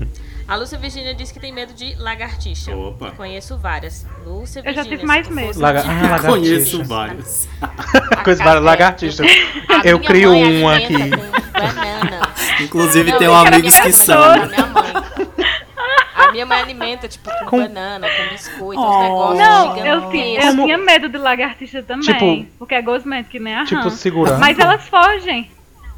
É. 0.02 0.06
A 0.48 0.56
Lúcia 0.58 0.78
Virginia 0.78 1.16
disse 1.16 1.32
que 1.32 1.40
tem 1.40 1.54
medo 1.54 1.74
de 1.74 1.96
lagartixa. 1.96 2.76
Opa. 2.76 3.12
Conheço 3.12 3.58
várias. 3.58 4.06
Lúcia 4.26 4.60
Eu 4.60 4.66
já 4.66 4.82
Virginia. 4.82 4.98
tive 4.98 5.08
mais 5.08 5.30
medo. 5.30 5.58
Laga- 5.60 5.84
ah, 5.88 6.02
lagartixa. 6.18 6.30
Conheço 6.30 6.84
vários. 6.84 7.48
Coisa 8.26 8.44
casa- 8.44 8.44
para 8.44 8.60
lagartixas. 8.60 9.28
Eu 9.86 9.98
crio 10.00 10.32
um 10.34 10.68
alimenta 10.68 11.16
aqui. 12.18 12.64
Inclusive 12.66 13.18
tem 13.18 13.30
um 13.30 13.36
amigos 13.36 13.80
que 13.80 13.94
são. 13.94 14.20
da 14.40 14.46
minha 14.48 14.66
mãe. 14.66 14.92
A 16.28 16.32
minha 16.32 16.46
mãe 16.46 16.60
alimenta, 16.62 17.08
tipo, 17.08 17.30
com, 17.40 17.46
Com- 17.46 17.58
banana, 17.62 18.08
com 18.10 18.30
biscoito, 18.30 18.82
Oh. 18.82 18.86
uns 18.86 19.04
negócios 19.04 19.38
Não, 19.40 19.78
eu, 19.78 19.86
eu 19.86 20.02
Como- 20.02 20.64
tinha 20.66 20.78
medo 20.78 21.10
de 21.10 21.18
lagartixa 21.18 21.82
também. 21.84 22.06
Tipo- 22.44 22.52
porque 22.60 22.76
é 22.76 22.82
gosmético, 22.82 23.32
que 23.32 23.40
nem 23.40 23.56
a 23.56 23.66
Tipo, 23.66 23.82
rã. 23.84 23.90
segurando. 23.90 24.40
Mas 24.40 24.58
elas 24.60 24.88
fogem. 24.88 25.50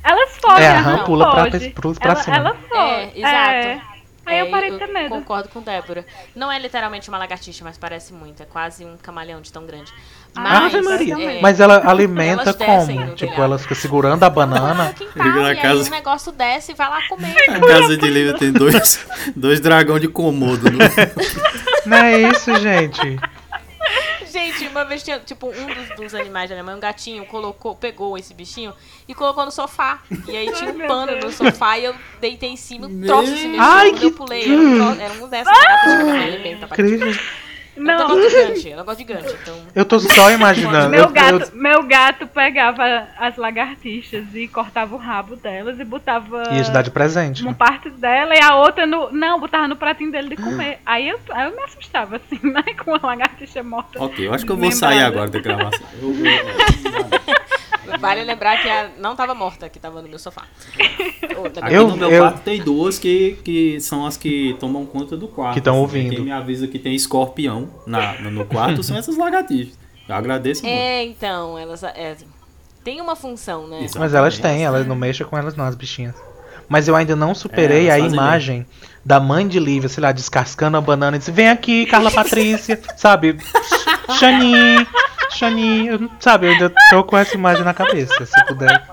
Elas 0.03 0.37
fogem. 0.37 0.65
É, 0.65 0.69
a 0.69 0.81
rã 0.81 1.03
pula 1.05 1.31
pra- 1.31 1.51
foge. 1.51 1.69
pula 1.69 1.93
pra 1.95 2.11
ela, 2.11 2.21
cima. 2.23 2.35
Ela 2.35 2.53
foge. 2.55 2.81
É, 2.81 3.11
exato. 3.17 3.49
É. 3.51 3.81
Aí 4.25 4.39
eu 4.39 4.45
É, 4.45 4.49
parei 4.49 4.71
de 4.71 4.77
ter 4.77 4.87
medo. 4.87 5.09
Concordo 5.09 5.49
com 5.49 5.61
Débora. 5.61 6.05
Não 6.33 6.49
é 6.49 6.57
literalmente 6.57 7.09
uma 7.09 7.17
lagartixa, 7.17 7.63
mas 7.65 7.77
parece 7.77 8.13
muito. 8.13 8.41
É 8.41 8.45
quase 8.45 8.85
um 8.85 8.95
camaleão 8.97 9.41
de 9.41 9.51
tão 9.51 9.65
grande. 9.65 9.91
Mas, 10.35 10.73
Ave 10.73 10.81
Maria. 10.81 11.15
é, 11.37 11.41
Mas 11.41 11.59
ela 11.59 11.87
alimenta 11.89 12.41
Elas 12.43 12.55
como? 12.55 13.15
Tipo, 13.15 13.41
ela 13.41 13.59
fica 13.59 13.75
segurando 13.75 14.23
a 14.23 14.29
banana. 14.29 14.93
quintal, 14.93 15.27
Liga 15.27 15.41
na 15.41 15.53
e 15.53 15.57
aí 15.57 15.61
casa. 15.61 15.87
o 15.87 15.91
negócio 15.91 16.31
desce 16.31 16.71
e 16.71 16.75
vai 16.75 16.89
lá 16.89 17.07
comer. 17.07 17.35
Na 17.49 17.59
casa 17.59 17.95
de 17.97 18.07
Lívia 18.09 18.33
tem 18.33 18.51
dois, 18.51 19.05
dois 19.35 19.59
dragão 19.59 19.99
de 19.99 20.07
comodo. 20.07 20.71
Né? 20.71 20.89
Não 21.85 21.97
é 21.97 22.21
isso, 22.31 22.55
gente. 22.59 23.19
Gente, 24.31 24.67
uma 24.67 24.83
vez 24.83 25.03
tinha, 25.03 25.19
tipo, 25.19 25.47
um 25.47 25.65
dos, 25.67 25.95
dos 25.95 26.15
animais 26.15 26.49
da 26.49 26.55
minha 26.55 26.63
mãe, 26.63 26.73
um 26.75 26.79
gatinho, 26.79 27.23
colocou, 27.25 27.75
pegou 27.75 28.17
esse 28.17 28.33
bichinho 28.33 28.73
e 29.07 29.13
colocou 29.13 29.45
no 29.45 29.51
sofá. 29.51 29.99
E 30.27 30.35
aí 30.35 30.51
tinha 30.53 30.71
um 30.71 30.87
pano 30.87 31.15
no 31.19 31.31
sofá 31.31 31.77
e 31.77 31.85
eu 31.85 31.93
deitei 32.19 32.49
em 32.49 32.55
cima, 32.57 32.87
Meu- 32.89 33.05
troço 33.07 33.27
se 33.37 33.47
mexeu, 33.47 33.61
Ai, 33.63 33.91
que- 33.91 34.05
eu 34.05 34.11
pulei. 34.11 34.43
Era 34.51 34.53
um, 34.61 34.93
tro- 34.95 35.01
era 35.03 35.13
um 35.23 35.27
dessas 35.29 35.53
que 35.53 35.87
alimenta. 36.23 36.65
pra- 36.67 36.77
Incrível. 37.75 37.93
Eu 37.93 37.97
Não. 37.97 38.07
gosto 38.07 38.29
gigante, 38.29 38.69
eu 38.69 38.83
gosto 38.85 38.97
gigante, 38.99 39.35
então... 39.41 39.55
Eu 39.75 39.85
tô 39.85 39.99
só 39.99 40.31
imaginando. 40.31 40.89
Meu 40.89 41.01
Eu- 41.03 41.09
gato, 41.09 41.33
eu- 41.33 41.49
meu 41.59 41.83
gato 41.83 42.27
pegava 42.27 43.07
as 43.17 43.35
lagartixas 43.35 44.25
e 44.33 44.47
cortava 44.47 44.93
o 44.93 44.97
rabo 44.97 45.35
delas 45.35 45.79
e 45.79 45.83
botava 45.83 46.43
Ia 46.53 46.63
te 46.63 46.71
dar 46.71 46.81
de 46.83 46.91
presente. 46.91 47.41
uma 47.43 47.53
parte 47.53 47.89
dela 47.89 48.35
e 48.35 48.39
a 48.41 48.55
outra 48.55 48.85
no. 48.85 49.11
Não, 49.11 49.39
botava 49.39 49.67
no 49.67 49.75
pratinho 49.75 50.11
dele 50.11 50.29
de 50.29 50.35
comer. 50.37 50.79
Aí 50.85 51.09
eu, 51.09 51.19
aí 51.31 51.49
eu 51.49 51.55
me 51.55 51.63
assustava, 51.63 52.17
assim, 52.17 52.39
né? 52.47 52.63
Com 52.83 52.93
a 52.95 52.99
lagartixa 53.01 53.63
morta. 53.63 54.03
ok, 54.03 54.27
eu 54.27 54.33
acho 54.33 54.45
que 54.45 54.51
eu 54.51 54.57
vou 54.57 54.71
sair 54.71 54.95
Lembrada. 55.03 55.15
agora 55.15 55.29
da 55.31 55.39
gravação. 55.39 55.87
Eu 56.01 56.13
vou- 56.13 57.32
Vale 57.99 58.23
lembrar 58.23 58.61
que 58.61 58.69
a 58.69 58.89
não 58.97 59.15
tava 59.15 59.33
morta, 59.35 59.67
que 59.69 59.79
tava 59.79 60.01
no 60.01 60.07
meu 60.07 60.19
sofá. 60.19 60.43
Aqui 61.61 61.73
Eu- 61.73 61.87
no 61.87 61.97
meu 61.97 62.09
eu- 62.09 62.21
quarto 62.21 62.41
tem 62.41 62.61
duas 62.61 62.97
que, 62.97 63.37
que 63.43 63.79
são 63.81 64.05
as 64.05 64.17
que 64.17 64.55
tomam 64.59 64.85
conta 64.85 65.15
do 65.17 65.27
quarto. 65.27 65.53
Que 65.55 65.61
tão 65.61 65.73
assim. 65.73 65.81
ouvindo. 65.81 66.15
Quem 66.15 66.25
me 66.25 66.31
avisa 66.31 66.67
que 66.67 66.79
tem 66.79 66.95
escorpião 66.95 67.69
na, 67.85 68.13
no, 68.21 68.45
quarto 68.45 68.83
são 68.83 68.97
essas 68.97 69.17
lagartixas. 69.17 69.77
Eu 70.07 70.15
agradeço 70.15 70.63
muito. 70.63 70.75
É, 70.75 71.03
então, 71.03 71.57
elas... 71.57 71.83
É, 71.83 72.15
tem 72.83 72.99
uma 72.99 73.15
função, 73.15 73.67
né? 73.67 73.81
Isso. 73.85 73.97
Mas 73.97 74.13
elas 74.13 74.33
Exatamente. 74.33 74.57
têm, 74.57 74.65
elas 74.65 74.85
não 74.85 74.95
mexem 74.95 75.25
com 75.25 75.37
elas 75.37 75.55
não, 75.55 75.65
as 75.65 75.75
bichinhas. 75.75 76.15
Mas 76.67 76.87
eu 76.87 76.95
ainda 76.95 77.15
não 77.15 77.33
superei 77.35 77.87
É, 77.87 77.91
a 77.91 77.99
imagem 77.99 78.65
da 79.05 79.19
mãe 79.19 79.47
de 79.47 79.59
Lívia, 79.59 79.89
sei 79.89 80.01
lá, 80.01 80.11
descascando 80.11 80.77
a 80.77 80.81
banana 80.81 81.15
e 81.15 81.19
disse, 81.19 81.31
vem 81.31 81.49
aqui, 81.49 81.85
Carla 81.85 82.09
Patrícia, 82.11 82.79
sabe? 82.97 83.37
Xani, 84.19 84.85
Xani, 85.33 85.87
eu, 85.87 86.09
sabe, 86.19 86.47
eu 86.47 86.51
ainda 86.51 86.71
tô 86.89 87.03
com 87.03 87.17
essa 87.17 87.35
imagem 87.35 87.63
na 87.63 87.73
cabeça, 87.73 88.25
se 88.25 88.45
puder. 88.45 88.83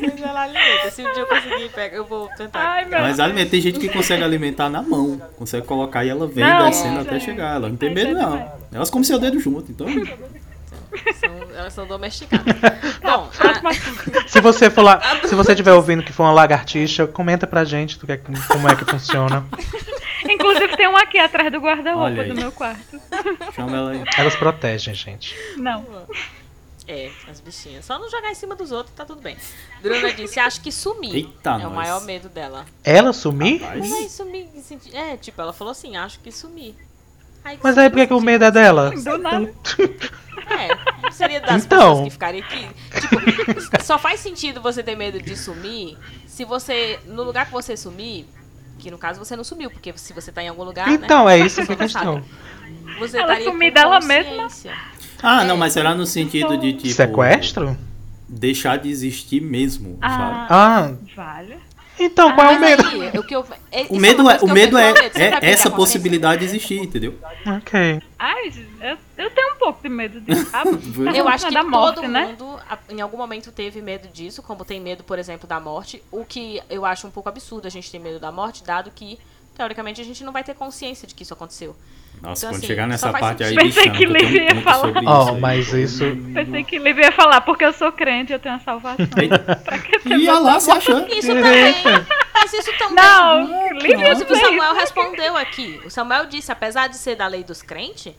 Mas 0.00 0.22
ela 0.22 0.42
alimenta. 0.42 0.90
Se 0.90 1.02
um 1.02 1.12
dia 1.12 1.22
eu 1.22 1.26
conseguir 1.26 1.68
pegar, 1.70 1.96
eu 1.96 2.04
vou 2.04 2.28
tentar. 2.36 2.60
Ai, 2.60 2.86
Mas 2.88 3.20
alimenta, 3.20 3.50
tem 3.50 3.60
gente 3.60 3.78
que 3.78 3.88
consegue 3.88 4.22
alimentar 4.22 4.68
na 4.68 4.82
mão. 4.82 5.20
Consegue 5.38 5.66
colocar 5.66 6.04
e 6.04 6.08
ela 6.08 6.26
vem 6.26 6.44
Não, 6.44 6.66
descendo 6.68 6.98
é. 6.98 7.02
até 7.02 7.20
chegar. 7.20 7.56
Ela 7.56 7.68
não 7.68 7.76
tem 7.76 7.88
Ai, 7.90 7.94
medo, 7.94 8.12
não. 8.14 8.36
é. 8.36 8.48
Elas 8.72 8.90
comem 8.90 9.04
seu 9.04 9.18
dedo 9.18 9.38
junto, 9.40 9.70
então. 9.70 9.86
São- 11.20 11.58
elas 11.58 11.72
são 11.72 11.86
domesticadas. 11.86 12.46
Bom, 13.02 13.28
Próximo 13.36 13.68
a-. 13.68 14.22
Se 14.28 14.40
você 14.40 14.70
for 14.70 14.82
lá, 14.82 15.00
se 15.24 15.34
você 15.34 15.52
estiver 15.52 15.72
ouvindo 15.72 16.02
que 16.04 16.12
for 16.12 16.22
uma 16.24 16.32
lagartixa, 16.32 17.06
comenta 17.06 17.46
pra 17.46 17.64
gente 17.64 17.98
do 17.98 18.10
é 18.12 18.16
que- 18.16 18.32
como 18.48 18.68
é 18.68 18.76
que 18.76 18.84
funciona. 18.84 19.44
Inclusive 20.28 20.76
tem 20.76 20.88
um 20.88 20.96
aqui 20.96 21.18
atrás 21.18 21.50
do 21.52 21.58
guarda-roupa 21.58 22.24
do 22.24 22.34
meu 22.34 22.52
quarto. 22.52 23.00
Chama 23.54 23.76
ela 23.76 23.90
aí. 23.92 24.04
Elas 24.16 24.36
protegem, 24.36 24.94
gente. 24.94 25.34
Não. 25.56 25.84
é, 26.86 27.10
as 27.28 27.40
bichinhas. 27.40 27.84
Só 27.84 27.98
não 27.98 28.10
jogar 28.10 28.30
em 28.30 28.34
cima 28.34 28.54
dos 28.54 28.72
outros, 28.72 28.94
tá 28.94 29.04
tudo 29.04 29.20
bem. 29.20 29.36
Bruna 29.82 30.12
disse, 30.12 30.40
acho 30.40 30.60
que 30.60 30.72
sumir. 30.72 31.14
Eita, 31.14 31.50
é 31.50 31.56
o 31.56 31.60
nós. 31.64 31.72
maior 31.72 32.00
medo 32.02 32.28
dela. 32.28 32.64
Ela 32.82 33.12
sumir? 33.12 33.60
Sumir. 34.08 34.48
É, 34.92 35.16
tipo, 35.16 35.40
ela 35.40 35.52
falou 35.52 35.72
assim, 35.72 35.96
acho 35.96 36.20
que 36.20 36.30
sumir. 36.32 36.74
Aí, 37.44 37.58
Mas 37.62 37.76
aí 37.76 37.90
por 37.90 37.96
que, 37.96 38.06
que 38.06 38.14
o 38.14 38.20
medo 38.20 38.44
é 38.44 38.50
dela? 38.50 38.90
Do 38.90 39.18
nada. 39.18 39.52
É, 40.46 40.68
não 41.02 41.10
seria 41.12 41.40
das 41.40 41.64
Então. 41.64 42.04
pessoas 42.04 42.16
que 42.16 42.24
aqui. 42.24 42.68
Tipo, 43.00 43.82
só 43.82 43.98
faz 43.98 44.20
sentido 44.20 44.60
você 44.60 44.82
ter 44.82 44.96
medo 44.96 45.20
de 45.20 45.36
sumir 45.36 45.96
se 46.26 46.44
você, 46.44 46.98
no 47.06 47.22
lugar 47.22 47.46
que 47.46 47.52
você 47.52 47.76
sumir, 47.76 48.26
que 48.84 48.90
no 48.90 48.98
caso 48.98 49.18
você 49.18 49.34
não 49.34 49.42
sumiu, 49.42 49.70
porque 49.70 49.92
se 49.96 50.12
você 50.12 50.30
tá 50.30 50.42
em 50.42 50.48
algum 50.48 50.62
lugar, 50.62 50.86
Então, 50.90 51.24
né? 51.24 51.40
é 51.40 51.46
isso 51.46 51.56
que 51.64 51.72
é 51.72 51.74
a 51.74 51.88
sabe. 51.88 51.92
questão. 51.94 52.22
Você 52.98 53.18
Ela 53.18 53.40
sumir 53.40 53.70
com 53.70 53.74
dela 53.74 53.98
consciência. 54.00 54.72
Ah, 55.22 55.42
não, 55.42 55.56
mas 55.56 55.72
será 55.72 55.94
no 55.94 56.04
sentido 56.04 56.56
de 56.58 56.74
tipo. 56.74 56.94
Sequestro? 56.94 57.76
Deixar 58.28 58.76
de 58.78 58.90
existir 58.90 59.40
mesmo, 59.40 59.96
sabe? 60.02 60.12
Ah, 60.12 60.46
Ah, 60.50 60.92
vale. 61.16 61.56
Então 61.98 62.34
qual 62.34 62.50
é 62.52 62.56
o 62.56 62.60
Mas 62.60 62.70
medo? 62.70 62.88
aí, 62.88 63.18
o 63.18 63.22
que 63.22 63.34
eu, 63.36 63.46
é- 63.70 63.86
O 63.88 63.96
é 63.96 63.98
medo 63.98 64.28
é, 64.30 64.34
o 64.36 64.38
que 64.38 64.44
eu 64.44 64.54
medo 64.54 64.78
é, 64.78 64.90
é 65.14 65.50
essa 65.50 65.70
possibilidade 65.70 66.40
de 66.40 66.44
existir, 66.46 66.78
entendeu? 66.78 67.14
Ok. 67.46 68.02
Ai, 68.18 68.52
eu, 68.80 68.96
eu 69.24 69.30
tenho 69.30 69.54
um 69.54 69.58
pouco 69.58 69.82
de 69.82 69.88
medo 69.88 70.20
disso. 70.20 70.48
Ah, 70.52 70.64
Eu 71.14 71.28
acho 71.28 71.46
que 71.46 71.54
da 71.54 71.62
morte, 71.62 71.96
todo 71.96 72.08
né? 72.08 72.26
mundo, 72.26 72.58
em 72.88 73.00
algum 73.00 73.16
momento, 73.16 73.52
teve 73.52 73.80
medo 73.82 74.08
disso, 74.08 74.42
como 74.42 74.64
tem 74.64 74.80
medo, 74.80 75.02
por 75.04 75.18
exemplo, 75.18 75.46
da 75.48 75.60
morte. 75.60 76.02
O 76.10 76.24
que 76.24 76.60
eu 76.70 76.84
acho 76.84 77.06
um 77.06 77.10
pouco 77.10 77.28
absurdo 77.28 77.66
a 77.66 77.70
gente 77.70 77.90
ter 77.90 77.98
medo 77.98 78.18
da 78.18 78.32
morte, 78.32 78.64
dado 78.64 78.90
que, 78.90 79.18
teoricamente, 79.54 80.00
a 80.00 80.04
gente 80.04 80.24
não 80.24 80.32
vai 80.32 80.42
ter 80.44 80.54
consciência 80.54 81.06
de 81.06 81.14
que 81.14 81.22
isso 81.22 81.32
aconteceu. 81.32 81.74
Nossa, 82.22 82.46
Então, 82.46 82.50
quando 82.50 82.58
assim, 82.58 82.66
chegar 82.66 82.86
nessa 82.86 83.10
parte 83.10 83.42
aí. 83.44 83.54
Pensei 83.54 83.90
que 83.90 84.06
Lívia 84.06 84.54
ia 84.54 84.62
falar. 84.62 84.92
Ó, 85.04 85.34
aí. 85.34 85.40
mas 85.40 85.72
isso. 85.72 86.04
Pensei 86.32 86.64
que 86.64 86.78
Lívia 86.78 87.06
ia 87.06 87.12
falar, 87.12 87.40
porque 87.42 87.64
eu 87.64 87.72
sou 87.72 87.90
crente, 87.92 88.32
eu 88.32 88.38
tenho 88.38 88.54
a 88.54 88.60
salvação. 88.60 89.04
pra 89.64 89.78
que 89.78 89.98
ter 89.98 90.16
Ia 90.18 90.38
lá 90.38 90.58
se 90.60 90.70
achando. 90.70 91.12
Isso 91.12 91.26
também. 91.28 91.74
Mas 92.32 92.52
isso 92.52 92.70
também. 92.78 93.04
Não, 93.04 93.72
Lívia 93.74 94.12
Inclusive, 94.12 94.32
o. 94.32 94.36
Samuel 94.36 94.74
respondeu 94.74 95.36
aqui. 95.36 95.80
O 95.84 95.90
Samuel 95.90 96.26
disse, 96.26 96.50
apesar 96.52 96.88
de 96.88 96.96
ser 96.96 97.16
da 97.16 97.26
lei 97.26 97.42
dos 97.44 97.62
crentes, 97.62 98.14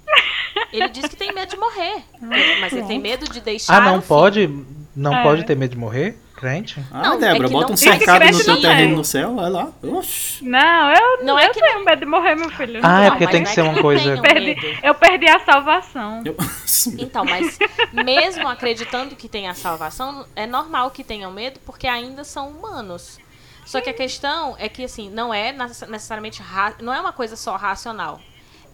ele 0.71 0.87
disse 0.89 1.09
que 1.09 1.15
tem 1.15 1.33
medo 1.33 1.49
de 1.49 1.57
morrer. 1.57 2.03
Mas 2.59 2.73
ele 2.73 2.83
tem 2.85 2.99
medo 2.99 3.27
de 3.29 3.39
deixar. 3.39 3.77
Ah, 3.77 3.81
não 3.81 3.97
o 3.97 4.01
filho. 4.01 4.07
pode? 4.07 4.65
Não 4.95 5.15
É. 5.15 5.23
pode 5.23 5.45
ter 5.45 5.55
medo 5.55 5.71
de 5.71 5.77
morrer? 5.77 6.17
Crente? 6.35 6.83
Ah, 6.91 7.01
Não, 7.01 7.19
Débora, 7.19 7.47
é 7.47 7.49
bota 7.49 7.63
não- 7.65 7.71
um 7.71 7.73
é 7.75 7.77
cercado 7.77 8.25
no 8.25 8.31
não 8.45 8.61
terreno 8.61 8.87
tem. 8.89 8.95
no 8.95 9.03
céu, 9.05 9.35
vai 9.35 9.49
lá. 9.49 9.71
Oxi. 9.81 10.43
Não, 10.43 10.91
eu 10.91 11.17
Não 11.19 11.25
não 11.27 11.39
é 11.39 11.47
eu 11.47 11.51
que 11.53 11.61
tenho 11.61 11.85
medo 11.85 11.99
de 12.01 12.05
morrer, 12.05 12.35
meu 12.35 12.49
filho. 12.49 12.81
Ah, 12.83 13.01
é 13.01 13.03
Não, 13.05 13.11
porque 13.11 13.23
mas 13.23 13.31
tem 13.31 13.39
não 13.41 13.45
que 13.45 13.51
é 13.51 13.53
ser 13.55 13.61
uma 13.61 13.71
não 13.73 13.81
coisa. 13.81 14.03
tenham. 14.03 14.21
perdi, 14.21 14.79
eu 14.83 14.95
perdi 14.95 15.29
a 15.29 15.39
salvação. 15.39 16.21
Eu- 16.25 16.35
Então, 16.99 17.23
mas 17.23 17.57
mesmo 17.93 18.47
acreditando 18.49 19.15
que 19.15 19.29
tem 19.29 19.47
a 19.47 19.53
salvação, 19.53 20.25
é 20.35 20.45
normal 20.45 20.91
que 20.91 21.03
tenham 21.05 21.31
medo 21.31 21.59
porque 21.65 21.87
ainda 21.87 22.23
são 22.25 22.49
humanos. 22.49 23.17
Só 23.65 23.79
que 23.81 23.89
a 23.89 23.93
questão 23.93 24.55
é 24.59 24.67
que 24.69 24.83
assim, 24.83 25.09
não 25.09 25.33
é 25.33 25.51
necess- 25.53 25.89
necessariamente 25.89 26.41
ra- 26.41 26.75
não 26.81 26.93
é 26.93 26.99
uma 26.99 27.13
coisa 27.13 27.35
só 27.37 27.55
racional. 27.55 28.19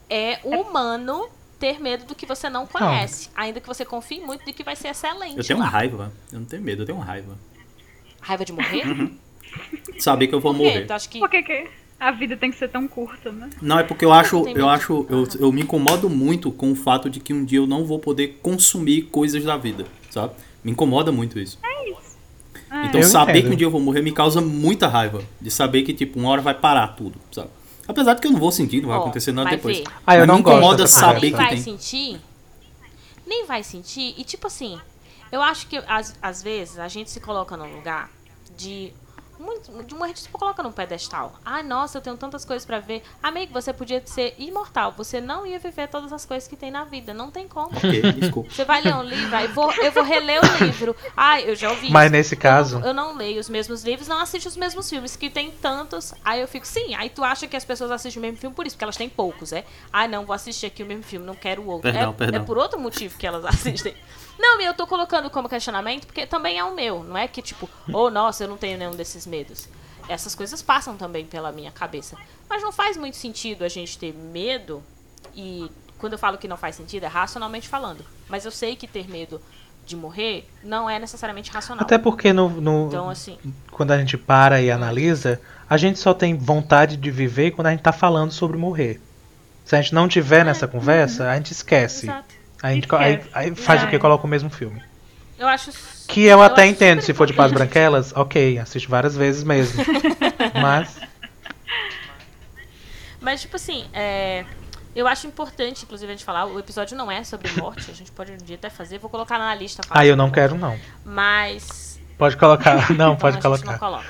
É 0.09 0.39
humano 0.43 1.30
ter 1.59 1.80
medo 1.80 2.05
do 2.05 2.16
que 2.16 2.26
você 2.26 2.49
não 2.49 2.66
conhece, 2.66 3.30
ainda 3.36 3.62
que 3.62 3.68
você 3.68 3.86
confie 3.86 4.20
muito 4.20 4.43
de 4.43 4.51
que 4.51 4.64
vai 4.64 4.76
ser 4.76 4.88
excelente. 4.89 5.38
Eu 5.38 5.43
tenho 5.45 5.59
lá. 5.59 5.66
uma 5.66 5.72
raiva. 5.72 6.12
Eu 6.34 6.39
não 6.39 6.45
tenho 6.47 6.62
medo, 6.64 6.82
eu 6.82 6.86
tenho 6.88 6.97
uma 6.97 7.05
raiva. 7.05 7.38
Raiva 8.22 8.45
de 8.45 8.53
morrer? 8.53 9.11
Saber 9.99 10.28
que 10.28 10.36
eu 10.36 10.39
vou 10.39 10.53
morrer. 10.53 10.86
Tu 10.88 10.93
acha 10.93 11.09
que 11.09 11.19
Por 11.19 11.30
que, 11.30 11.41
que 11.43 11.67
a 11.99 12.11
vida 12.11 12.38
tem 12.38 12.49
que 12.51 12.57
ser 12.57 12.69
tão 12.69 12.88
curta, 12.88 13.32
né? 13.32 13.49
Não, 13.61 13.80
é 13.80 13.84
porque 13.84 14.05
eu 14.05 14.11
acho, 14.13 14.47
eu 14.47 14.69
acho, 14.69 15.05
eu, 15.09 15.28
eu 15.39 15.51
me 15.51 15.61
incomodo 15.61 16.09
muito 16.09 16.51
com 16.51 16.72
o 16.72 16.76
fato 16.76 17.09
de 17.09 17.19
que 17.19 17.34
um 17.34 17.43
dia 17.43 17.59
eu 17.59 17.67
não 17.67 17.86
vou 17.86 17.99
poder 17.99 18.39
consumir 18.41 19.03
coisas 19.03 19.43
da 19.43 19.57
vida, 19.57 19.86
sabe? 20.09 20.34
Me 20.63 20.72
incomoda 20.72 21.11
muito 21.11 21.38
isso. 21.39 21.59
Ah, 22.69 22.86
Então 22.88 23.01
Eu 23.01 23.07
saber 23.07 23.32
entendo. 23.39 23.47
que 23.49 23.53
um 23.53 23.57
dia 23.57 23.67
eu 23.67 23.72
vou 23.72 23.82
morrer 23.82 24.01
me 24.01 24.11
causa 24.13 24.39
muita 24.39 24.88
raiva. 24.88 25.22
De 25.41 25.51
saber 25.51 25.84
que, 25.84 25.93
tipo, 25.93 26.17
uma 26.19 26.30
hora 26.30 26.41
vai 26.41 26.53
parar 26.53 26.88
tudo, 26.89 27.19
sabe? 27.32 27.49
Apesar 27.88 28.13
de 28.13 28.22
que 28.22 28.28
eu 28.28 28.32
não 28.32 28.39
vou 28.39 28.51
sentir, 28.51 28.80
não 28.82 28.89
vai 28.89 28.97
Ó, 28.97 29.01
acontecer 29.01 29.32
nada 29.34 29.49
vai 29.49 29.57
depois. 29.57 29.84
Ah, 30.07 30.15
eu 30.15 30.19
Mas 30.19 30.28
não 30.28 30.36
me 30.36 30.39
incomoda 30.41 30.88
saber 30.88 31.22
nem 31.22 31.32
que 31.32 31.38
vai 31.38 31.49
tem. 31.49 31.57
sentir, 31.61 32.22
nem 33.28 33.45
vai 33.45 33.61
sentir. 33.63 34.13
E 34.17 34.24
tipo 34.24 34.47
assim, 34.47 34.80
eu 35.32 35.41
acho 35.41 35.67
que 35.67 35.77
às, 35.88 36.15
às 36.21 36.41
vezes 36.43 36.77
a 36.79 36.88
gente 36.88 37.09
se 37.09 37.19
coloca 37.19 37.55
num 37.57 37.75
lugar 37.75 38.09
de 38.57 38.93
muito, 39.39 39.71
de 39.86 39.95
uma 39.95 40.05
gente 40.07 40.19
se 40.19 40.29
coloca 40.29 40.61
num 40.61 40.71
pedestal. 40.71 41.34
Ai, 41.43 41.63
nossa, 41.63 41.97
eu 41.97 42.01
tenho 42.03 42.15
tantas 42.15 42.45
coisas 42.45 42.63
pra 42.63 42.79
ver. 42.79 43.01
Amigo, 43.23 43.51
você 43.51 43.73
podia 43.73 43.99
ser 44.05 44.36
imortal. 44.38 44.91
Você 44.95 45.19
não 45.19 45.47
ia 45.47 45.57
viver 45.57 45.88
todas 45.88 46.13
as 46.13 46.27
coisas 46.27 46.47
que 46.47 46.55
tem 46.55 46.69
na 46.69 46.84
vida. 46.84 47.11
Não 47.11 47.32
tem 47.32 47.47
como. 47.47 47.75
Ok, 47.75 48.03
desculpa. 48.13 48.51
Você 48.53 48.63
vai 48.63 48.82
ler 48.84 48.93
um 48.93 49.01
livro, 49.01 49.36
aí 49.36 49.47
vou, 49.47 49.71
eu 49.73 49.91
vou 49.93 50.03
reler 50.03 50.39
o 50.43 50.63
livro. 50.63 50.95
Ai, 51.17 51.49
eu 51.49 51.55
já 51.55 51.71
ouvi 51.71 51.89
Mas 51.89 52.03
isso. 52.05 52.11
nesse 52.11 52.36
Eu 52.36 52.39
caso- 52.39 52.79
não- 52.79 52.88
Eu 52.89 52.93
não, 52.93 53.17
leio 53.17 53.39
os 53.39 53.49
mesmos 53.49 53.84
livros, 53.84 54.07
não 54.07 54.19
assisto 54.19 54.47
os 54.47 54.55
mesmos 54.55 54.88
filmes, 54.88 55.15
que 55.15 55.27
tem 55.27 55.49
tantos. 55.49 56.13
Aí 56.23 56.39
eu 56.39 56.47
fico, 56.47 56.67
sim, 56.67 56.93
aí 56.93 57.09
tu 57.09 57.23
acha 57.23 57.47
que 57.47 57.57
as 57.57 57.65
pessoas 57.65 57.89
assistem 57.89 58.19
o 58.19 58.21
mesmo 58.21 58.38
filme 58.38 58.55
por 58.55 58.67
isso, 58.67 58.75
porque 58.75 58.84
elas 58.86 58.95
têm 58.97 59.09
poucos, 59.09 59.51
é? 59.51 59.65
Ai, 59.91 60.07
não, 60.07 60.23
vou 60.23 60.36
assistir 60.36 60.67
aqui 60.67 60.84
o 60.84 60.86
mesmo 60.86 61.01
filme, 61.01 61.25
não 61.25 61.34
quero 61.36 61.63
o 61.63 61.65
outro. 61.65 61.91
Perdão, 61.91 62.11
é, 62.11 62.13
perdão. 62.13 62.41
é 62.41 62.45
por 62.45 62.59
outro 62.59 62.79
motivo 62.79 63.17
que 63.17 63.25
elas 63.25 63.43
assistem. 63.49 63.95
Não, 64.41 64.59
e 64.59 64.65
eu 64.65 64.73
tô 64.73 64.87
colocando 64.87 65.29
como 65.29 65.47
questionamento 65.47 66.05
porque 66.07 66.25
também 66.25 66.57
é 66.57 66.63
o 66.63 66.73
meu. 66.73 67.03
Não 67.03 67.15
é 67.17 67.27
que 67.27 67.41
tipo, 67.41 67.69
oh, 67.93 68.09
nossa, 68.09 68.43
eu 68.43 68.47
não 68.47 68.57
tenho 68.57 68.77
nenhum 68.77 68.91
desses 68.95 69.27
medos. 69.27 69.67
Essas 70.09 70.33
coisas 70.33 70.61
passam 70.61 70.97
também 70.97 71.25
pela 71.25 71.51
minha 71.51 71.71
cabeça. 71.71 72.17
Mas 72.49 72.63
não 72.63 72.71
faz 72.71 72.97
muito 72.97 73.15
sentido 73.17 73.63
a 73.63 73.69
gente 73.69 73.97
ter 73.97 74.13
medo 74.13 74.83
e 75.35 75.69
quando 75.99 76.13
eu 76.13 76.19
falo 76.19 76.37
que 76.39 76.47
não 76.47 76.57
faz 76.57 76.75
sentido 76.75 77.03
é 77.03 77.07
racionalmente 77.07 77.67
falando. 77.69 78.03
Mas 78.27 78.43
eu 78.43 78.51
sei 78.51 78.75
que 78.75 78.87
ter 78.87 79.07
medo 79.07 79.39
de 79.85 79.95
morrer 79.95 80.49
não 80.63 80.89
é 80.89 80.97
necessariamente 80.97 81.51
racional. 81.51 81.83
Até 81.83 81.97
porque 81.97 82.33
no, 82.33 82.49
no- 82.49 82.87
Então, 82.87 83.09
assim, 83.09 83.37
quando 83.71 83.91
a 83.91 83.97
gente 83.97 84.17
para 84.17 84.59
e 84.61 84.71
analisa, 84.71 85.39
a 85.69 85.77
gente 85.77 85.99
só 85.99 86.13
tem 86.13 86.35
vontade 86.35 86.97
de 86.97 87.11
viver 87.11 87.51
quando 87.51 87.67
a 87.67 87.71
gente 87.71 87.81
tá 87.83 87.91
falando 87.91 88.31
sobre 88.31 88.57
morrer. 88.57 88.99
Se 89.63 89.75
a 89.75 89.81
gente 89.81 89.93
não 89.93 90.07
tiver 90.07 90.43
nessa 90.43 90.67
conversa, 90.67 91.29
a 91.29 91.35
gente 91.35 91.51
esquece. 91.51 92.07
exato. 92.07 92.40
A 92.62 92.72
gente 92.74 92.88
co- 92.88 92.95
aí, 92.95 93.22
aí 93.34 93.55
faz 93.55 93.84
o 93.84 93.88
que? 93.88 93.97
Coloca 93.97 94.26
o 94.26 94.30
mesmo 94.30 94.49
filme. 94.49 94.82
Eu 95.38 95.47
acho. 95.47 95.72
Que 96.07 96.26
eu, 96.26 96.41
até 96.41 96.64
acho 96.64 96.72
entendo, 96.72 97.01
se 97.01 97.14
for 97.14 97.26
de 97.26 97.34
Paz. 97.34 97.51
Branquelas, 97.53 98.14
ok, 98.16 98.59
assisto 98.59 98.89
várias 98.89 99.16
vezes 99.16 99.43
mesmo. 99.43 99.84
Mas, 100.62 100.99
Mas, 103.20 103.41
tipo 103.41 103.55
assim, 103.55 103.86
é, 103.93 104.43
eu 104.95 105.07
acho 105.07 105.26
importante, 105.28 105.84
inclusive, 105.84 106.12
a 106.12 106.16
gente 106.16 106.26
falar. 106.26 106.45
O 106.45 106.59
episódio 106.59 106.97
não 106.97 107.12
é 107.12 107.24
sobre 107.24 107.49
morte, 107.53 107.89
a 107.89 107.93
gente 107.93 108.12
pode 108.12 108.32
um 108.32 108.38
dia 108.38 108.55
até 108.55 108.70
fazer. 108.70 108.97
Vou 108.99 109.09
colocar 109.09 109.39
na 109.39 109.53
lista. 109.55 109.82
aí 109.89 110.09
eu 110.09 110.16
não 110.16 110.30
quero 110.30 110.55
não. 110.55 110.78
Mas. 111.05 111.99
Pode 112.18 112.38
colocar, 112.38 112.89
não, 112.93 113.14
então 113.14 113.16
pode 113.16 113.38
a 113.38 113.41
gente 113.41 113.64
colocar. 113.64 113.72
não 113.72 113.80
coloca. 113.80 114.05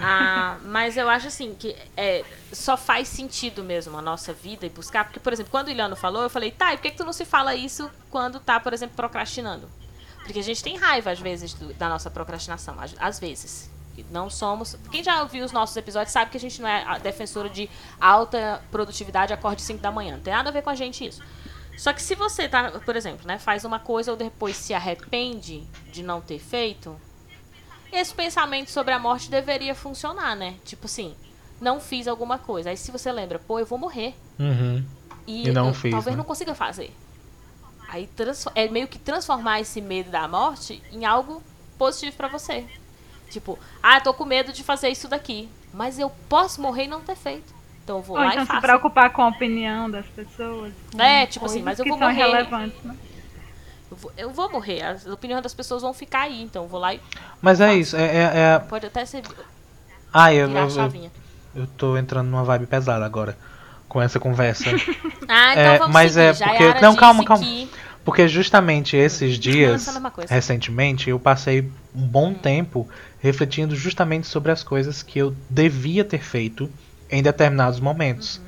Ah, 0.00 0.56
mas 0.64 0.96
eu 0.96 1.08
acho 1.08 1.26
assim 1.28 1.54
que 1.58 1.74
é, 1.96 2.24
só 2.52 2.76
faz 2.76 3.08
sentido 3.08 3.62
mesmo 3.64 3.96
a 3.98 4.02
nossa 4.02 4.32
vida 4.32 4.64
e 4.66 4.68
buscar. 4.68 5.04
Porque, 5.04 5.20
por 5.20 5.32
exemplo, 5.32 5.50
quando 5.50 5.68
o 5.68 5.70
Iliano 5.70 5.96
falou, 5.96 6.22
eu 6.22 6.30
falei, 6.30 6.50
tá, 6.50 6.72
e 6.72 6.76
por 6.76 6.82
que, 6.82 6.90
que 6.92 6.96
tu 6.96 7.04
não 7.04 7.12
se 7.12 7.24
fala 7.24 7.54
isso 7.54 7.90
quando 8.10 8.38
tá, 8.40 8.58
por 8.60 8.72
exemplo, 8.72 8.94
procrastinando? 8.96 9.68
Porque 10.24 10.38
a 10.38 10.42
gente 10.44 10.62
tem 10.62 10.76
raiva, 10.76 11.10
às 11.10 11.18
vezes, 11.20 11.54
do- 11.54 11.72
da 11.74 11.88
nossa 11.88 12.10
procrastinação. 12.10 12.78
Às, 12.78 12.94
às 12.98 13.18
vezes. 13.18 13.70
Não 14.12 14.30
somos. 14.30 14.76
Quem 14.92 15.02
já 15.02 15.20
ouviu 15.22 15.44
os 15.44 15.50
nossos 15.50 15.76
episódios 15.76 16.12
sabe 16.12 16.30
que 16.30 16.36
a 16.36 16.40
gente 16.40 16.62
não 16.62 16.68
é 16.68 17.00
defensora 17.00 17.48
de 17.48 17.68
alta 18.00 18.62
produtividade, 18.70 19.32
acorde 19.32 19.60
5 19.60 19.80
da 19.82 19.90
manhã. 19.90 20.14
Não 20.16 20.22
tem 20.22 20.32
nada 20.32 20.50
a 20.50 20.52
ver 20.52 20.62
com 20.62 20.70
a 20.70 20.74
gente 20.76 21.04
isso. 21.04 21.20
Só 21.76 21.92
que 21.92 22.00
se 22.00 22.14
você 22.14 22.48
tá, 22.48 22.70
por 22.84 22.94
exemplo, 22.94 23.26
né, 23.26 23.38
faz 23.40 23.64
uma 23.64 23.80
coisa 23.80 24.12
ou 24.12 24.16
depois 24.16 24.56
se 24.56 24.72
arrepende 24.72 25.64
de 25.90 26.02
não 26.04 26.20
ter 26.20 26.38
feito, 26.38 26.96
esse 27.92 28.14
pensamento 28.14 28.70
sobre 28.70 28.92
a 28.92 28.98
morte 28.98 29.30
deveria 29.30 29.74
funcionar, 29.74 30.36
né? 30.36 30.54
Tipo 30.64 30.86
assim, 30.86 31.14
não 31.60 31.80
fiz 31.80 32.06
alguma 32.08 32.38
coisa. 32.38 32.70
Aí 32.70 32.76
se 32.76 32.90
você 32.90 33.10
lembra, 33.12 33.38
pô, 33.38 33.58
eu 33.58 33.66
vou 33.66 33.78
morrer. 33.78 34.14
Uhum. 34.38 34.84
E, 35.26 35.48
E 35.48 35.52
não 35.52 35.68
eu 35.68 35.74
fiz, 35.74 35.90
talvez 35.90 36.14
né? 36.14 36.18
não 36.18 36.24
consiga 36.24 36.54
fazer. 36.54 36.94
Aí 37.88 38.08
é 38.54 38.68
meio 38.68 38.86
que 38.86 38.98
transformar 38.98 39.60
esse 39.60 39.80
medo 39.80 40.10
da 40.10 40.28
morte 40.28 40.82
em 40.92 41.04
algo 41.06 41.42
positivo 41.78 42.16
pra 42.16 42.28
você. 42.28 42.66
Tipo, 43.30 43.58
ah, 43.82 44.00
tô 44.00 44.12
com 44.14 44.24
medo 44.24 44.52
de 44.52 44.62
fazer 44.62 44.88
isso 44.90 45.08
daqui. 45.08 45.48
Mas 45.72 45.98
eu 45.98 46.10
posso 46.28 46.60
morrer 46.62 46.84
e 46.84 46.88
não 46.88 47.00
ter 47.02 47.16
feito. 47.16 47.54
Então 47.84 47.98
eu 47.98 48.02
vou 48.02 48.16
Ou 48.16 48.22
lá 48.22 48.30
então 48.30 48.42
e 48.42 48.46
se 48.46 48.52
faço. 48.52 48.62
preocupar 48.62 49.10
com 49.10 49.22
a 49.22 49.28
opinião 49.28 49.90
das 49.90 50.06
pessoas. 50.06 50.72
É, 50.98 51.26
tipo 51.26 51.44
assim, 51.46 51.62
mas 51.62 51.78
eu 51.78 51.86
vou 51.86 51.98
são 51.98 52.06
morrer. 52.08 52.22
relevantes, 52.22 52.82
né? 52.82 52.96
Eu 53.90 53.96
vou, 53.96 54.12
eu 54.16 54.30
vou 54.30 54.50
morrer. 54.52 54.82
As 54.82 55.06
opiniões 55.06 55.42
das 55.42 55.54
pessoas 55.54 55.82
vão 55.82 55.92
ficar 55.94 56.22
aí. 56.22 56.42
Então 56.42 56.64
eu 56.64 56.68
vou 56.68 56.80
lá 56.80 56.94
e 56.94 57.00
Mas 57.40 57.60
é 57.60 57.74
isso, 57.74 57.96
é, 57.96 58.04
é, 58.04 58.20
é- 58.54 58.58
pode 58.58 58.86
até 58.86 59.04
ser 59.04 59.22
Ah, 60.12 60.32
eu, 60.32 60.48
eu, 60.50 60.68
eu, 60.68 61.10
eu 61.54 61.66
tô 61.76 61.96
entrando 61.96 62.28
numa 62.28 62.44
vibe 62.44 62.66
pesada 62.66 63.04
agora 63.04 63.36
com 63.88 64.00
essa 64.00 64.18
conversa. 64.20 64.64
Ah, 65.30 65.52
então 65.52 65.62
É, 65.74 65.78
vamos 65.78 65.92
mas 65.92 66.12
seguir. 66.12 66.24
é 66.24 66.32
porque- 66.32 66.62
Yara 66.64 66.80
não, 66.80 66.96
calma, 66.96 67.22
calma. 67.22 67.44
que- 67.44 67.68
Porque 68.02 68.26
justamente 68.26 68.96
esses 68.96 69.38
dias, 69.38 69.86
recentemente, 70.26 71.10
eu 71.10 71.20
passei 71.20 71.70
um 71.94 72.06
bom 72.06 72.32
tempo 72.32 72.88
refletindo 73.20 73.76
justamente 73.76 74.26
sobre 74.26 74.50
as 74.50 74.62
coisas 74.62 75.02
que 75.02 75.18
eu 75.18 75.36
devia 75.50 76.02
ter 76.02 76.22
feito 76.22 76.70
em 77.10 77.22
determinados 77.22 77.78
momentos. 77.78 78.40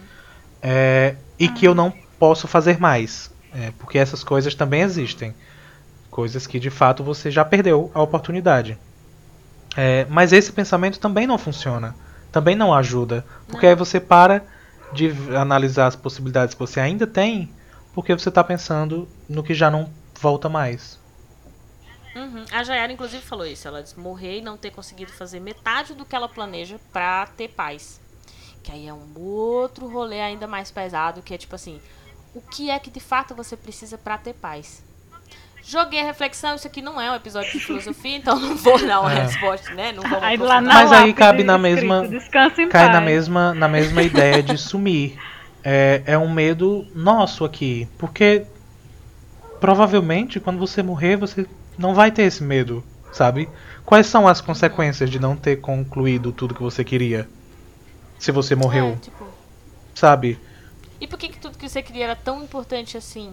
É, 0.63 1.17
e 1.39 1.49
que 1.51 1.67
eu 1.67 1.75
não 1.75 1.93
posso 2.19 2.49
fazer 2.49 2.81
mais. 2.81 3.31
É, 3.53 3.73
porque 3.79 3.99
essas 3.99 4.23
coisas 4.23 4.55
também 4.55 4.83
existem. 4.83 5.35
Coisas 6.11 6.47
que 6.47 6.59
de 6.59 6.71
fato 6.71 7.03
você 7.03 7.31
já 7.31 7.45
perdeu 7.45 7.91
a 7.95 8.03
oportunidade. 8.03 8.79
É, 9.77 10.07
mas 10.09 10.33
esse 10.33 10.53
pensamento 10.53 10.99
também 10.99 11.27
não 11.27 11.39
funciona. 11.39 11.95
Também 12.33 12.55
não 12.55 12.75
ajuda. 12.75 13.25
Porque 13.49 13.67
aí 13.67 13.75
você 13.75 14.01
para 14.01 14.45
de 14.93 15.13
analisar 15.37 15.87
as 15.87 15.97
possibilidades 15.97 16.55
que 16.55 16.61
você 16.61 16.81
ainda 16.81 17.07
tem. 17.07 17.51
Porque 17.95 18.15
você 18.15 18.29
está 18.29 18.43
pensando 18.43 19.09
no 19.29 19.43
que 19.43 19.55
já 19.55 19.71
não 19.71 19.91
volta 20.21 20.49
mais. 20.49 20.99
Uhum. 22.15 22.45
A 22.53 22.63
Jayara, 22.65 22.93
inclusive, 22.93 23.23
falou 23.23 23.47
isso. 23.47 23.67
Ela 23.67 23.83
disse 23.83 23.99
morrer 23.99 24.39
e 24.39 24.43
não 24.43 24.57
ter 24.57 24.71
conseguido 24.71 25.13
fazer 25.13 25.41
metade 25.41 25.95
do 25.95 26.05
que 26.05 26.15
ela 26.15 26.29
planeja 26.29 26.79
pra 26.93 27.27
ter 27.37 27.49
paz. 27.49 28.01
Que 28.63 28.73
aí 28.73 28.87
é 28.87 28.93
um 28.93 29.19
outro 29.19 29.89
rolê 29.89 30.21
ainda 30.21 30.47
mais 30.47 30.71
pesado, 30.71 31.23
que 31.23 31.33
é 31.33 31.39
tipo 31.39 31.55
assim, 31.55 31.81
o 32.35 32.41
que 32.41 32.71
é 32.71 32.79
que 32.79 32.91
de 32.91 33.01
fato 33.01 33.35
você 33.35 33.57
precisa 33.57 33.99
pra 33.99 34.17
ter 34.19 34.35
paz? 34.35 34.83
Joguei 35.63 36.01
a 36.01 36.05
reflexão, 36.05 36.55
isso 36.57 36.67
aqui 36.67 36.81
não 36.81 37.01
é 37.01 37.11
um 37.11 37.15
episódio 37.15 37.53
de 37.53 37.61
filosofia, 37.61 38.17
então 38.17 38.39
não 38.41 38.57
vou 38.57 38.79
dar 38.85 39.01
uma 39.01 39.13
É. 39.13 39.23
resposta, 39.25 39.73
né? 39.75 39.93
Não 39.93 40.03
vamos 40.03 40.23
Aí 40.25 40.37
lá 40.37 40.61
na 40.61 40.73
Mas 40.75 40.91
aí 40.93 41.13
cabe 41.13 41.45
na 41.45 41.57
escrito, 41.57 41.87
mesma- 41.87 42.07
em 42.07 42.69
Cai 42.69 42.87
na 42.87 42.93
paz. 42.95 43.05
mesma, 43.05 43.55
na 43.55 43.69
mesma 43.69 44.03
ideia 44.03 44.43
de 44.43 44.57
sumir. 44.57 45.19
É, 45.63 46.03
é 46.07 46.19
um 46.19 46.33
medo 46.33 46.87
nosso 46.95 47.45
aqui. 47.45 47.87
Porque 47.99 48.47
provavelmente 49.61 50.41
quando 50.41 50.59
você 50.59 50.83
morrer, 50.83 51.17
você 51.17 51.47
não 51.79 51.95
vai 51.95 52.11
ter 52.11 52.23
esse 52.23 52.43
medo, 52.43 52.83
sabe? 53.13 53.49
Quais 53.85 54.07
são 54.07 54.27
as 54.27 54.41
consequências 54.41 55.11
de 55.11 55.19
não 55.19 55.37
ter 55.37 55.57
concluído 55.57 56.33
tudo 56.33 56.55
que 56.55 56.63
você 56.63 56.83
queria? 56.85 57.29
Se 58.19 58.33
você 58.33 58.55
morreu, 58.55 58.95
É, 58.97 58.97
tipo, 58.97 59.27
sabe? 59.95 60.39
E 61.01 61.07
por 61.07 61.19
que, 61.19 61.29
que 61.29 61.39
tudo 61.39 61.57
que 61.57 61.69
você 61.69 61.83
queria 61.83 62.05
era 62.05 62.17
tão 62.17 62.43
importante 62.43 62.97
assim? 62.97 63.33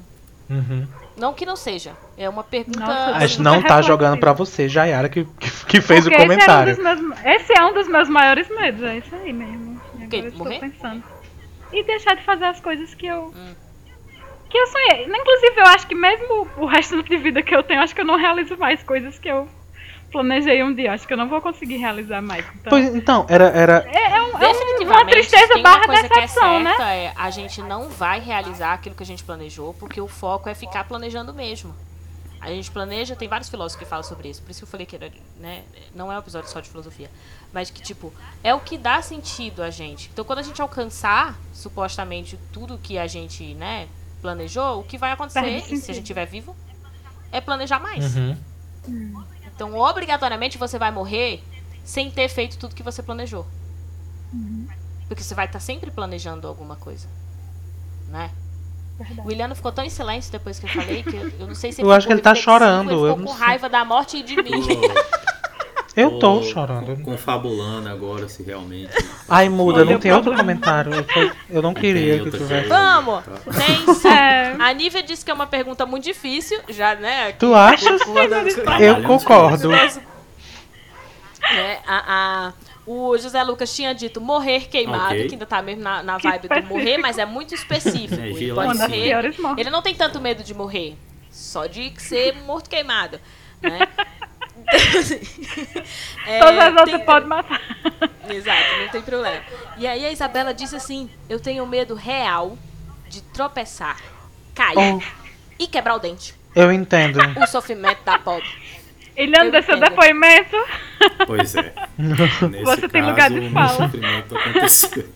Uhum. 0.49 0.87
Não 1.17 1.33
que 1.33 1.45
não 1.45 1.55
seja. 1.55 1.91
É 2.17 2.29
uma 2.29 2.43
pergunta. 2.43 2.79
Nossa, 2.79 2.93
A 2.93 3.17
assim, 3.17 3.27
gente 3.27 3.41
não 3.41 3.61
tá 3.61 3.81
jogando 3.81 4.17
pra 4.19 4.31
você, 4.31 4.69
Jayara, 4.69 5.09
que, 5.09 5.25
que, 5.25 5.65
que 5.65 5.81
fez 5.81 6.05
Porque 6.05 6.15
o 6.15 6.19
comentário. 6.19 6.71
Esse 6.71 6.81
é, 6.81 6.91
um 6.91 6.95
dos 6.95 7.01
meus, 7.01 7.25
esse 7.25 7.53
é 7.53 7.65
um 7.65 7.73
dos 7.73 7.87
meus 7.87 8.09
maiores 8.09 8.49
medos, 8.49 8.83
é 8.83 8.97
isso 8.97 9.15
aí 9.15 9.33
mesmo. 9.33 9.81
E? 9.99 10.03
Agora 10.03 10.17
eu 10.17 10.27
estou 10.29 10.45
Morrer? 10.45 10.59
pensando. 10.59 11.03
E 11.73 11.83
deixar 11.83 12.15
de 12.15 12.23
fazer 12.23 12.45
as 12.45 12.61
coisas 12.61 12.93
que 12.93 13.05
eu. 13.07 13.33
Hum. 13.35 13.53
Que 14.49 14.57
eu 14.57 14.67
sonhei. 14.67 15.05
Inclusive, 15.05 15.59
eu 15.59 15.65
acho 15.65 15.87
que 15.87 15.95
mesmo 15.95 16.47
o 16.55 16.65
resto 16.65 17.03
de 17.03 17.17
vida 17.17 17.41
que 17.41 17.53
eu 17.53 17.63
tenho, 17.63 17.81
acho 17.81 17.93
que 17.93 17.99
eu 17.99 18.05
não 18.05 18.15
realizo 18.15 18.55
mais 18.57 18.81
coisas 18.83 19.19
que 19.19 19.27
eu 19.27 19.49
planejei 20.11 20.63
um 20.63 20.73
dia. 20.73 20.93
Acho 20.93 21.07
que 21.07 21.13
eu 21.13 21.17
não 21.17 21.27
vou 21.27 21.41
conseguir 21.41 21.77
realizar 21.77 22.21
mais. 22.21 22.45
Então, 22.55 22.69
Pois 22.69 22.95
então, 22.95 23.25
era. 23.29 23.45
era 23.49 23.85
é, 23.91 24.11
é, 24.17 24.21
um, 24.21 24.37
é 24.37 24.47
um- 24.49 24.87
uma 24.87 25.05
tristeza 25.05 25.47
tem 25.53 25.57
uma 25.61 25.63
barra 25.71 25.85
coisa 25.85 26.01
decepção, 26.07 26.41
que 26.43 26.55
é 26.55 26.63
né? 26.63 26.69
certa, 26.77 26.93
é, 26.93 27.13
a 27.15 27.29
gente 27.29 27.61
não 27.61 27.89
vai 27.89 28.19
realizar 28.19 28.73
aquilo 28.73 28.95
que 28.95 29.03
a 29.03 29.05
gente 29.05 29.23
planejou, 29.23 29.73
porque 29.73 29.99
o 29.99 30.07
foco 30.07 30.47
é 30.49 30.55
ficar 30.55 30.83
planejando 30.85 31.33
mesmo. 31.33 31.75
A 32.39 32.49
gente 32.49 32.69
planeja, 32.69 33.15
tem 33.15 33.27
vários 33.27 33.49
filósofos 33.49 33.83
que 33.83 33.89
falam 33.89 34.03
sobre 34.03 34.29
isso, 34.29 34.41
por 34.43 34.51
isso 34.51 34.59
que 34.59 34.63
eu 34.63 34.69
falei 34.69 34.85
que 34.85 34.95
era, 34.95 35.11
né, 35.39 35.63
não 35.95 36.11
é 36.11 36.15
um 36.15 36.19
episódio 36.19 36.47
só 36.49 36.59
de 36.59 36.69
filosofia, 36.69 37.09
mas 37.51 37.71
que 37.71 37.81
tipo, 37.81 38.13
é 38.43 38.53
o 38.53 38.59
que 38.59 38.77
dá 38.77 39.01
sentido 39.01 39.63
a 39.63 39.71
gente. 39.71 40.09
Então 40.13 40.23
quando 40.23 40.39
a 40.39 40.43
gente 40.43 40.61
alcançar, 40.61 41.35
supostamente, 41.51 42.39
tudo 42.53 42.77
que 42.77 42.97
a 42.99 43.07
gente, 43.07 43.55
né, 43.55 43.87
planejou, 44.21 44.79
o 44.79 44.83
que 44.83 44.97
vai 44.99 45.11
acontecer, 45.11 45.61
se 45.61 45.91
a 45.91 45.93
gente 45.93 46.03
estiver 46.03 46.25
vivo, 46.27 46.55
é 47.31 47.41
planejar 47.41 47.79
mais. 47.79 48.15
Uhum. 48.15 48.37
Então, 49.57 49.75
obrigatoriamente, 49.75 50.55
você 50.55 50.77
vai 50.77 50.91
morrer 50.91 51.43
sem 51.83 52.11
ter 52.11 52.29
feito 52.29 52.59
tudo 52.59 52.75
que 52.75 52.83
você 52.83 53.01
planejou. 53.01 53.43
Porque 55.07 55.23
você 55.23 55.33
vai 55.33 55.45
estar 55.47 55.59
sempre 55.59 55.89
planejando 55.89 56.47
alguma 56.47 56.75
coisa. 56.75 57.07
Né? 58.07 58.29
O 59.17 59.27
Williano 59.27 59.55
ficou 59.55 59.71
tão 59.71 59.83
em 59.83 59.89
silêncio 59.89 60.31
depois 60.31 60.59
que 60.59 60.67
eu 60.67 60.69
falei 60.69 61.01
que 61.01 61.15
eu, 61.15 61.31
eu 61.39 61.47
não 61.47 61.55
sei 61.55 61.71
se 61.71 61.81
Eu 61.83 61.91
acho 61.91 62.05
que 62.05 62.13
ele 62.13 62.21
tá 62.21 62.35
chorando, 62.35 62.91
Ele 62.91 62.99
eu 62.99 63.03
ficou 63.05 63.17
não 63.17 63.25
com 63.25 63.33
sei. 63.35 63.47
raiva 63.47 63.67
da 63.67 63.83
morte 63.83 64.17
e 64.17 64.23
de 64.23 64.35
mim. 64.35 64.51
Eu 65.97 66.19
tô 66.19 66.43
chorando. 66.43 66.95
con- 66.97 67.03
Confabulando 67.11 67.89
agora 67.89 68.29
se 68.29 68.43
realmente. 68.43 68.91
Ai, 69.27 69.49
muda, 69.49 69.83
não 69.83 69.97
tem 69.99 70.11
outro 70.13 70.33
comentário. 70.35 70.93
Eu, 70.93 71.03
foi- 71.03 71.31
eu 71.49 71.61
não 71.61 71.73
queria 71.73 72.19
que 72.23 72.29
tivesse. 72.31 72.47
coisa. 72.47 72.67
Vamos! 72.69 73.23
Tá. 73.25 73.31
Tem 73.65 73.93
sim. 73.95 74.07
É. 74.07 74.55
A 74.59 74.71
Nívia 74.73 75.01
disse 75.01 75.25
que 75.25 75.31
é 75.31 75.33
uma 75.33 75.47
pergunta 75.47 75.85
muito 75.87 76.03
difícil, 76.03 76.59
já, 76.69 76.93
né? 76.95 77.31
Tu 77.33 77.53
achas? 77.53 77.99
Eu 78.01 78.63
Trabalhando 78.63 79.07
concordo. 79.07 79.69
né, 79.69 79.89
a, 81.87 82.47
a- 82.47 82.53
o 82.85 83.17
José 83.17 83.43
Lucas 83.43 83.73
tinha 83.75 83.93
dito 83.93 84.21
morrer 84.21 84.67
queimado, 84.69 85.15
Ok. 85.15 85.27
que 85.27 85.35
ainda 85.35 85.45
tá 85.45 85.61
mesmo 85.61 85.83
na, 85.83 86.01
na 86.03 86.17
vibe 86.17 86.47
do 86.47 86.63
morrer, 86.67 86.97
mas 86.97 87.17
é 87.17 87.25
muito 87.25 87.53
específico. 87.53 88.13
Energia 88.13 88.47
Ele 88.47 88.53
pode 88.55 88.67
mortes. 89.41 89.57
Ele 89.57 89.69
não 89.69 89.81
tem 89.81 89.93
tanto 89.95 90.21
medo 90.21 90.41
de 90.43 90.53
morrer, 90.53 90.95
só 91.29 91.65
de 91.65 91.91
ser 91.99 92.33
morto 92.45 92.69
queimado. 92.69 93.19
Né? 93.61 93.79
É, 96.25 96.39
Todas 96.39 96.59
as 96.59 96.69
outras 96.75 96.97
tem- 96.97 97.05
podem 97.05 97.29
matar. 97.29 97.61
Exato, 98.29 98.79
não 98.81 98.89
tem 98.89 99.01
problema. 99.01 99.41
E 99.77 99.87
aí 99.87 100.05
a 100.05 100.11
Isabela 100.11 100.53
disse 100.53 100.75
assim: 100.75 101.09
Eu 101.29 101.39
tenho 101.39 101.65
medo 101.65 101.95
real 101.95 102.57
de 103.07 103.21
tropeçar, 103.21 103.97
cair 104.53 104.75
Oh, 104.77 105.01
e 105.57 105.67
quebrar 105.67 105.95
o 105.95 105.99
dente. 105.99 106.35
Eu 106.53 106.71
entendo. 106.71 107.19
o 107.41 107.47
sofrimento 107.47 108.03
da 108.03 108.19
pobre. 108.19 108.47
Ilhando 109.15 109.45
Eu 109.45 109.51
desse 109.51 109.67
seu 109.67 109.77
entendo. 109.77 109.89
depoimento. 109.89 110.57
Pois 111.25 111.55
é. 111.55 111.73
Nesse 111.97 112.63
Você 112.63 112.87
tem 112.89 113.01
caso, 113.01 113.09
lugar 113.11 113.29
de 113.31 113.49
fala. 113.51 113.67
sofrimento 113.69 114.37
aconteceu. 114.37 115.09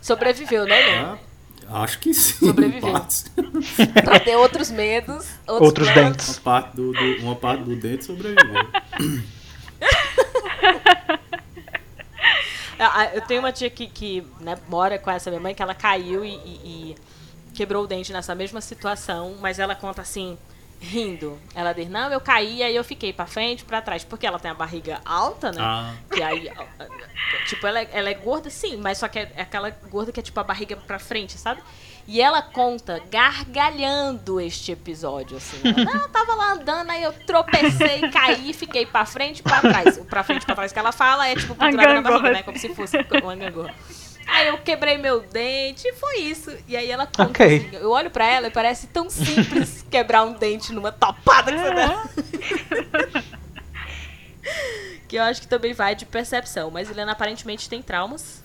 Sobreviveu, 0.00 0.64
né, 0.64 0.76
Lê? 0.80 1.18
Acho 1.68 1.98
que 1.98 2.14
sim. 2.14 2.46
Sobreviveu. 2.46 2.92
partes. 2.92 3.24
Pra 4.04 4.20
ter 4.20 4.36
outros 4.36 4.70
medos, 4.70 5.26
outros, 5.46 5.66
Outros 5.68 5.88
dentes. 5.94 6.28
Uma 6.28 6.40
parte 6.42 6.76
do, 6.76 6.92
do- 6.92 7.22
uma 7.22 7.34
parte 7.36 7.64
do 7.64 7.74
dente 7.76 8.04
sobreviveu. 8.04 8.66
Ah, 12.78 12.92
ah, 13.02 13.04
Eu 13.14 13.22
tenho 13.22 13.40
uma 13.40 13.52
tia 13.52 13.70
que, 13.70 13.86
que 13.86 14.22
né, 14.40 14.58
mora 14.68 14.98
com 14.98 15.10
essa 15.10 15.30
minha 15.30 15.40
mãe, 15.40 15.54
que 15.54 15.62
ela 15.62 15.74
caiu 15.74 16.22
e, 16.24 16.34
e- 16.34 16.60
e 16.92 16.96
quebrou 17.54 17.84
o 17.84 17.86
dente 17.86 18.12
nessa 18.12 18.34
mesma 18.34 18.60
situação, 18.60 19.34
mas 19.40 19.58
ela 19.58 19.74
conta 19.74 20.02
assim, 20.02 20.36
rindo. 20.80 21.38
Ela 21.54 21.72
diz, 21.72 21.88
não, 21.88 22.12
eu 22.12 22.20
caí, 22.20 22.62
aí 22.62 22.74
eu 22.74 22.84
fiquei 22.84 23.12
pra 23.12 23.26
frente, 23.26 23.64
pra 23.64 23.80
trás, 23.82 24.04
porque 24.04 24.26
ela 24.26 24.38
tem 24.38 24.50
a 24.50 24.54
barriga 24.54 25.00
alta, 25.04 25.50
né? 25.52 25.58
Ah, 25.60 25.94
Que 26.12 26.22
aí, 26.22 26.50
tipo, 27.46 27.66
ela 27.66 27.80
é, 27.80 27.88
ela 27.92 28.10
é 28.10 28.14
gorda, 28.14 28.50
sim, 28.50 28.76
mas 28.76 28.98
só 28.98 29.08
que 29.08 29.18
é, 29.18 29.32
é 29.36 29.42
aquela 29.42 29.70
gorda 29.70 30.12
que 30.12 30.20
é 30.20 30.22
tipo 30.22 30.38
a 30.38 30.44
barriga 30.44 30.76
pra 30.76 30.98
frente, 30.98 31.38
sabe? 31.38 31.62
E 32.08 32.20
ela 32.20 32.40
conta 32.40 33.02
gargalhando 33.10 34.40
este 34.40 34.70
episódio, 34.70 35.36
assim. 35.36 35.58
Ela, 35.64 35.84
não, 35.84 36.02
eu 36.02 36.08
tava 36.08 36.34
lá 36.36 36.52
andando, 36.52 36.90
aí 36.90 37.02
eu 37.02 37.12
tropecei, 37.12 38.08
caí, 38.12 38.52
fiquei 38.52 38.86
pra 38.86 39.04
frente 39.04 39.40
e 39.40 39.42
pra 39.42 39.60
trás. 39.60 39.98
O 39.98 40.04
pra 40.04 40.22
frente 40.22 40.42
e 40.44 40.46
pra 40.46 40.54
trás 40.54 40.72
que 40.72 40.78
ela 40.78 40.92
fala 40.92 41.26
é 41.26 41.34
tipo 41.34 41.54
pendurada 41.56 41.94
na 41.94 42.02
barriga, 42.02 42.30
né? 42.30 42.42
Como 42.44 42.56
se 42.58 42.72
fosse 42.74 42.96
uma 43.22 43.34
gangorra. 43.34 43.74
Aí 44.26 44.48
eu 44.48 44.58
quebrei 44.58 44.98
meu 44.98 45.20
dente 45.20 45.86
e 45.86 45.92
foi 45.94 46.16
isso. 46.18 46.50
E 46.66 46.76
aí 46.76 46.90
ela 46.90 47.06
conta 47.06 47.24
Ok. 47.30 47.46
assim, 47.46 47.68
eu 47.76 47.90
olho 47.90 48.10
pra 48.10 48.26
ela 48.26 48.48
e 48.48 48.50
parece 48.50 48.86
tão 48.88 49.08
simples 49.08 49.84
quebrar 49.90 50.24
um 50.24 50.32
dente 50.32 50.72
numa 50.72 50.90
topada 50.92 51.52
que 51.52 51.58
você 51.58 51.74
dá. 51.74 52.08
Que 55.08 55.16
eu 55.16 55.22
acho 55.22 55.40
que 55.40 55.46
também 55.48 55.72
vai 55.72 55.94
de 55.94 56.04
percepção. 56.04 56.70
Mas 56.70 56.90
Helena 56.90 57.12
aparentemente 57.12 57.68
tem 57.68 57.80
traumas. 57.80 58.42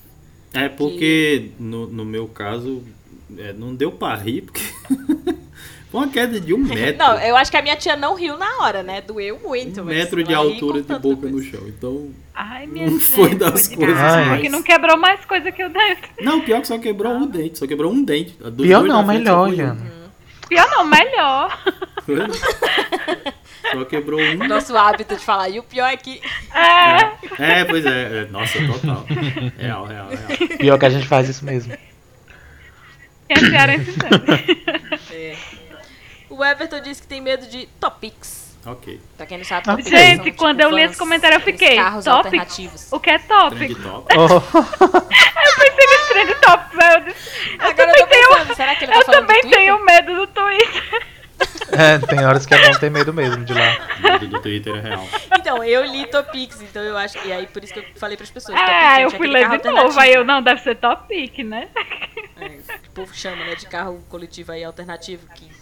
é 0.53 0.69
porque 0.69 1.51
no, 1.59 1.87
no 1.87 2.05
meu 2.05 2.27
caso 2.27 2.83
é, 3.37 3.51
não 3.53 3.73
deu 3.73 3.91
pra 3.91 4.13
rir, 4.15 4.41
porque 4.43 4.61
foi 5.91 5.99
uma 6.01 6.07
queda 6.07 6.39
de 6.39 6.53
um 6.53 6.57
metro. 6.63 6.97
Não, 6.97 7.19
eu 7.19 7.35
acho 7.35 7.51
que 7.51 7.57
a 7.57 7.61
minha 7.61 7.75
tia 7.75 7.95
não 7.97 8.15
riu 8.15 8.37
na 8.37 8.59
hora, 8.63 8.81
né? 8.81 9.01
Doeu 9.01 9.39
muito. 9.43 9.81
um 9.81 9.85
metro 9.85 10.23
de 10.23 10.33
altura 10.33 10.81
de 10.81 10.99
boca 10.99 11.27
no 11.27 11.41
chão. 11.43 11.61
Então. 11.67 12.09
Ai, 12.33 12.65
minha 12.65 12.85
Não 12.89 12.93
gente, 12.93 13.03
foi 13.03 13.35
das 13.35 13.67
de 13.69 13.75
coisas 13.75 13.95
mais- 13.97 14.41
Que 14.41 14.49
não 14.49 14.63
quebrou 14.63 14.97
mais 14.97 15.25
coisa 15.25 15.51
que 15.51 15.63
o 15.63 15.69
dente. 15.69 16.01
Não, 16.21 16.41
pior 16.41 16.61
que 16.61 16.67
só 16.67 16.77
quebrou 16.77 17.11
um 17.13 17.27
dente. 17.27 17.59
Só 17.59 17.67
quebrou 17.67 17.91
um 17.91 18.03
dente. 18.03 18.31
Dos 18.39 18.65
Pior 18.65 18.79
dois 18.79 18.91
não, 18.91 19.03
melhor. 19.05 19.53
Iana. 19.53 19.91
Pior 20.47 20.69
não, 20.69 20.85
melhor. 20.85 21.63
Só 23.71 23.85
quebrou 23.85 24.19
um. 24.19 24.35
Nosso 24.47 24.75
hábito 24.75 25.15
de 25.15 25.21
falar. 25.23 25.49
E 25.49 25.59
o 25.59 25.63
pior 25.63 25.87
é 25.87 25.97
que. 25.97 26.21
É. 26.53 27.59
É, 27.59 27.65
pois 27.65 27.85
é. 27.85 28.21
é, 28.23 28.27
Nossa, 28.31 28.59
total. 28.65 29.05
Real, 29.57 29.85
real, 29.85 30.07
real. 30.09 30.57
Pior 30.57 30.77
que 30.77 30.85
a 30.85 30.89
gente 30.89 31.07
faz 31.07 31.29
isso 31.29 31.45
mesmo. 31.45 31.73
É 31.73 33.33
é. 35.13 35.35
O 36.41 36.43
Everton 36.43 36.79
disse 36.81 36.99
que 37.03 37.07
tem 37.07 37.21
medo 37.21 37.45
de 37.45 37.67
topics. 37.79 38.57
Ok. 38.65 38.99
Pra 39.15 39.27
quem 39.27 39.37
não 39.37 39.45
sabe, 39.45 39.63
topics 39.63 39.87
Gente, 39.91 40.15
são, 40.15 40.23
tipo, 40.23 40.37
quando 40.39 40.59
eu 40.59 40.71
li 40.71 40.81
esse 40.81 40.97
comentário, 40.97 41.35
eu 41.35 41.41
fiquei, 41.41 41.75
Carros 41.75 42.03
topics? 42.03 42.25
alternativos. 42.25 42.87
O 42.91 42.99
que 42.99 43.09
é 43.11 43.19
Trend 43.19 43.75
tópico? 43.75 43.81
top. 43.83 44.15
Oh, 44.17 44.57
Eu 44.57 45.55
pensei 45.59 45.85
nesse 45.87 46.09
trend 46.09 46.35
top, 46.41 46.75
velho. 46.75 47.05
Eu 47.07 47.13
Agora 47.59 47.69
eu 47.69 47.75
também 47.75 47.95
tô 47.95 48.07
tenho, 48.07 48.29
pensando, 48.29 48.55
será 48.55 48.75
que 48.75 48.85
ele 48.85 48.91
tá 48.91 48.97
eu 48.99 49.05
também 49.05 49.41
tenho 49.41 49.85
medo 49.85 50.15
do 50.15 50.27
Twitter. 50.27 51.07
é, 51.73 51.99
tem 52.07 52.25
horas 52.25 52.45
que 52.47 52.53
é 52.55 52.67
bom 52.71 52.79
ter 52.79 52.89
medo 52.89 53.13
mesmo 53.13 53.45
de 53.45 53.53
lá. 53.53 53.77
Medo 53.99 54.27
do 54.27 54.41
Twitter 54.41 54.75
é 54.75 54.79
real. 54.79 55.07
Então, 55.37 55.63
eu 55.63 55.85
li 55.85 56.07
Topics, 56.07 56.59
então 56.63 56.81
eu 56.81 56.97
acho. 56.97 57.19
E 57.23 57.31
aí, 57.31 57.45
por 57.45 57.63
isso 57.63 57.71
que 57.73 57.79
eu 57.79 57.85
falei 57.97 58.17
pras 58.17 58.31
pessoas. 58.31 58.57
Ah, 58.59 58.65
Topics, 58.65 58.99
eu 59.01 59.11
fui 59.11 59.27
ler 59.27 59.43
carro 59.43 59.57
de 59.61 59.69
novo. 59.69 59.99
Aí 59.99 60.11
eu, 60.11 60.23
não, 60.23 60.41
deve 60.41 60.61
ser 60.61 60.75
topic, 60.75 61.37
né? 61.39 61.67
É, 62.39 62.49
que 62.49 62.87
o 62.89 62.91
povo 62.93 63.13
chama, 63.13 63.43
né? 63.45 63.53
De 63.55 63.67
carro 63.67 64.03
coletivo 64.09 64.51
aí 64.51 64.63
alternativo. 64.63 65.27
Que... 65.35 65.60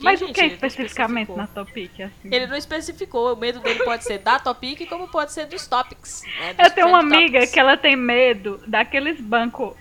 Mas, 0.00 0.22
o 0.22 0.32
que 0.32 0.40
especificamente 0.40 1.30
na 1.32 1.46
topic, 1.46 2.00
assim? 2.00 2.34
Ele 2.34 2.46
não 2.46 2.56
especificou. 2.56 3.32
O 3.32 3.36
medo 3.36 3.60
dele 3.60 3.82
pode 3.84 4.04
ser 4.04 4.18
da 4.18 4.38
Topic, 4.38 4.88
como 4.88 5.08
pode 5.08 5.32
ser 5.32 5.46
dos 5.46 5.66
Topics. 5.66 6.22
Né? 6.40 6.54
Eu 6.58 6.64
dos 6.64 6.72
tenho 6.72 6.88
uma 6.88 7.00
amiga 7.00 7.32
topics. 7.38 7.52
que 7.52 7.60
ela 7.60 7.76
tem 7.76 7.96
medo 7.96 8.60
daqueles 8.66 9.20
bancos 9.20 9.74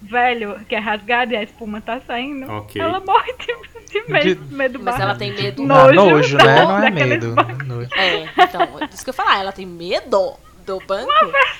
velho 0.00 0.64
que 0.66 0.74
é 0.74 0.78
rasgado 0.78 1.32
e 1.32 1.36
a 1.36 1.42
espuma 1.42 1.80
tá 1.80 2.00
saindo. 2.00 2.50
Ok. 2.50 2.80
Ela 2.80 3.00
morre 3.00 3.32
de, 3.34 3.90
de 3.90 4.10
medo, 4.12 4.44
De- 4.46 4.54
medo 4.54 4.78
Mas 4.78 4.94
barra. 4.94 5.04
ela 5.04 5.14
tem 5.16 5.32
medo. 5.32 5.62
Nojo, 5.62 5.94
nojo, 5.94 6.36
né? 6.38 6.64
Não 6.64 6.82
é 6.82 6.90
medo. 6.90 7.34
Nojo. 7.66 7.90
É, 7.94 8.22
então, 8.38 8.78
é 8.80 8.84
isso 8.86 9.04
que 9.04 9.10
eu 9.10 9.12
ia 9.12 9.16
falar. 9.16 9.38
Ela 9.40 9.52
tem 9.52 9.66
medo 9.66 10.34
do 10.64 10.78
banco? 10.86 11.10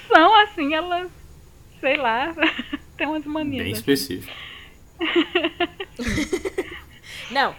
São 0.08 0.34
assim, 0.42 0.74
ela, 0.74 1.06
sei 1.80 1.96
lá, 1.96 2.32
tem 2.96 3.06
umas 3.06 3.24
manias. 3.26 3.64
Bem 3.64 3.72
assim. 3.72 3.80
específico. 3.80 4.32
Não. 7.30 7.54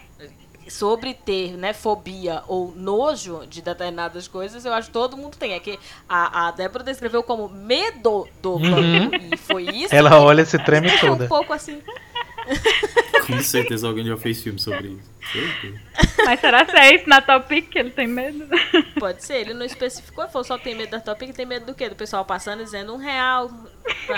Sobre 0.70 1.14
ter, 1.14 1.58
né, 1.58 1.74
fobia 1.74 2.42
ou 2.48 2.74
nojo 2.76 3.46
de 3.48 3.62
determinadas 3.62 4.28
coisas, 4.28 4.64
eu 4.66 4.74
acho 4.74 4.88
que 4.88 4.94
todo 4.94 5.18
mundo 5.18 5.36
tem. 5.38 5.54
É 5.54 5.60
que 5.60 5.78
a, 6.08 6.48
a 6.48 6.52
Débora 6.52 6.84
descreveu 6.84 7.22
como 7.24 7.50
medo 7.50 8.28
do 8.42 8.58
banco. 8.60 9.16
E 9.34 9.38
foi 9.38 9.64
isso. 9.64 9.94
Uhum. 9.94 10.00
Ela 10.00 10.20
olha, 10.20 10.46
se 10.46 10.58
treme 10.60 10.88
é 10.90 10.98
toda. 11.00 11.26
um 11.26 11.28
pouco 11.28 11.54
assim. 11.54 11.82
Com 13.26 13.42
certeza 13.42 13.88
alguém 13.88 14.06
já 14.06 14.18
fez 14.18 14.42
filme 14.44 14.60
sobre 14.60 14.90
isso. 14.90 15.14
Mas 16.26 16.40
será 16.42 16.66
que 16.66 16.76
é 16.76 16.96
isso 16.96 17.08
na 17.08 17.22
topic 17.22 17.70
que 17.70 17.80
ele 17.80 17.92
tem 17.92 18.06
medo? 18.08 18.46
Pode 19.00 19.24
ser, 19.24 19.36
ele 19.38 19.54
não 19.54 19.66
especificou, 19.66 20.26
ele 20.26 20.32
falou 20.34 20.44
só 20.44 20.58
tem 20.58 20.76
medo 20.76 20.90
da 20.92 21.00
Topic, 21.00 21.34
tem 21.34 21.46
medo 21.46 21.66
do 21.68 21.74
quê? 21.74 21.88
Do 21.88 21.96
pessoal 21.96 22.26
passando 22.26 22.62
dizendo 22.64 22.94
um 22.94 22.98
real. 22.98 23.50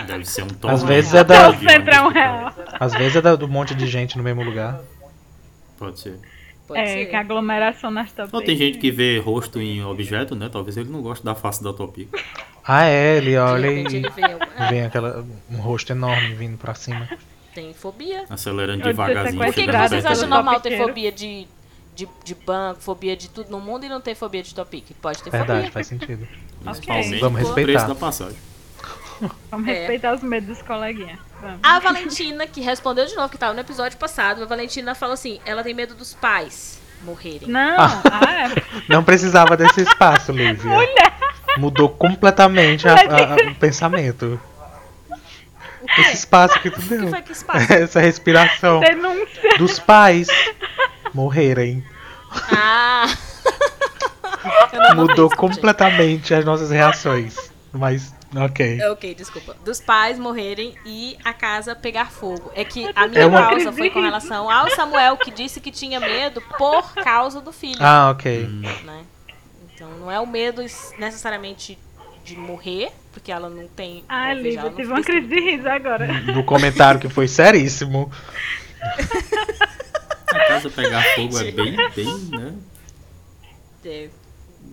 Deve 0.07 0.25
ser 0.25 0.43
um 0.43 0.47
tom. 0.47 0.69
Às 0.69 0.81
vezes 0.83 1.13
é 1.13 1.23
da- 1.23 1.53
centro 1.55 1.93
é 1.93 2.01
um 2.01 2.07
real. 2.09 2.53
Às 2.79 2.93
vezes 2.93 3.15
é 3.15 3.21
da- 3.21 3.35
do 3.35 3.47
monte 3.47 3.75
de 3.75 3.85
gente 3.85 4.17
no 4.17 4.23
mesmo 4.23 4.43
lugar. 4.43 4.79
Pode 5.77 5.99
ser. 5.99 6.19
Pode 6.67 6.79
É, 6.79 6.85
ser. 6.87 7.05
que 7.05 7.15
a 7.15 7.19
aglomeração 7.19 7.91
nas 7.91 8.11
topic. 8.11 8.33
Não, 8.33 8.41
tem 8.41 8.57
gente 8.57 8.77
que 8.79 8.89
vê 8.91 9.19
rosto 9.19 9.61
em 9.61 9.83
objeto, 9.83 10.35
né? 10.35 10.49
Talvez 10.51 10.75
ele 10.77 10.89
não 10.89 11.01
goste 11.01 11.23
da 11.23 11.35
face 11.35 11.63
da 11.63 11.71
Topic. 11.73 12.09
Ah, 12.67 12.85
é, 12.85 13.17
ele 13.17 13.37
olha 13.37 13.67
e 13.67 13.85
ele 13.85 14.09
vê, 14.09 14.21
é, 14.23 14.69
vem 14.71 14.81
aquela, 14.85 15.23
um 15.51 15.57
rosto 15.57 15.91
enorme 15.91 16.33
vindo 16.33 16.57
pra 16.57 16.73
cima. 16.73 17.07
tem 17.53 17.71
fobia. 17.75 18.25
Acelerando 18.27 18.81
devagarzinho. 18.83 19.43
Por 19.43 19.53
que, 19.53 19.71
vocês 19.71 20.03
acham 20.03 20.27
normal 20.27 20.59
ter 20.59 20.75
fobia 20.75 21.11
de, 21.11 21.45
de, 21.95 22.09
de 22.23 22.33
banco, 22.33 22.81
fobia 22.81 23.15
de 23.15 23.29
tudo 23.29 23.51
no 23.51 23.59
mundo 23.59 23.85
e 23.85 23.89
não 23.89 24.01
ter 24.01 24.15
fobia 24.15 24.41
de 24.41 24.55
Topic? 24.55 24.83
Pode 24.99 25.21
ter 25.21 25.29
Verdade, 25.29 25.59
fobia. 25.59 25.71
faz 25.73 25.85
sentido. 25.85 26.27
Principalmente 26.63 27.19
Vamos 27.19 27.41
o 27.41 27.43
respeitar. 27.45 27.71
preço 27.71 27.87
da 27.87 27.93
passagem. 27.93 28.37
Vamos 29.51 29.67
É. 29.67 29.73
respeitar 29.73 30.15
os 30.15 30.23
medos 30.23 30.49
dos 30.49 30.61
coleguinhas. 30.63 31.19
Vamos. 31.45 31.59
A 31.61 31.79
Valentina, 31.79 32.47
que 32.47 32.59
respondeu 32.61 33.05
de 33.05 33.15
novo, 33.15 33.29
que 33.29 33.37
tava 33.37 33.53
no 33.53 33.59
episódio 33.59 33.97
passado, 33.97 34.41
a 34.43 34.45
Valentina 34.45 34.95
falou 34.95 35.13
assim: 35.13 35.39
ela 35.45 35.63
tem 35.63 35.73
medo 35.73 35.93
dos 35.93 36.13
pais 36.13 36.79
morrerem. 37.03 37.47
Não, 37.47 37.75
Ah. 37.79 38.01
ah, 38.11 38.31
é. 38.49 38.63
Não 38.89 39.03
precisava 39.03 39.55
desse 39.55 39.81
espaço, 39.81 40.31
Lívia. 40.31 40.71
Mudou 41.57 41.87
completamente 41.89 42.87
a- 42.87 42.93
a- 42.95 43.51
o 43.51 43.55
pensamento. 43.55 44.39
Esse 45.99 46.13
espaço 46.15 46.59
que 46.61 46.71
tu 46.71 46.79
O 46.79 46.81
que 46.81 46.97
deu. 46.97 47.09
foi 47.09 47.21
que 47.21 47.43
passa? 47.43 47.73
Essa 47.77 47.99
respiração 47.99 48.79
denúncia. 48.79 49.57
dos 49.59 49.77
pais 49.79 50.27
morrerem. 51.13 51.83
Ah! 52.51 53.05
Mudou 54.95 55.29
completamente 55.29 56.33
as 56.33 56.43
nossas 56.43 56.71
reações. 56.71 57.51
Mas, 57.71 58.14
ok. 58.35 58.79
Ok, 58.91 59.15
desculpa. 59.15 59.55
Dos 59.63 59.79
pais 59.79 60.17
morrerem 60.19 60.75
e 60.85 61.17
a 61.23 61.33
casa 61.33 61.75
pegar 61.75 62.11
fogo. 62.11 62.51
É 62.55 62.63
que 62.65 62.89
a 62.95 63.07
minha 63.07 63.21
É 63.21 63.25
uma- 63.25 63.49
causa 63.49 63.71
foi 63.71 63.89
com 63.89 64.01
relação 64.01 64.49
ao 64.51 64.69
Samuel, 64.71 65.17
que 65.17 65.31
disse 65.31 65.59
que 65.61 65.71
tinha 65.71 65.99
medo 65.99 66.41
por 66.57 66.93
causa 66.95 67.39
do 67.41 67.51
filho. 67.51 67.77
Ah, 67.79 68.09
ok. 68.11 68.47
né? 68.83 69.03
Então 69.73 69.89
não 69.99 70.11
é 70.11 70.19
o 70.19 70.25
medo 70.27 70.61
necessariamente 70.97 71.77
de 72.23 72.35
morrer, 72.35 72.91
porque 73.13 73.31
ela 73.31 73.49
não 73.49 73.67
tem. 73.67 74.03
Ah, 74.09 74.33
Lívia, 74.33 74.61
tive 74.71 74.83
fica 74.83 74.87
uma 74.93 75.03
crise 75.03 75.27
de 75.27 75.39
riso 75.39 75.67
agora. 75.69 76.07
No 76.21 76.43
comentário 76.43 76.99
que 76.99 77.07
foi 77.09 77.27
seríssimo. 77.27 78.11
A 80.27 80.47
casa 80.47 80.69
pegar 80.69 81.03
fogo 81.15 81.37
é 81.39 81.43
bem, 81.51 81.75
bem, 81.95 82.17
né? 82.31 82.53
É, 83.85 84.09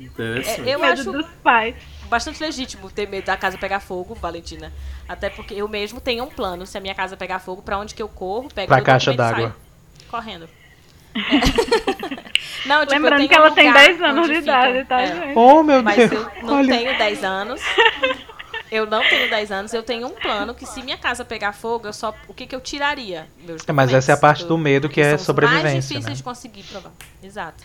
Interessante. 0.01 0.69
É, 0.71 0.75
eu 0.75 0.79
medo 0.81 1.01
acho- 1.01 1.13
dos 1.13 1.27
pais. 1.43 1.75
Bastante 2.13 2.41
legítimo 2.43 2.91
ter 2.91 3.09
medo 3.09 3.25
da 3.25 3.37
casa 3.37 3.57
pegar 3.59 3.81
fogo, 3.81 4.15
Valentina. 4.15 4.73
Até 5.09 5.29
porque 5.31 5.55
eu 5.55 5.67
mesmo 5.67 6.01
tenho 6.01 6.23
um 6.25 6.29
plano. 6.31 6.67
Se 6.67 6.77
a 6.79 6.81
minha 6.81 6.95
casa 6.95 7.17
pegar 7.17 7.39
fogo, 7.41 7.63
pra 7.63 7.79
onde 7.79 7.95
que 7.95 8.03
eu 8.03 8.09
corro, 8.09 8.49
pego 8.55 8.69
Pra 8.69 8.81
caixa 8.83 9.13
d'água. 9.15 9.57
Correndo. 10.11 10.49
É. 11.15 11.19
Não, 12.69 12.81
tipo, 12.83 12.93
eu 12.95 13.01
Lembrando 13.03 13.17
tenho 13.19 13.29
que 13.29 13.35
ela 13.35 13.51
um 13.51 13.55
tem 13.55 13.67
lugar 13.69 13.85
10 13.87 14.03
anos 14.03 14.27
de 14.29 14.35
fica- 14.37 14.43
idade, 14.45 14.85
tá, 14.87 15.01
é. 15.03 15.07
gente? 15.07 15.33
Oh, 15.39 15.63
meu 15.63 15.83
Mas 15.83 15.97
Deus. 15.97 16.13
eu 16.13 16.43
não 16.47 16.55
Olha. 16.59 16.79
tenho 16.79 16.97
10 16.99 17.25
anos. 17.25 17.61
Eu 18.71 18.87
não 18.87 19.03
tenho 19.03 19.29
10 19.29 19.53
anos, 19.53 19.75
eu 19.75 19.83
tenho 19.83 20.07
um 20.07 20.11
plano 20.13 20.55
que 20.55 20.65
se 20.65 20.83
minha 20.83 20.97
casa 20.97 21.25
pegar 21.25 21.53
fogo, 21.53 21.87
eu 21.89 21.93
só. 21.93 22.15
O 22.29 22.33
que, 22.35 22.47
que 22.47 22.55
eu 22.55 22.61
tiraria? 22.61 23.27
Meus 23.45 23.63
É, 23.67 23.73
mas 23.73 23.93
essa 23.93 24.13
é 24.13 24.15
a 24.15 24.19
parte 24.19 24.45
do 24.45 24.57
medo 24.57 24.89
que 24.89 24.95
porque 24.95 25.01
é 25.01 25.07
os 25.09 25.11
mais 25.13 25.23
sobrevivência, 25.23 25.81
difíceis 25.81 26.05
né? 26.07 26.13
de 26.15 26.23
conseguir 26.23 26.63
provar. 26.63 26.93
Exato. 27.23 27.63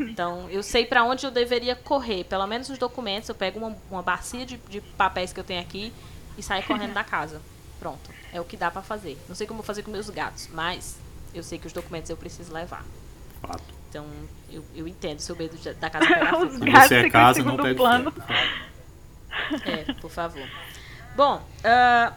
Então, 0.00 0.48
eu 0.50 0.62
sei 0.62 0.84
pra 0.86 1.04
onde 1.04 1.24
eu 1.26 1.30
deveria 1.30 1.74
correr. 1.76 2.24
Pelo 2.24 2.46
menos 2.46 2.68
os 2.68 2.78
documentos, 2.78 3.28
eu 3.28 3.34
pego 3.34 3.58
uma, 3.58 3.76
uma 3.90 4.02
bacia 4.02 4.44
de, 4.46 4.56
de 4.68 4.80
papéis 4.80 5.32
que 5.32 5.40
eu 5.40 5.44
tenho 5.44 5.60
aqui 5.60 5.92
e 6.36 6.42
saio 6.42 6.62
correndo 6.64 6.92
da 6.94 7.04
casa. 7.04 7.40
Pronto. 7.78 8.10
É 8.32 8.40
o 8.40 8.44
que 8.44 8.56
dá 8.56 8.70
pra 8.70 8.82
fazer. 8.82 9.18
Não 9.28 9.34
sei 9.34 9.46
como 9.46 9.58
eu 9.58 9.62
vou 9.62 9.66
fazer 9.66 9.82
com 9.82 9.90
meus 9.90 10.08
gatos, 10.10 10.48
mas 10.52 10.96
eu 11.34 11.42
sei 11.42 11.58
que 11.58 11.66
os 11.66 11.72
documentos 11.72 12.10
eu 12.10 12.16
preciso 12.16 12.52
levar. 12.52 12.84
Fato. 13.40 13.62
Então, 13.88 14.04
eu, 14.50 14.64
eu 14.74 14.88
entendo 14.88 15.20
seu 15.20 15.36
medo 15.36 15.56
de- 15.56 15.74
da 15.74 15.88
casa 15.90 16.06
pegar 16.06 16.34
Os 16.38 16.52
fogo. 16.54 16.64
Se 16.64 16.70
Gato 16.70 16.88
você 16.88 16.94
é 16.96 17.10
casa, 17.10 17.38
não 17.42 17.50
segundo 17.50 17.62
pega 17.62 17.76
plano. 17.76 18.12
É, 19.64 19.92
por 20.00 20.10
favor. 20.10 20.46
Bom, 21.14 21.42
ah, 21.64 22.12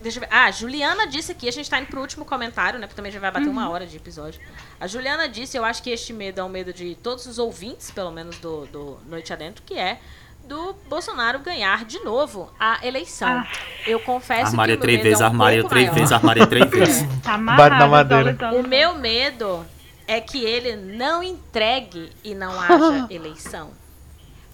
deixa 0.00 0.18
eu 0.18 0.20
ver. 0.20 0.28
Ah, 0.30 0.50
Juliana 0.50 1.06
disse 1.06 1.32
aqui, 1.32 1.48
a 1.48 1.52
gente 1.52 1.68
tá 1.68 1.78
indo 1.80 1.86
pro 1.88 2.00
último 2.00 2.24
comentário, 2.24 2.78
né? 2.78 2.86
Porque 2.86 2.96
também 2.96 3.12
já 3.12 3.20
vai 3.20 3.30
bater 3.30 3.48
uma 3.48 3.68
hora 3.68 3.86
de 3.86 3.96
episódio. 3.96 4.40
A 4.80 4.86
Juliana 4.86 5.28
disse, 5.28 5.56
eu 5.56 5.64
acho 5.64 5.82
que 5.82 5.90
este 5.90 6.12
medo 6.12 6.40
é 6.40 6.44
um 6.44 6.48
medo 6.48 6.72
de 6.72 6.94
todos 6.96 7.26
os 7.26 7.38
ouvintes, 7.38 7.90
pelo 7.90 8.10
menos 8.10 8.38
do, 8.38 8.66
do 8.66 8.98
Noite 9.06 9.32
Adentro, 9.32 9.62
que 9.64 9.74
é 9.74 9.98
do 10.44 10.74
Bolsonaro 10.88 11.40
ganhar 11.40 11.84
de 11.84 11.98
novo 12.00 12.50
a 12.58 12.78
eleição. 12.86 13.28
Ah. 13.28 13.46
Eu 13.86 14.00
confesso 14.00 14.46
Armária 14.52 14.76
que 14.76 14.80
três 14.82 15.02
vezes, 15.02 15.20
é 15.20 15.24
um 15.24 15.26
armária 15.26 15.60
pouco 15.60 15.74
três 15.74 15.86
maior. 15.88 15.94
vezes, 15.98 16.12
armária 16.12 16.46
três 16.46 16.66
vezes. 16.70 17.02
Tá 17.22 17.36
Bate 17.36 17.70
na 17.76 17.84
amarrado, 17.84 17.90
madeira. 17.90 18.32
dólar. 18.32 18.54
O 18.54 18.66
meu 18.66 18.94
medo 18.94 19.66
é 20.06 20.20
que 20.22 20.42
ele 20.42 20.74
não 20.74 21.22
entregue 21.22 22.10
e 22.24 22.34
não 22.34 22.58
haja 22.58 23.06
eleição. 23.12 23.72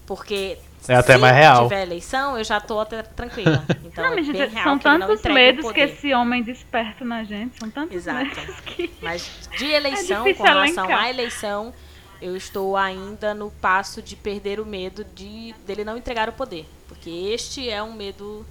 Porque 0.05 0.57
É 0.87 0.95
até 0.95 1.13
se 1.13 1.19
mais 1.19 1.35
real. 1.35 1.63
tiver 1.63 1.81
eleição, 1.83 2.37
eu 2.37 2.43
já 2.43 2.59
tô 2.59 2.79
até 2.79 3.01
tranquila. 3.03 3.63
Então 3.83 4.03
Não, 4.03 4.13
é 4.13 4.15
bem 4.21 4.25
real 4.33 4.63
são 4.63 4.77
que 4.79 4.87
ele 4.87 4.97
não 4.97 5.07
tantos 5.07 5.23
medos 5.33 5.71
que 5.71 5.79
esse 5.79 6.13
homem 6.13 6.43
desperta 6.43 7.03
na 7.05 7.23
gente. 7.23 7.57
São 7.59 7.69
tantos 7.69 7.95
Exato. 7.95 8.23
medos 8.25 8.59
que. 8.61 8.91
Mas 9.01 9.31
de 9.57 9.65
eleição, 9.65 10.27
É 10.27 10.33
com 10.33 10.43
relação 10.43 10.85
elencar. 10.85 11.03
à 11.05 11.09
eleição, 11.09 11.73
eu 12.21 12.35
estou 12.35 12.75
ainda 12.75 13.33
no 13.33 13.51
passo 13.51 14.01
de 14.01 14.15
perder 14.15 14.59
o 14.59 14.65
medo 14.65 15.03
de 15.15 15.53
dele 15.65 15.83
não 15.83 15.97
entregar 15.97 16.27
o 16.29 16.33
poder. 16.33 16.65
Porque 16.87 17.09
este 17.09 17.69
é 17.69 17.81
um 17.81 17.93
medo 17.93 18.45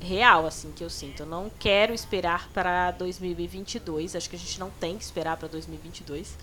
real, 0.00 0.46
assim, 0.46 0.72
que 0.72 0.82
eu 0.82 0.90
sinto. 0.90 1.20
Eu 1.22 1.26
não 1.26 1.50
quero 1.60 1.94
esperar 1.94 2.48
para 2.52 2.90
2022. 2.92 4.16
Acho 4.16 4.28
que 4.28 4.36
a 4.36 4.38
gente 4.38 4.58
não 4.58 4.68
tem 4.70 4.96
que 4.98 5.04
esperar 5.04 5.36
para 5.36 5.48
2022. 5.48 6.36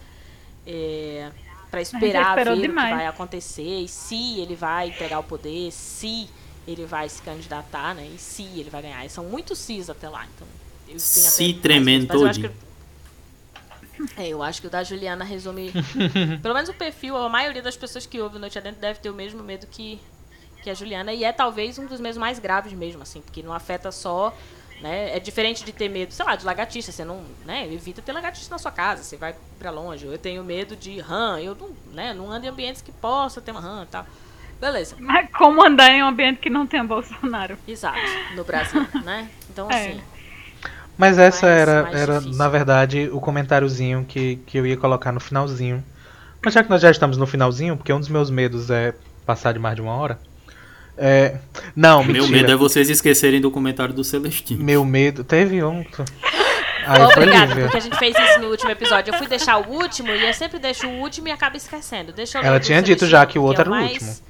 É, 0.66 1.30
para 1.70 1.82
esperar 1.82 2.36
ver 2.36 2.42
esperou 2.42 2.58
o 2.58 2.62
que 2.62 2.68
demais. 2.68 2.96
vai 2.96 3.08
acontecer 3.08 3.82
e 3.82 3.88
se 3.88 4.40
ele 4.40 4.56
vai 4.56 4.90
entregar 4.90 5.20
o 5.20 5.24
poder, 5.24 5.72
se 5.72 6.28
ele 6.68 6.86
vai 6.86 7.08
se 7.10 7.22
candidatar, 7.22 7.94
né? 7.96 8.08
E 8.14 8.18
se 8.18 8.44
ele 8.44 8.70
vai 8.70 8.82
ganhar. 8.82 9.06
E 9.06 9.10
são 9.10 9.24
muitos 9.26 9.58
sis 9.60 9.90
até 9.90 10.08
lá, 10.10 10.26
então 10.36 10.48
eu 10.88 11.00
Se 11.00 11.44
mais 11.44 11.62
tremendo. 11.62 12.08
Mas 12.08 12.22
eu 12.22 12.28
acho 12.28 12.42
todinho. 12.42 12.54
que- 12.54 12.70
é, 14.22 14.28
eu 14.30 14.42
acho 14.42 14.62
que 14.62 14.68
o 14.68 14.70
da 14.70 14.84
Juliana 14.84 15.24
resume. 15.26 15.72
pelo 16.42 16.54
menos 16.54 16.70
o 16.70 16.74
perfil, 16.74 17.18
a 17.18 17.30
maioria 17.30 17.62
das 17.62 17.76
pessoas 17.76 18.06
que 18.06 18.20
ouvem 18.20 18.40
Noite 18.40 18.58
Adentro 18.58 18.80
deve 18.80 19.00
ter 19.00 19.10
o 19.10 19.14
mesmo 19.14 19.44
medo 19.44 19.68
que, 19.68 20.00
que 20.64 20.70
a 20.70 20.74
Juliana. 20.74 21.12
E 21.14 21.24
é 21.24 21.32
talvez 21.34 21.78
um 21.78 21.86
dos 21.86 22.00
medos 22.00 22.18
mais 22.18 22.40
graves 22.40 22.74
mesmo, 22.74 23.02
assim, 23.02 23.22
porque 23.22 23.44
não 23.44 23.54
afeta 23.54 23.92
só. 23.92 24.36
Né? 24.82 25.16
É 25.16 25.20
diferente 25.20 25.64
de 25.66 25.74
ter 25.74 25.90
medo, 25.90 26.14
sei 26.14 26.26
lá, 26.26 26.36
de 26.36 26.46
lagartixa. 26.46 26.92
Você 26.92 27.04
não. 27.04 27.22
Né, 27.46 27.68
evita 27.72 28.02
ter 28.02 28.14
lagartixa 28.14 28.50
na 28.50 28.58
sua 28.58 28.72
casa, 28.72 29.04
você 29.04 29.18
vai 29.18 29.36
pra 29.58 29.72
longe. 29.72 30.06
Eu 30.06 30.18
tenho 30.18 30.44
medo 30.44 30.76
de 30.76 31.00
rã, 31.00 31.38
eu 31.40 31.54
não, 31.56 31.70
né, 31.94 32.14
não 32.14 32.32
ando 32.32 32.46
em 32.46 32.50
ambientes 32.50 32.82
que 32.82 32.92
possa 32.92 33.42
ter 33.42 33.52
uma 33.52 33.60
rã 33.60 33.84
e 33.84 33.88
tal. 33.88 34.06
Beleza. 34.62 34.96
Mas 35.00 35.30
como 35.32 35.66
andar 35.66 35.90
em 35.92 36.04
um 36.04 36.08
ambiente 36.08 36.40
que 36.40 36.50
não 36.50 36.66
tenha 36.68 36.84
Bolsonaro? 36.84 37.58
Exato, 37.68 38.00
no 38.36 38.44
Brasil, 38.44 38.86
né? 39.04 39.30
Então, 39.50 39.70
É. 39.72 39.76
assim. 39.90 40.02
Mas 40.98 41.18
essa 41.18 41.46
Mais- 41.48 41.62
era, 41.62 41.84
mais 41.84 41.96
era 41.96 42.14
difícil. 42.20 42.38
na 42.38 42.50
verdade, 42.50 43.10
o 43.12 43.22
comentáriozinho 43.22 44.04
que, 44.06 44.36
que 44.46 44.58
eu 44.58 44.66
ia 44.66 44.76
colocar 44.78 45.12
no 45.14 45.20
finalzinho. 45.20 45.84
Mas 46.44 46.54
já 46.54 46.64
que 46.64 46.70
nós 46.70 46.82
já 46.82 46.92
estamos 46.92 47.18
no 47.18 47.26
finalzinho, 47.28 47.78
porque 47.78 47.92
um 47.94 48.00
dos 48.00 48.10
meus 48.10 48.30
medos 48.30 48.70
é 48.70 48.94
passar 49.26 49.54
de 49.54 49.60
mais 49.60 49.76
de 49.76 49.82
uma 49.82 49.94
hora. 49.94 50.20
É... 51.02 51.38
Não, 51.76 52.04
Meu 52.04 52.24
mentira. 52.24 52.38
medo 52.42 52.52
é 52.52 52.56
vocês 52.56 52.90
esquecerem 52.90 53.40
do 53.40 53.50
comentário 53.50 53.94
do 53.94 54.04
Celestino. 54.04 54.62
Meu 54.64 54.84
medo. 54.84 55.24
Teve 55.24 55.64
um. 55.64 55.80
Aí 56.86 56.98
foi 57.14 57.24
Obrigada, 57.24 57.56
porque 57.56 57.78
a 57.78 57.80
gente 57.80 57.98
fez 57.98 58.16
isso 58.18 58.40
no 58.40 58.48
último 58.50 58.70
episódio. 58.72 59.14
Eu 59.14 59.18
fui 59.18 59.28
deixar 59.28 59.58
o 59.58 59.70
último 59.72 60.10
e 60.10 60.26
eu 60.28 60.34
sempre 60.34 60.60
deixo 60.60 60.88
o 60.88 61.00
último 61.00 61.28
e 61.28 61.32
acabo 61.32 61.56
esquecendo. 61.56 62.12
Deixa 62.12 62.40
eu 62.40 62.44
Ela 62.44 62.60
tinha 62.60 62.82
dito 62.82 63.06
já 63.06 63.26
que 63.26 63.40
o 63.40 63.44
outro 63.44 63.62
é 63.62 63.64
era 63.64 63.70
o 63.70 63.74
mais- 63.74 63.92
último. 63.94 64.30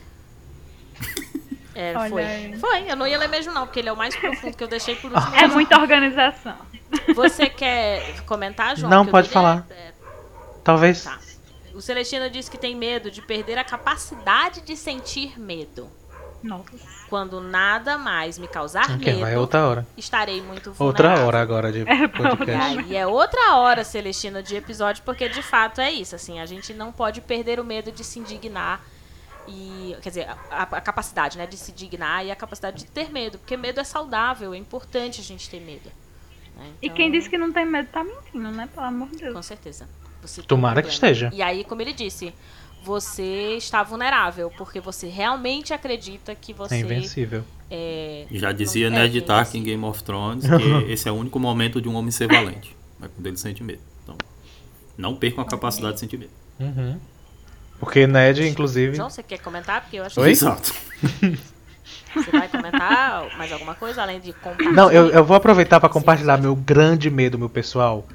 É, 1.74 1.94
foi. 2.10 2.58
Foi, 2.60 2.92
eu 2.92 2.96
não 2.98 3.08
ia 3.08 3.18
ler 3.18 3.30
mesmo 3.30 3.54
não, 3.54 3.66
porque 3.66 3.80
ele 3.80 3.88
é 3.88 3.94
o 3.94 3.96
mais 3.98 4.14
profundo 4.16 4.56
que 4.56 4.64
eu 4.64 4.68
deixei 4.68 4.96
por 4.96 5.12
último. 5.14 5.36
É 5.36 5.48
muita 5.48 5.80
organização. 5.80 6.56
Você 7.16 7.48
quer 7.48 8.22
comentar, 8.26 8.76
João? 8.76 8.90
Não, 8.92 9.06
pode 9.06 9.30
falar. 9.30 9.66
é- 9.72 9.92
Talvez. 10.64 11.04
Tá. 11.06 11.18
O 11.74 11.82
Celestino 11.82 12.30
disse 12.30 12.52
que 12.52 12.58
tem 12.58 12.76
medo 12.76 13.10
de 13.10 13.22
perder 13.22 13.58
a 13.58 13.64
capacidade 13.64 14.60
de 14.62 14.76
sentir 14.76 15.40
medo. 15.40 15.90
Nossa. 16.42 16.70
Quando 17.10 17.42
nada 17.42 17.98
mais 17.98 18.38
me 18.38 18.48
causar 18.48 18.86
Ok, 18.92 18.98
medo, 19.14 19.20
vai 19.22 19.36
outra 19.36 19.68
hora. 19.68 19.88
estarei 19.98 20.42
muito 20.42 20.72
vulnerável. 20.72 20.86
Outra 21.16 21.26
hora 21.26 21.42
agora 21.42 21.72
de 21.72 21.82
É, 21.90 22.08
podcast. 22.08 22.80
Aí 22.80 22.96
é 22.96 23.06
outra 23.06 23.56
hora, 23.56 23.84
Celestino, 23.84 24.42
de 24.44 24.56
episódio, 24.56 25.04
porque 25.04 25.28
de 25.28 25.42
fato 25.42 25.82
é 25.82 25.92
isso. 25.92 26.16
Assim, 26.16 26.40
a 26.40 26.46
gente 26.46 26.74
não 26.74 26.92
pode 26.92 27.22
perder 27.22 27.60
o 27.60 27.64
medo 27.64 27.92
de 27.92 28.04
se 28.04 28.20
indignar 28.20 28.82
e. 29.48 29.96
Quer 30.02 30.10
dizer, 30.10 30.28
a, 30.52 30.64
a 30.64 30.82
capacidade 30.82 31.38
né, 31.38 31.46
de 31.48 31.58
se 31.58 31.72
indignar 31.72 32.26
e 32.26 32.32
a 32.32 32.36
capacidade 32.36 32.78
de 32.78 32.86
ter 32.86 33.12
medo. 33.12 33.38
Porque 33.40 33.58
medo 33.58 33.80
é 33.80 33.84
saudável, 33.84 34.54
é 34.54 34.58
importante 34.58 35.20
a 35.22 35.24
gente 35.24 35.50
ter 35.50 35.60
medo. 35.60 35.90
né? 36.56 36.68
E 36.82 36.86
Então, 36.86 36.96
quem 36.98 37.12
disse 37.12 37.30
que 37.30 37.38
não 37.38 37.52
tem 37.52 37.66
medo 37.66 37.90
tá 37.92 38.04
mentindo, 38.04 38.50
né? 38.52 38.70
Pelo 38.74 38.86
amor 38.86 39.10
de 39.10 39.18
Deus. 39.18 39.34
Com 39.34 39.42
certeza. 39.44 39.88
Você 40.22 40.42
Tomara 40.44 40.82
que 40.82 40.90
esteja. 40.90 41.30
E 41.34 41.42
aí, 41.42 41.64
como 41.64 41.82
ele 41.82 41.94
disse, 41.94 42.34
você 42.84 43.56
está 43.58 43.84
vulnerável, 43.84 44.52
porque 44.58 44.80
você 44.80 45.08
realmente 45.08 45.74
acredita 45.74 46.34
que 46.36 46.54
você. 46.54 46.76
É 46.76 46.80
invencível. 46.80 47.44
é, 47.70 48.26
Já 48.32 48.52
dizia 48.52 48.88
é 48.88 48.90
Ned 48.90 49.18
Stark 49.20 49.58
em. 49.58 49.64
Game 49.64 49.84
of 49.84 50.04
Thrones 50.04 50.46
que 50.46 50.92
esse 50.92 51.08
é 51.08 51.12
o 51.12 51.16
único 51.16 51.40
momento 51.40 51.82
de 51.82 51.90
um 51.90 51.96
homem 51.96 52.12
ser 52.12 52.28
valente. 52.28 52.76
É 53.02 53.08
quando 53.08 53.28
ele 53.28 53.38
sente 53.38 53.64
medo. 53.64 53.82
Então, 54.04 54.18
não 54.98 55.16
percam 55.16 55.44
a 55.44 55.48
capacidade 55.48 55.94
de 55.96 56.00
sentir 56.02 56.18
medo. 56.18 56.32
Uhum. 56.60 57.00
Porque 57.80 58.06
Ned, 58.06 58.46
inclusive. 58.48 58.96
João, 58.96 59.10
você 59.10 59.24
quer 59.24 59.40
comentar? 59.40 59.82
Porque 59.82 59.98
eu 59.98 60.04
acho 60.04 60.20
Oi? 60.20 60.32
Exato. 60.32 60.74
que 61.00 61.38
você 62.14 62.32
vai 62.32 62.50
comentar 62.50 63.38
mais 63.38 63.52
alguma 63.52 63.74
coisa 63.76 64.02
além 64.02 64.20
de 64.20 64.34
compartilhar. 64.34 64.72
Não, 64.74 64.92
eu, 64.92 65.10
eu 65.10 65.24
vou 65.24 65.38
aproveitar 65.38 65.80
para 65.80 65.88
compartilhar 65.88 66.38
meu 66.38 66.56
grande 66.56 67.10
medo, 67.10 67.40
meu 67.40 67.50
pessoal. 67.50 68.06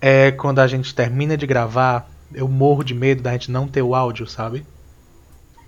É 0.00 0.30
quando 0.30 0.60
a 0.60 0.66
gente 0.66 0.94
termina 0.94 1.36
de 1.36 1.46
gravar, 1.46 2.08
eu 2.34 2.48
morro 2.48 2.82
de 2.84 2.94
medo 2.94 3.22
da 3.22 3.32
gente 3.32 3.50
não 3.50 3.66
ter 3.68 3.82
o 3.82 3.94
áudio, 3.94 4.26
sabe? 4.26 4.64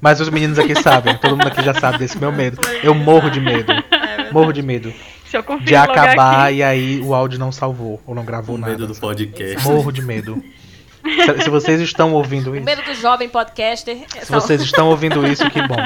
Mas 0.01 0.21
os 0.21 0.29
meninos 0.31 0.59
aqui 0.59 0.75
sabem, 0.83 1.17
todo 1.17 1.37
mundo 1.37 1.47
aqui 1.47 1.63
já 1.63 1.75
sabe 1.75 1.99
desse 1.99 2.19
meu 2.19 2.33
medo. 2.33 2.59
Eu 2.83 2.95
morro 2.95 3.31
de 3.31 3.41
medo. 3.41 3.73
Morro 4.33 4.53
de 4.53 4.63
medo 4.63 4.93
Deixa 5.23 5.37
eu 5.39 5.43
conferir 5.45 5.69
de 5.69 5.75
acabar 5.77 6.47
aqui. 6.49 6.57
e 6.57 6.63
aí 6.63 7.01
o 7.01 7.15
áudio 7.15 7.39
não 7.39 7.53
salvou 7.53 8.01
ou 8.07 8.15
não 8.15 8.25
gravou 8.25 8.57
O 8.57 8.59
nada. 8.59 8.73
medo 8.73 8.87
do 8.87 8.95
podcast. 8.95 9.67
Morro 9.67 9.93
de 9.93 10.03
medo. 10.03 10.43
Se, 11.05 11.43
se 11.45 11.51
vocês 11.51 11.81
estão 11.81 12.13
ouvindo 12.13 12.51
O 12.51 12.57
isso, 12.57 12.65
medo 12.65 12.83
do 12.83 12.95
jovem 12.95 13.29
podcaster. 13.29 13.99
é 14.17 14.25
se 14.25 14.31
vocês 14.33 14.61
estão 14.63 14.89
ouvindo 14.89 15.27
isso, 15.27 15.49
que 15.51 15.61
bom. 15.67 15.77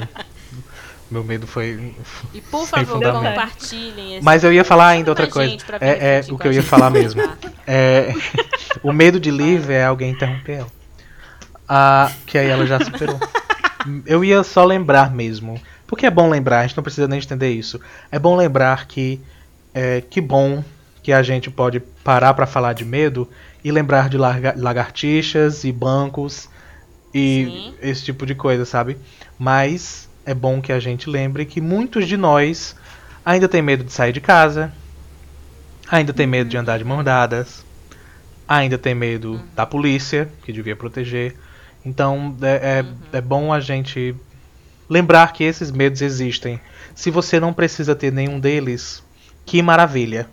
Meu 1.11 1.23
medo 1.23 1.47
foi 1.47 1.95
E 2.35 2.41
por 2.51 2.67
sem 2.67 2.85
favor, 2.85 2.95
fundamento. 2.95 3.29
compartilhem 3.35 4.17
esse. 4.17 4.25
Mas 4.25 4.43
eu 4.43 4.53
ia 4.53 4.65
falar 4.65 4.89
ainda 4.89 5.11
outra 5.11 5.27
coisa. 5.27 5.57
É, 5.81 6.19
é 6.19 6.25
o 6.31 6.39
que 6.39 6.49
eu 6.49 6.53
ia 6.53 6.63
falar 6.63 6.91
mesmo. 6.91 7.23
É, 7.69 8.15
o 8.81 8.93
medo 8.93 9.19
de 9.19 9.29
Liv 9.29 9.71
é 9.71 9.85
alguém 9.85 10.13
interromper 10.13 10.59
ela. 10.59 10.69
Ah, 11.69 12.13
que 12.25 12.39
aí 12.39 12.47
ela 12.47 12.65
já 12.65 12.79
superou. 12.79 13.19
Eu 14.07 14.25
ia 14.25 14.45
só 14.45 14.65
lembrar 14.65 15.13
mesmo. 15.13 15.61
Porque 15.85 16.07
é 16.07 16.11
bom 16.11 16.31
lembrar, 16.31 16.61
a 16.61 16.63
gente 16.67 16.77
não 16.77 16.85
precisa 16.85 17.09
nem 17.09 17.19
entender 17.19 17.51
isso. 17.51 17.81
É 18.09 18.21
bom 18.21 18.37
lembrar 18.37 18.87
que 18.87 19.21
é, 19.75 20.01
que 20.01 20.21
bom 20.21 20.63
que 21.03 21.13
a 21.13 21.23
gente 21.23 21.51
pode 21.51 21.81
parar 22.03 22.35
pra 22.35 22.47
falar 22.47 22.73
de 22.73 22.85
medo 22.85 23.29
e 23.65 23.71
lembrar 23.71 24.09
de 24.09 24.17
lagartixas 24.17 25.65
e 25.65 25.73
bancos 25.73 26.49
e 27.13 27.45
Sim. 27.47 27.75
esse 27.83 28.05
tipo 28.05 28.25
de 28.27 28.35
coisa, 28.35 28.65
sabe? 28.65 28.97
Mas 29.39 30.06
é 30.27 30.35
bom 30.35 30.61
que 30.61 30.72
a 30.72 30.81
gente 30.81 31.09
lembre 31.09 31.47
que 31.47 31.61
muitos 31.61 32.09
de 32.09 32.16
nós 32.16 32.74
ainda 33.24 33.49
tem 33.49 33.62
medo 33.62 33.85
de 33.85 33.93
sair 33.93 34.12
de 34.12 34.20
casa, 34.20 34.72
ainda 35.89 36.12
tem 36.12 36.27
medo 36.27 36.51
de 36.51 36.57
andar 36.57 36.79
de 36.79 36.85
mãos 36.85 37.05
dadas, 37.05 37.64
ainda 38.47 38.77
tem 38.77 38.95
medo 38.95 39.41
da 39.55 39.64
polícia, 39.64 40.29
que 40.43 40.53
devia 40.53 40.74
proteger. 40.74 41.37
Então 41.85 42.37
é, 42.43 42.85
é, 43.12 43.18
é 43.18 43.20
bom 43.20 43.53
a 43.53 43.61
gente 43.61 44.16
lembrar 44.89 45.33
que 45.33 45.45
esses 45.45 45.70
medos 45.70 46.03
existem. 46.03 46.61
Se 46.93 47.09
você 47.09 47.39
não 47.39 47.53
precisa 47.53 47.95
ter 47.95 48.12
nenhum 48.12 48.41
deles, 48.41 49.03
que 49.45 49.62
maravilha. 49.62 50.29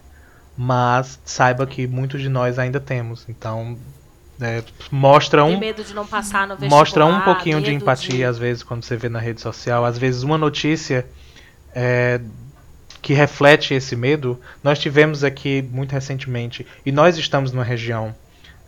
Mas 0.56 1.20
saiba 1.26 1.66
que 1.66 1.88
muitos 1.88 2.22
de 2.22 2.30
nós 2.30 2.60
ainda 2.60 2.80
temos. 2.80 3.26
Então 3.28 3.78
é, 4.46 4.64
mostra 4.92 5.44
um 5.44 5.58
medo 5.58 5.84
de 5.84 5.94
não 5.94 6.06
passar 6.06 6.48
no 6.48 6.56
vestibular. 6.56 6.80
mostra 6.80 7.06
um 7.06 7.22
pouquinho 7.22 7.62
de 7.62 7.74
empatia 7.74 8.30
às 8.30 8.38
vezes 8.38 8.64
quando 8.64 8.84
você 8.84 8.96
vê 8.96 9.10
na 9.10 9.20
rede 9.20 9.42
social. 9.42 9.86
Às 9.86 9.98
vezes 9.98 10.24
uma 10.24 10.38
notícia 10.38 11.06
é, 11.74 12.20
que 13.02 13.14
reflete 13.14 13.74
esse 13.74 13.96
medo, 13.96 14.40
nós 14.64 14.80
tivemos 14.80 15.24
aqui 15.24 15.62
muito 15.62 15.92
recentemente, 15.92 16.66
e 16.86 16.92
nós 16.92 17.18
estamos 17.18 17.52
numa 17.52 17.64
região 17.64 18.16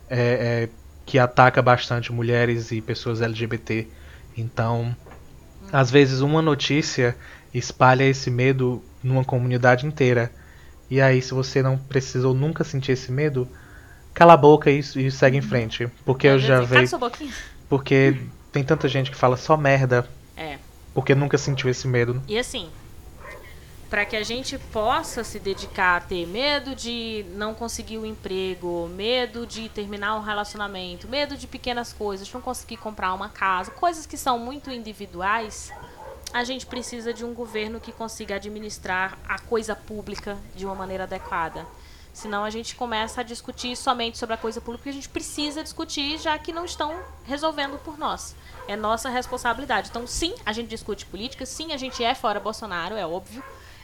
é, 0.09 0.67
é, 0.67 0.69
que 1.05 1.17
ataca 1.17 1.61
bastante 1.61 2.11
mulheres 2.11 2.69
e 2.71 2.81
pessoas 2.81 3.21
LGBT. 3.21 3.87
Então, 4.37 4.93
às 5.71 5.89
vezes 5.89 6.19
uma 6.19 6.41
notícia 6.41 7.15
espalha 7.53 8.03
esse 8.03 8.29
medo 8.29 8.83
numa 9.01 9.23
comunidade 9.23 9.85
inteira. 9.85 10.29
E 10.89 10.99
aí, 10.99 11.21
se 11.21 11.33
você 11.33 11.63
não 11.63 11.77
precisou 11.77 12.33
nunca 12.33 12.63
sentir 12.63 12.91
esse 12.91 13.11
medo, 13.11 13.47
cala 14.15 14.33
a 14.33 14.37
boca 14.37 14.71
e, 14.71 14.79
e 14.79 15.11
segue 15.11 15.37
em 15.37 15.41
frente. 15.41 15.87
Porque 16.03 16.25
eu 16.25 16.39
já 16.39 16.61
boquinha. 16.97 17.33
Porque 17.69 18.17
tem 18.51 18.63
tanta 18.63 18.87
gente 18.87 19.11
que 19.11 19.17
fala 19.17 19.37
só 19.37 19.55
merda 19.57 20.07
É. 20.35 20.57
porque 20.93 21.13
nunca 21.13 21.37
sentiu 21.37 21.69
esse 21.69 21.87
medo. 21.87 22.23
E 22.27 22.39
assim, 22.39 22.69
para 23.89 24.05
que 24.05 24.15
a 24.15 24.23
gente 24.23 24.57
possa 24.57 25.23
se 25.23 25.37
dedicar 25.37 25.97
a 25.97 25.99
ter 25.99 26.25
medo 26.25 26.73
de 26.73 27.25
não 27.35 27.53
conseguir 27.53 27.97
o 27.97 28.05
emprego, 28.05 28.89
medo 28.95 29.45
de 29.45 29.67
terminar 29.69 30.15
um 30.15 30.21
relacionamento, 30.21 31.07
medo 31.07 31.35
de 31.37 31.45
pequenas 31.45 31.91
coisas, 31.91 32.25
de 32.27 32.33
não 32.33 32.41
conseguir 32.41 32.77
comprar 32.77 33.13
uma 33.13 33.29
casa, 33.29 33.69
coisas 33.71 34.05
que 34.05 34.17
são 34.17 34.39
muito 34.39 34.71
individuais, 34.71 35.71
a 36.33 36.43
gente 36.43 36.65
precisa 36.65 37.13
de 37.13 37.23
um 37.23 37.33
governo 37.33 37.79
que 37.79 37.91
consiga 37.91 38.35
administrar 38.35 39.17
a 39.27 39.37
coisa 39.39 39.75
pública 39.75 40.37
de 40.55 40.65
uma 40.65 40.75
maneira 40.75 41.03
adequada. 41.03 41.65
Senão 42.15 42.45
a 42.45 42.49
gente 42.49 42.77
começa 42.77 43.19
a 43.19 43.23
discutir 43.25 43.75
somente 43.75 44.17
sobre 44.17 44.35
a 44.35 44.37
coisa 44.37 44.61
pública 44.61 44.83
que 44.83 44.89
a 44.89 44.93
gente 44.93 45.09
precisa 45.09 45.61
discutir, 45.61 46.17
já 46.17 46.39
que 46.39 46.53
não 46.53 46.63
estão 46.63 46.97
resolvendo 47.25 47.77
por 47.83 47.97
nós. 47.97 48.33
É 48.69 48.75
nossa 48.77 49.09
responsabilidade. 49.09 49.89
Então, 49.89 50.07
sim, 50.07 50.33
a 50.45 50.53
gente 50.53 50.69
discute 50.69 51.05
política, 51.05 51.45
sim, 51.45 51.73
a 51.73 51.77
gente 51.77 52.01
é 52.01 52.15
fora 52.15 52.39
Bolsonaro, 52.39 52.95
é 52.95 53.05
óbvio. 53.05 53.43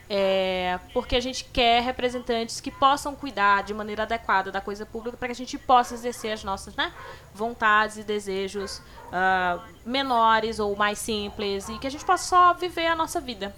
É, 0.10 0.80
porque 0.94 1.18
a 1.18 1.20
gente 1.20 1.44
quer 1.44 1.84
representantes 1.84 2.62
que 2.62 2.72
possam 2.72 3.14
cuidar 3.16 3.64
de 3.64 3.74
maneira 3.74 4.04
adequada 4.04 4.50
da 4.50 4.62
coisa 4.62 4.86
pública 4.86 5.18
para 5.18 5.28
que 5.28 5.34
a 5.34 5.36
gente 5.36 5.58
possa 5.58 5.94
exercer 5.94 6.32
as 6.32 6.42
nossas 6.42 6.74
né, 6.74 6.94
vontades 7.34 7.98
e 7.98 8.04
desejos 8.04 8.82
ah, 9.12 9.60
menores 9.86 10.58
ou 10.58 10.74
mais 10.74 11.00
simples 11.00 11.68
e 11.68 11.78
que 11.78 11.88
a 11.88 11.92
gente 11.92 12.06
possa 12.06 12.24
só 12.30 12.54
viver 12.54 12.88
a 12.88 12.96
nossa 12.96 13.20
vida. 13.20 13.54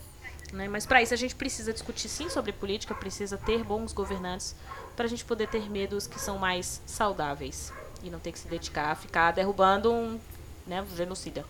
Né? 0.54 0.68
Mas 0.68 0.86
para 0.86 1.02
isso 1.02 1.14
a 1.14 1.18
gente 1.18 1.34
precisa 1.36 1.74
discutir 1.74 2.08
sim 2.08 2.30
sobre 2.30 2.52
política, 2.52 2.94
precisa 2.94 3.38
ter 3.38 3.64
bons 3.64 3.92
governantes 3.92 4.56
para 4.96 5.06
a 5.06 5.10
gente 5.10 5.26
poder 5.26 5.48
ter 5.48 5.68
medos 5.70 6.06
que 6.06 6.20
são 6.22 6.38
mais 6.38 6.80
saudáveis 6.86 7.74
e 8.04 8.10
não 8.12 8.20
ter 8.20 8.32
que 8.32 8.38
se 8.40 8.48
dedicar 8.48 8.92
a 8.92 8.96
ficar 8.96 9.32
derrubando 9.32 9.92
um 9.92 10.20
né, 10.68 10.84
genocida. 10.96 11.44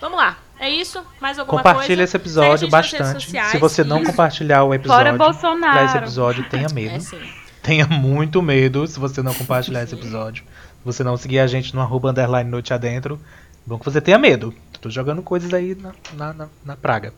Vamos 0.00 0.16
lá, 0.18 0.38
é 0.60 0.70
isso? 0.70 1.02
Mais 1.20 1.38
alguma 1.38 1.58
Compartilhe 1.58 1.86
coisa? 1.96 2.02
esse 2.04 2.16
episódio 2.16 2.68
bastante. 2.68 3.22
sociais 3.24 3.50
Se 3.50 3.58
você 3.58 3.82
não 3.82 4.02
e- 4.02 4.06
compartilhar 4.06 4.62
o 4.62 4.72
episódio, 4.72 5.16
Bolsonaro. 5.18 5.72
pra 5.72 5.84
esse 5.86 5.96
episódio, 5.96 6.48
tenha 6.48 6.68
medo. 6.72 6.94
É 6.94 7.00
sim. 7.00 7.20
Tenha 7.62 7.86
muito 7.88 8.40
medo 8.40 8.86
se 8.86 9.00
você 9.00 9.22
não 9.22 9.34
compartilhar 9.34 9.82
esse 9.82 9.94
episódio. 9.94 10.44
Se 10.44 10.84
você 10.84 11.02
não 11.02 11.16
seguir 11.16 11.40
a 11.40 11.46
gente 11.48 11.74
no 11.74 11.80
arroba 11.80 12.10
underline 12.10 12.48
noite 12.48 12.72
adentro. 12.72 13.18
Bom 13.66 13.76
que 13.78 13.84
você 13.84 14.00
tenha 14.00 14.18
medo. 14.18 14.54
Tô 14.80 14.88
jogando 14.88 15.20
coisas 15.20 15.52
aí 15.52 15.74
na, 15.74 15.92
na, 16.12 16.32
na, 16.32 16.48
na 16.64 16.76
praga. 16.76 17.12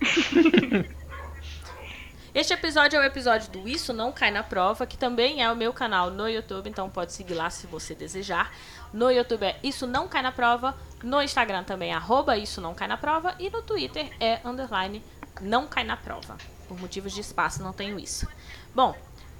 Este 2.34 2.52
episódio 2.52 2.98
é 2.98 3.00
o 3.00 3.04
episódio 3.04 3.50
do 3.50 3.68
Isso 3.68 3.92
Não 3.92 4.12
Cai 4.12 4.30
na 4.30 4.42
Prova, 4.42 4.86
que 4.86 4.96
também 4.96 5.42
é 5.42 5.50
o 5.50 5.56
meu 5.56 5.72
canal 5.72 6.10
no 6.10 6.28
YouTube, 6.28 6.68
então 6.68 6.88
pode 6.88 7.12
seguir 7.12 7.34
lá 7.34 7.50
se 7.50 7.66
você 7.66 7.94
desejar. 7.94 8.52
No 8.92 9.10
YouTube 9.10 9.44
é 9.44 9.58
Isso 9.62 9.86
Não 9.86 10.06
Cai 10.06 10.22
na 10.22 10.30
Prova, 10.30 10.76
no 11.02 11.22
Instagram 11.22 11.64
também 11.64 11.92
é 11.92 11.98
Isso 12.40 12.60
Não 12.60 12.74
Cai 12.74 12.86
na 12.86 12.96
Prova 12.96 13.34
e 13.38 13.50
no 13.50 13.62
Twitter 13.62 14.10
é 14.20 14.40
underline 14.44 15.02
Não 15.40 15.66
Cai 15.66 15.84
na 15.84 15.96
Prova. 15.96 16.36
Por 16.68 16.78
motivos 16.78 17.12
de 17.12 17.20
espaço 17.22 17.62
não 17.62 17.72
tenho 17.72 17.98
isso. 17.98 18.28
Bom, 18.74 18.94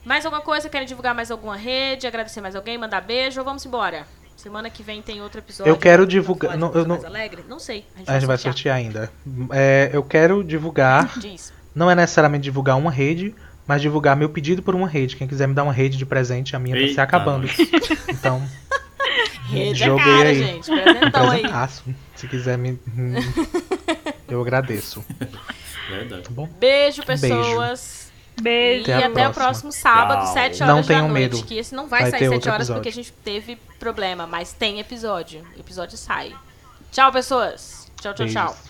mais 0.04 0.24
alguma 0.24 0.42
coisa? 0.42 0.68
Querem 0.68 0.88
divulgar 0.88 1.14
mais 1.14 1.30
alguma 1.30 1.56
rede? 1.56 2.06
Agradecer 2.06 2.40
mais 2.40 2.56
alguém? 2.56 2.78
Mandar 2.78 3.02
beijo? 3.02 3.44
Vamos 3.44 3.64
embora? 3.66 4.06
Semana 4.38 4.70
que 4.70 4.84
vem 4.84 5.02
tem 5.02 5.20
outro 5.20 5.40
episódio. 5.40 5.68
Eu 5.68 5.76
quero 5.76 6.06
divulgar- 6.06 6.56
não, 6.56 6.72
eu 6.72 6.82
não- 6.86 6.94
mais 6.94 7.04
alegre? 7.04 7.44
Não 7.48 7.58
sei. 7.58 7.84
A 8.06 8.14
gente 8.14 8.26
vai 8.26 8.38
sortear 8.38 8.76
ainda. 8.76 9.10
É, 9.50 9.90
eu 9.92 10.02
quero 10.02 10.44
divulgar. 10.44 11.12
Diz. 11.18 11.52
Não 11.74 11.90
é 11.90 11.94
necessariamente 11.96 12.44
divulgar 12.44 12.76
uma 12.76 12.90
rede, 12.90 13.34
mas 13.66 13.82
divulgar 13.82 14.14
meu 14.16 14.28
pedido 14.28 14.62
por 14.62 14.76
uma 14.76 14.86
rede. 14.88 15.16
Quem 15.16 15.26
quiser 15.26 15.48
me 15.48 15.54
dar 15.54 15.64
uma 15.64 15.72
rede 15.72 15.96
de 15.96 16.06
presente, 16.06 16.54
a 16.54 16.58
minha 16.60 16.76
tá 16.76 16.82
se 16.82 16.88
Eita, 16.90 17.02
acabando. 17.02 17.48
Então, 18.08 18.40
Rede 19.50 19.82
é 19.82 19.86
Joguei 19.86 20.04
cara, 20.04 20.28
aí. 20.28 20.38
gente. 20.44 20.70
Presentão 20.70 21.30
aí. 21.30 21.42
Se 22.14 22.28
quiser 22.28 22.56
me. 22.58 22.78
Eu 24.28 24.40
agradeço. 24.42 25.04
Verdade. 25.90 26.22
Tá 26.22 26.30
bom? 26.30 26.48
Beijo, 26.58 27.02
Beijo. 27.04 27.22
pessoas. 27.22 28.12
Beijo. 28.40 28.82
Até 28.82 28.94
a 28.94 29.00
e 29.00 29.04
até 29.04 29.08
o 29.08 29.12
próxima. 29.32 29.32
próximo 29.44 29.72
sábado, 29.72 30.24
Tchau. 30.26 30.32
7 30.34 30.62
horas 30.62 30.74
Não 30.74 30.80
da 30.82 30.86
tenham 30.86 31.08
noite. 31.08 31.34
medo. 31.34 31.42
Que 31.44 31.58
esse 31.58 31.74
não 31.74 31.88
vai, 31.88 32.02
Vai 32.02 32.10
sair 32.12 32.18
ter 32.20 32.24
7 32.26 32.34
outro 32.34 32.50
horas 32.50 32.60
episódio. 32.68 32.82
porque 32.82 32.88
a 32.88 32.92
gente 32.92 33.12
teve 33.24 33.58
problema, 33.78 34.26
mas 34.26 34.52
tem 34.52 34.80
episódio. 34.80 35.46
O 35.56 35.60
episódio 35.60 35.96
sai. 35.96 36.34
Tchau, 36.90 37.12
pessoas. 37.12 37.90
Tchau, 38.00 38.14
tchau, 38.14 38.26
tchau. 38.26 38.67